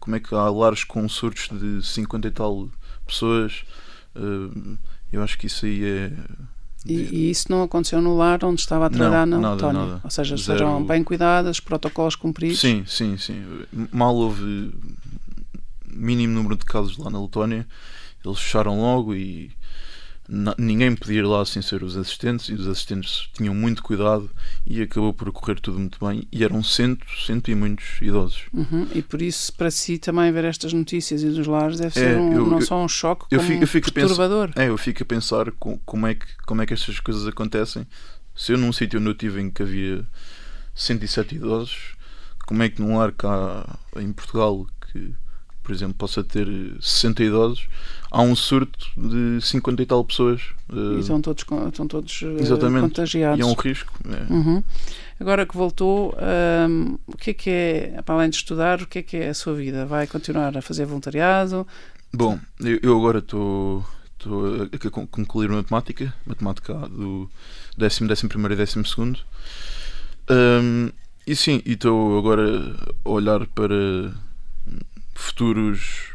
como 0.00 0.16
é 0.16 0.20
que 0.20 0.34
há 0.34 0.50
lares 0.50 0.82
com 0.82 1.08
surtos 1.08 1.48
de 1.58 1.80
50 1.86 2.26
e 2.26 2.30
tal 2.30 2.68
pessoas? 3.06 3.64
Uh, 4.16 4.76
eu 5.12 5.22
acho 5.22 5.38
que 5.38 5.46
isso 5.46 5.64
aí 5.64 5.84
é. 5.84 6.12
E, 6.84 6.94
e, 6.94 7.30
isso 7.30 7.46
não 7.48 7.62
aconteceu 7.62 8.02
no 8.02 8.16
lar 8.16 8.44
onde 8.44 8.60
estava 8.60 8.86
a 8.86 8.90
trabalhar 8.90 9.24
não, 9.24 9.40
na 9.40 9.50
nada, 9.50 9.54
Letónia? 9.54 9.86
Nada. 9.86 10.00
Ou 10.02 10.10
seja, 10.10 10.36
sejam 10.36 10.84
bem 10.84 11.04
cuidadas, 11.04 11.60
protocolos 11.60 12.16
cumpridos? 12.16 12.58
Sim, 12.58 12.84
sim, 12.86 13.16
sim. 13.16 13.44
Mal 13.92 14.16
houve 14.16 14.74
mínimo 15.86 16.34
número 16.34 16.56
de 16.56 16.64
casos 16.64 16.96
lá 16.96 17.08
na 17.08 17.20
Letónia, 17.20 17.66
eles 18.24 18.38
fecharam 18.40 18.80
logo 18.80 19.14
e 19.14 19.52
ninguém 20.56 20.96
podia 20.96 21.18
ir 21.18 21.26
lá 21.26 21.44
sem 21.44 21.60
ser 21.60 21.82
os 21.82 21.96
assistentes 21.96 22.48
e 22.48 22.54
os 22.54 22.66
assistentes 22.66 23.28
tinham 23.34 23.54
muito 23.54 23.82
cuidado 23.82 24.30
e 24.66 24.80
acabou 24.80 25.12
por 25.12 25.30
correr 25.30 25.60
tudo 25.60 25.78
muito 25.78 25.98
bem 26.04 26.26
e 26.32 26.42
eram 26.42 26.62
cento, 26.62 27.06
cento 27.26 27.50
e 27.50 27.54
muitos 27.54 28.00
idosos. 28.00 28.44
Uhum. 28.52 28.88
E 28.94 29.02
por 29.02 29.20
isso, 29.20 29.52
para 29.52 29.70
si 29.70 29.98
também 29.98 30.32
ver 30.32 30.44
estas 30.44 30.72
notícias 30.72 31.22
e 31.22 31.28
dos 31.28 31.46
lares 31.46 31.78
deve 31.78 31.92
ser 31.92 32.16
é, 32.16 32.18
um, 32.18 32.32
eu, 32.32 32.46
não 32.46 32.60
eu, 32.60 32.66
só 32.66 32.82
um 32.82 32.88
choque, 32.88 33.26
eu 33.30 33.38
como 33.38 33.50
fico, 33.50 33.62
eu 33.62 33.68
fico 33.68 33.90
um 33.90 33.92
perturbador. 33.92 34.50
É, 34.56 34.68
eu 34.68 34.78
fico 34.78 35.02
a 35.02 35.06
pensar 35.06 35.50
com, 35.52 35.78
como, 35.84 36.06
é 36.06 36.14
que, 36.14 36.26
como 36.46 36.62
é 36.62 36.66
que 36.66 36.72
estas 36.72 36.98
coisas 36.98 37.26
acontecem. 37.26 37.86
Se 38.34 38.52
eu 38.52 38.58
num 38.58 38.72
sítio 38.72 38.98
onde 38.98 39.08
eu 39.10 39.12
estive 39.12 39.40
em 39.40 39.50
que 39.50 39.62
havia 39.62 40.06
107 40.74 41.34
idosos, 41.34 41.94
como 42.46 42.62
é 42.62 42.70
que 42.70 42.80
num 42.80 42.96
lar 42.96 43.12
cá 43.12 43.78
em 43.96 44.10
Portugal 44.12 44.66
que 44.90 45.14
por 45.62 45.72
exemplo, 45.72 45.94
possa 45.94 46.24
ter 46.24 46.46
60 46.80 47.22
idosos, 47.22 47.66
há 48.10 48.20
um 48.22 48.34
surto 48.34 48.86
de 48.96 49.40
50 49.40 49.82
e 49.82 49.86
tal 49.86 50.04
pessoas. 50.04 50.42
E 50.72 51.00
estão 51.00 51.20
todos, 51.20 51.44
estão 51.68 51.86
todos 51.86 52.22
eh, 52.22 52.42
Exatamente. 52.42 52.82
contagiados. 52.82 53.38
E 53.38 53.42
é 53.42 53.46
um 53.46 53.54
risco. 53.54 53.92
É. 54.08 54.32
Uhum. 54.32 54.62
Agora 55.20 55.46
que 55.46 55.56
voltou, 55.56 56.14
um, 56.68 56.98
o 57.06 57.16
que 57.16 57.30
é 57.30 57.34
que 57.34 57.50
é, 57.50 58.02
para 58.04 58.16
além 58.16 58.30
de 58.30 58.36
estudar, 58.36 58.82
o 58.82 58.86
que 58.86 58.98
é 58.98 59.02
que 59.02 59.16
é 59.16 59.28
a 59.28 59.34
sua 59.34 59.54
vida? 59.54 59.86
Vai 59.86 60.06
continuar 60.06 60.56
a 60.56 60.62
fazer 60.62 60.84
voluntariado? 60.84 61.66
Bom, 62.12 62.38
eu, 62.60 62.78
eu 62.82 62.98
agora 62.98 63.20
estou 63.20 63.84
estou 64.18 64.62
a 64.64 65.06
concluir 65.06 65.48
matemática, 65.48 66.14
matemática 66.24 66.74
do 66.74 67.28
décimo, 67.76 68.08
décimo 68.08 68.28
primeiro 68.28 68.54
e 68.54 68.56
décimo 68.56 68.86
segundo. 68.86 69.18
Um, 70.30 70.90
e 71.26 71.36
sim, 71.36 71.62
estou 71.64 72.18
agora 72.18 72.76
a 73.04 73.08
olhar 73.08 73.46
para 73.48 74.12
futuros 75.14 76.12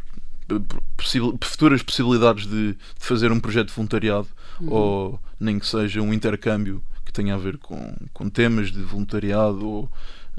futuras 1.41 1.83
possibilidades 1.83 2.45
de, 2.47 2.73
de, 2.73 2.77
fazer 2.99 3.31
um 3.31 3.39
projeto 3.39 3.67
de 3.67 3.73
voluntariado 3.73 4.27
uhum. 4.61 4.71
ou 4.71 5.19
nem 5.37 5.59
que 5.59 5.67
seja 5.67 6.01
um 6.01 6.13
intercâmbio 6.13 6.81
que 7.03 7.11
tenha 7.11 7.35
a 7.35 7.37
ver 7.37 7.57
com, 7.57 7.93
com 8.13 8.29
temas 8.29 8.71
de 8.71 8.81
voluntariado 8.81 9.67
ou 9.67 9.91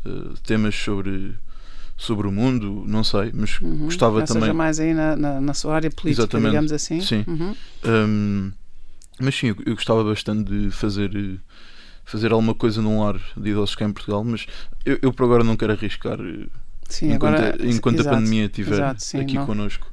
uh, 0.07 0.35
temas 0.43 0.75
sobre 0.75 1.37
sobre 1.99 2.29
o 2.29 2.33
mundo, 2.33 2.85
não 2.87 3.03
sei, 3.03 3.33
mas 3.35 3.61
uhum. 3.61 3.87
gostava 3.87 4.21
ou 4.21 4.25
também. 4.25 4.43
Seja 4.43 4.55
mais 4.55 4.79
aí 4.79 4.95
na, 4.95 5.17
na, 5.17 5.41
na 5.41 5.53
sua 5.53 5.75
área 5.75 5.91
política, 5.91 6.23
Exatamente. 6.23 6.51
digamos 6.51 6.73
assim. 6.73 7.01
Sim. 7.01 7.25
Uhum. 7.27 7.55
Um, 7.85 8.53
mas 9.21 9.35
sim, 9.35 9.49
eu, 9.49 9.57
eu, 9.67 9.75
gostava 9.75 10.05
bastante 10.05 10.49
de 10.49 10.71
fazer 10.71 11.41
fazer 12.05 12.33
alguma 12.33 12.55
coisa 12.55 12.81
num 12.81 13.03
lar 13.03 13.21
de 13.37 13.51
idosos 13.51 13.75
cá 13.75 13.85
em 13.85 13.93
Portugal, 13.93 14.23
mas 14.23 14.47
eu, 14.87 14.99
eu 15.03 15.13
por 15.13 15.25
agora 15.25 15.43
não 15.43 15.57
quero 15.57 15.73
arriscar 15.73 16.19
eh, 16.21 16.47
Sim, 16.89 17.13
enquanto, 17.13 17.37
agora, 17.37 17.57
enquanto 17.67 18.01
exato, 18.01 18.17
a 18.17 18.19
pandemia 18.19 18.47
estiver 18.47 18.83
aqui 18.83 19.35
não, 19.35 19.47
connosco. 19.47 19.87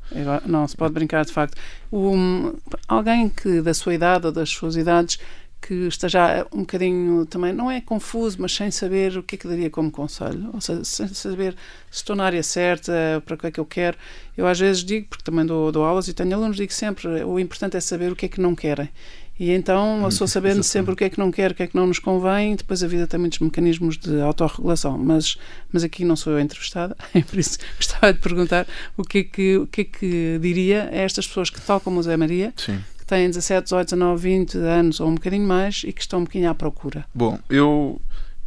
Não, 0.46 0.66
se 0.66 0.78
pode 0.78 0.94
brincar 0.94 1.26
de 1.26 1.34
facto. 1.34 1.58
Um, 1.92 2.54
alguém 2.88 3.28
que 3.28 3.62
da 3.62 3.74
sua 3.74 3.94
idade 3.94 4.28
ou 4.28 4.32
das 4.32 4.50
suas 4.50 4.78
idades 4.78 5.20
que 5.62 5.74
esteja 5.88 6.46
um 6.54 6.60
bocadinho 6.60 7.26
também, 7.26 7.52
não 7.52 7.72
é 7.72 7.82
confuso, 7.82 8.38
mas 8.40 8.54
sem 8.54 8.70
saber 8.70 9.18
o 9.18 9.24
que 9.24 9.34
é 9.36 9.38
que 9.38 9.48
daria 9.48 9.70
como 9.70 9.90
conselho, 9.90 10.52
ou 10.54 10.62
seja, 10.62 10.84
sem 10.84 11.08
saber 11.08 11.56
se 11.90 11.98
estou 11.98 12.16
na 12.16 12.24
área 12.24 12.44
certa, 12.44 12.94
para 13.26 13.34
o 13.34 13.38
que 13.38 13.48
é 13.48 13.52
que 13.52 13.60
eu 13.60 13.66
quero. 13.66 13.98
Eu 14.38 14.46
às 14.46 14.60
vezes 14.60 14.84
digo, 14.84 15.08
porque 15.10 15.24
também 15.24 15.44
dou, 15.44 15.72
dou 15.72 15.84
aulas 15.84 16.08
e 16.08 16.14
tenho 16.14 16.36
alunos, 16.36 16.56
digo 16.56 16.72
sempre, 16.72 17.24
o 17.24 17.40
importante 17.40 17.76
é 17.76 17.80
saber 17.80 18.12
o 18.12 18.16
que 18.16 18.28
é 18.28 18.30
que 18.30 18.40
não 18.40 18.54
querem. 18.54 18.90
E 19.38 19.52
então, 19.52 20.06
a 20.06 20.10
pessoa 20.10 20.28
sabendo 20.28 20.64
sempre 20.64 20.94
o 20.94 20.96
que 20.96 21.04
é 21.04 21.10
que 21.10 21.20
não 21.20 21.30
quer, 21.30 21.52
o 21.52 21.56
que 21.56 21.64
é 21.64 21.68
que 21.68 21.76
não 21.76 21.86
nos 21.86 22.00
convém, 22.00 22.56
depois 22.56 22.82
a 22.82 22.88
vida 22.88 23.06
tem 23.06 23.20
muitos 23.20 23.40
mecanismos 23.40 23.98
de 23.98 24.22
autorregulação. 24.22 24.98
Mas, 24.98 25.38
mas 25.72 25.84
aqui 25.84 26.06
não 26.06 26.16
sou 26.16 26.34
eu 26.34 26.40
a 26.40 26.42
entrevistada, 26.42 26.96
é 27.14 27.22
por 27.22 27.38
isso 27.38 27.60
que 27.60 27.66
gostava 27.76 28.14
de 28.14 28.20
perguntar 28.20 28.66
o 28.96 29.04
que 29.04 29.20
é 29.20 29.24
que, 29.24 29.58
o 29.58 29.68
que, 29.68 29.82
é 29.82 29.84
que 29.84 30.40
diria 30.42 30.90
a 30.90 30.96
estas 30.96 31.28
pessoas 31.28 31.50
que, 31.50 31.60
tal 31.60 31.82
como 31.82 32.00
o 32.00 32.04
Zé 32.04 32.16
Maria, 32.16 32.54
Sim. 32.56 32.80
que 32.98 33.06
têm 33.06 33.28
17, 33.28 33.66
18, 33.66 33.90
19, 33.90 34.22
20 34.22 34.58
anos 34.58 35.00
ou 35.02 35.10
um 35.10 35.16
bocadinho 35.16 35.46
mais 35.46 35.82
e 35.86 35.92
que 35.92 36.02
estão 36.02 36.20
um 36.20 36.24
bocadinho 36.24 36.50
à 36.50 36.56
procura. 36.56 37.06
Bom, 37.14 37.38
eu, 37.50 38.02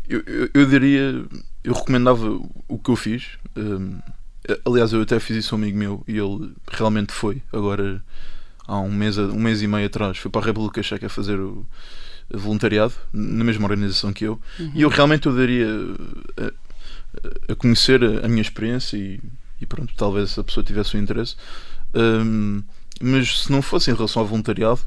eu, 0.08 0.22
eu, 0.26 0.50
eu 0.54 0.66
diria, 0.66 1.22
eu 1.62 1.74
recomendava 1.74 2.40
o 2.66 2.78
que 2.78 2.90
eu 2.90 2.96
fiz. 2.96 3.26
Um, 3.54 3.98
aliás, 4.64 4.94
eu 4.94 5.02
até 5.02 5.20
fiz 5.20 5.36
isso 5.36 5.54
a 5.54 5.58
um 5.58 5.60
amigo 5.60 5.76
meu 5.76 6.02
e 6.08 6.16
ele 6.16 6.54
realmente 6.72 7.12
foi. 7.12 7.42
Agora 7.52 8.02
há 8.68 8.78
um 8.78 8.92
mês, 8.92 9.18
um 9.18 9.40
mês 9.40 9.62
e 9.62 9.66
meio 9.66 9.86
atrás, 9.86 10.18
fui 10.18 10.30
para 10.30 10.42
a 10.42 10.44
República 10.44 10.82
Checa 10.82 11.08
fazer 11.08 11.40
o, 11.40 11.66
voluntariado 12.30 12.92
na 13.12 13.42
mesma 13.42 13.64
organização 13.64 14.12
que 14.12 14.24
eu 14.24 14.38
uhum. 14.60 14.72
e 14.74 14.82
eu 14.82 14.88
realmente 14.88 15.26
eu 15.26 15.34
daria 15.34 15.66
a, 16.36 17.52
a 17.52 17.56
conhecer 17.56 18.02
a, 18.04 18.28
minha 18.28 18.42
experiência 18.42 18.96
e, 18.96 19.20
e, 19.60 19.66
pronto, 19.66 19.92
talvez 19.96 20.38
a 20.38 20.44
pessoa 20.44 20.62
tivesse 20.62 20.96
o 20.96 21.00
interesse. 21.00 21.36
Um, 21.94 22.62
mas 23.00 23.44
se 23.44 23.52
não 23.52 23.62
fosse 23.62 23.90
em 23.90 23.94
relação 23.94 24.20
ao 24.20 24.28
voluntariado, 24.28 24.80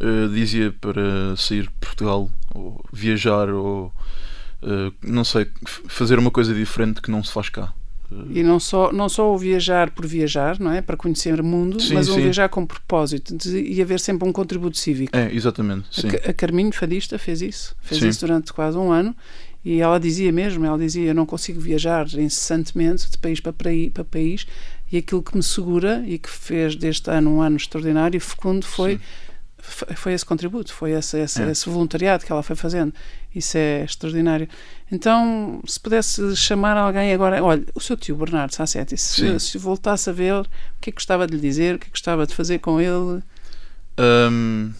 uh, 0.00 0.28
dizia 0.28 0.74
para 0.80 1.36
sair 1.36 1.62
de 1.62 1.70
Portugal 1.80 2.28
ou 2.54 2.84
viajar 2.92 3.48
ou 3.50 3.92
uh, 4.62 4.92
não 5.02 5.24
sei, 5.24 5.50
fazer 5.64 6.18
uma 6.18 6.30
coisa 6.30 6.52
diferente 6.52 7.00
que 7.00 7.10
não 7.10 7.22
se 7.22 7.32
faz 7.32 7.48
cá. 7.48 7.72
E 8.30 8.42
não 8.42 8.58
só, 8.58 8.92
não 8.92 9.08
só 9.08 9.32
o 9.32 9.38
viajar 9.38 9.90
por 9.90 10.06
viajar, 10.06 10.58
não 10.58 10.72
é? 10.72 10.80
Para 10.80 10.96
conhecer 10.96 11.40
o 11.40 11.44
mundo, 11.44 11.80
sim, 11.80 11.94
mas 11.94 12.08
o 12.08 12.14
viajar 12.14 12.48
com 12.48 12.66
propósito 12.66 13.36
de, 13.36 13.60
e 13.60 13.80
haver 13.80 14.00
sempre 14.00 14.28
um 14.28 14.32
contributo 14.32 14.76
cívico. 14.76 15.16
É, 15.16 15.32
exatamente. 15.32 15.86
Sim. 15.90 16.08
A, 16.08 16.30
a 16.30 16.32
Carminho 16.32 16.72
Fadista 16.72 17.18
fez 17.18 17.42
isso. 17.42 17.76
Fez 17.80 18.00
sim. 18.00 18.08
isso 18.08 18.20
durante 18.20 18.52
quase 18.52 18.76
um 18.76 18.90
ano 18.90 19.14
e 19.64 19.80
ela 19.80 19.98
dizia 19.98 20.32
mesmo, 20.32 20.64
ela 20.66 20.78
dizia, 20.78 21.08
eu 21.08 21.14
não 21.14 21.24
consigo 21.24 21.60
viajar 21.60 22.06
incessantemente 22.14 23.08
de 23.10 23.16
país 23.16 23.38
para, 23.38 23.52
para 23.52 24.04
país 24.04 24.46
e 24.90 24.98
aquilo 24.98 25.22
que 25.22 25.36
me 25.36 25.42
segura 25.42 26.02
e 26.04 26.18
que 26.18 26.28
fez 26.28 26.74
deste 26.74 27.08
ano 27.10 27.36
um 27.36 27.40
ano 27.40 27.56
extraordinário 27.56 28.16
e 28.16 28.20
fecundo 28.20 28.66
foi 28.66 29.00
foi 29.62 30.12
esse 30.12 30.26
contributo, 30.26 30.74
foi 30.74 30.90
esse, 30.90 31.20
esse, 31.20 31.40
é. 31.40 31.50
esse, 31.50 31.68
voluntariado 31.68 32.26
que 32.26 32.32
ela 32.32 32.42
foi 32.42 32.56
fazendo. 32.56 32.92
Isso 33.34 33.56
é 33.56 33.84
extraordinário. 33.84 34.48
Então, 34.90 35.62
se 35.66 35.80
pudesse 35.80 36.36
chamar 36.36 36.76
alguém 36.76 37.12
agora, 37.14 37.42
olha, 37.42 37.64
o 37.74 37.80
seu 37.80 37.96
tio 37.96 38.16
Bernardo 38.16 38.54
Sassetti, 38.54 38.96
se, 38.98 39.40
se 39.40 39.56
voltasse 39.56 40.10
a 40.10 40.12
ver, 40.12 40.34
o 40.34 40.44
que 40.80 40.90
é 40.90 40.92
que 40.92 40.96
gostava 40.96 41.26
de 41.26 41.34
lhe 41.34 41.40
dizer, 41.40 41.76
o 41.76 41.78
que 41.78 41.84
é 41.84 41.86
que 41.86 41.92
gostava 41.92 42.26
de 42.26 42.34
fazer 42.34 42.58
com 42.58 42.80
ele? 42.80 43.22
Um, 43.98 44.72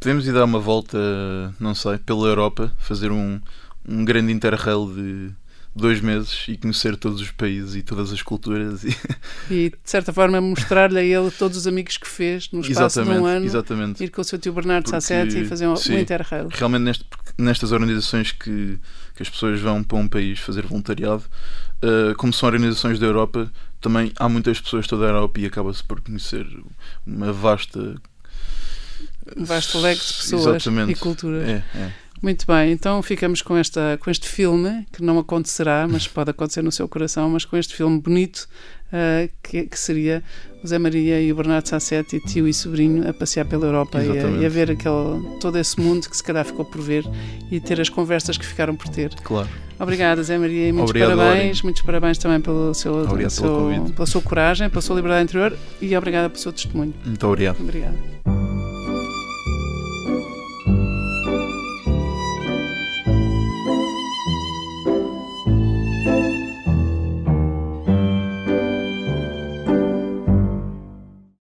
podemos 0.00 0.26
ir 0.26 0.32
dar 0.32 0.44
uma 0.44 0.58
volta, 0.58 0.98
não 1.60 1.74
sei, 1.74 1.98
pela 1.98 2.26
Europa, 2.26 2.72
fazer 2.78 3.12
um, 3.12 3.40
um 3.88 4.04
grande 4.04 4.32
interrail 4.32 4.92
de 4.92 5.30
dois 5.74 6.00
meses 6.00 6.44
e 6.46 6.56
conhecer 6.56 6.96
todos 6.96 7.20
os 7.20 7.30
países 7.32 7.74
e 7.74 7.82
todas 7.82 8.12
as 8.12 8.22
culturas 8.22 8.84
e, 8.84 8.96
e 9.50 9.70
de 9.70 9.76
certa 9.84 10.12
forma 10.12 10.40
mostrar-lhe 10.40 10.98
a 10.98 11.02
ele 11.02 11.30
todos 11.32 11.58
os 11.58 11.66
amigos 11.66 11.96
que 11.96 12.06
fez 12.06 12.50
no 12.52 12.60
espaço 12.60 13.00
exatamente, 13.00 13.18
de 13.18 13.22
um 13.22 13.26
ano 13.26 13.46
exatamente. 13.46 14.04
ir 14.04 14.10
com 14.10 14.20
o 14.20 14.24
seu 14.24 14.38
tio 14.38 14.52
Bernardo 14.52 14.84
Porque, 14.84 15.00
Sassetti 15.00 15.40
e 15.40 15.44
fazer 15.44 15.66
um, 15.66 15.74
sim, 15.74 15.96
um 15.96 15.98
interrail 15.98 16.48
realmente 16.52 16.82
neste, 16.82 17.04
nestas 17.36 17.72
organizações 17.72 18.30
que, 18.30 18.78
que 19.16 19.22
as 19.22 19.28
pessoas 19.28 19.60
vão 19.60 19.82
para 19.82 19.98
um 19.98 20.06
país 20.06 20.38
fazer 20.38 20.64
voluntariado 20.64 21.24
uh, 21.82 22.14
como 22.16 22.32
são 22.32 22.48
organizações 22.48 22.98
da 22.98 23.06
Europa 23.06 23.50
também 23.80 24.12
há 24.16 24.28
muitas 24.28 24.60
pessoas 24.60 24.86
toda 24.86 25.06
a 25.06 25.08
Europa 25.08 25.40
e 25.40 25.46
acaba-se 25.46 25.82
por 25.82 26.00
conhecer 26.00 26.46
uma 27.04 27.32
vasta 27.32 28.00
um 29.36 29.44
vasto 29.44 29.78
leque 29.78 30.00
de 30.00 30.12
pessoas 30.12 30.46
Exatamente. 30.46 30.92
e 30.92 30.96
culturas. 30.96 31.48
É, 31.48 31.64
é. 31.74 31.92
Muito 32.24 32.46
bem, 32.46 32.72
então 32.72 33.02
ficamos 33.02 33.42
com, 33.42 33.54
esta, 33.54 33.98
com 34.02 34.10
este 34.10 34.26
filme, 34.26 34.86
que 34.90 35.02
não 35.02 35.18
acontecerá, 35.18 35.86
mas 35.86 36.08
pode 36.08 36.30
acontecer 36.30 36.62
no 36.62 36.72
seu 36.72 36.88
coração, 36.88 37.28
mas 37.28 37.44
com 37.44 37.54
este 37.54 37.74
filme 37.74 38.00
bonito, 38.00 38.48
uh, 38.88 39.30
que, 39.42 39.66
que, 39.66 39.78
seria 39.78 40.24
o 40.62 40.66
Zé 40.66 40.78
Maria 40.78 41.20
e 41.20 41.30
o 41.30 41.36
Bernardo 41.36 41.68
Sassetti, 41.68 42.18
tio 42.20 42.48
e 42.48 42.54
sobrinho, 42.54 43.06
a 43.06 43.12
passear 43.12 43.44
pela 43.44 43.66
Europa 43.66 44.02
e 44.02 44.10
a, 44.18 44.30
e 44.40 44.46
a, 44.46 44.48
ver 44.48 44.70
aquele, 44.70 45.38
todo 45.38 45.58
esse 45.58 45.78
mundo 45.78 46.08
que 46.08 46.16
se 46.16 46.24
calhar 46.24 46.46
ficou 46.46 46.64
por 46.64 46.80
ver 46.80 47.04
e 47.50 47.60
ter 47.60 47.78
as 47.78 47.90
conversas 47.90 48.38
que 48.38 48.46
ficaram 48.46 48.74
por 48.74 48.88
ter. 48.88 49.14
Claro. 49.16 49.50
Obrigada, 49.78 50.22
Zé 50.22 50.38
Maria, 50.38 50.68
e 50.68 50.72
muitos 50.72 50.92
Obrigado, 50.92 51.18
parabéns. 51.18 51.60
Muitos 51.60 51.82
parabéns 51.82 52.16
também 52.16 52.40
pelo 52.40 52.72
seu, 52.72 53.06
pelo 53.06 53.28
seu, 53.28 53.70
pela 53.94 54.06
sua 54.06 54.22
coragem, 54.22 54.70
pela 54.70 54.80
sua 54.80 54.96
liberdade 54.96 55.24
interior 55.24 55.58
e 55.78 55.94
obrigada 55.94 56.30
pelo 56.30 56.40
seu 56.40 56.54
testemunho. 56.54 56.94
Muito 57.04 57.26
obrigado. 57.26 57.60
Obrigada. 57.60 58.13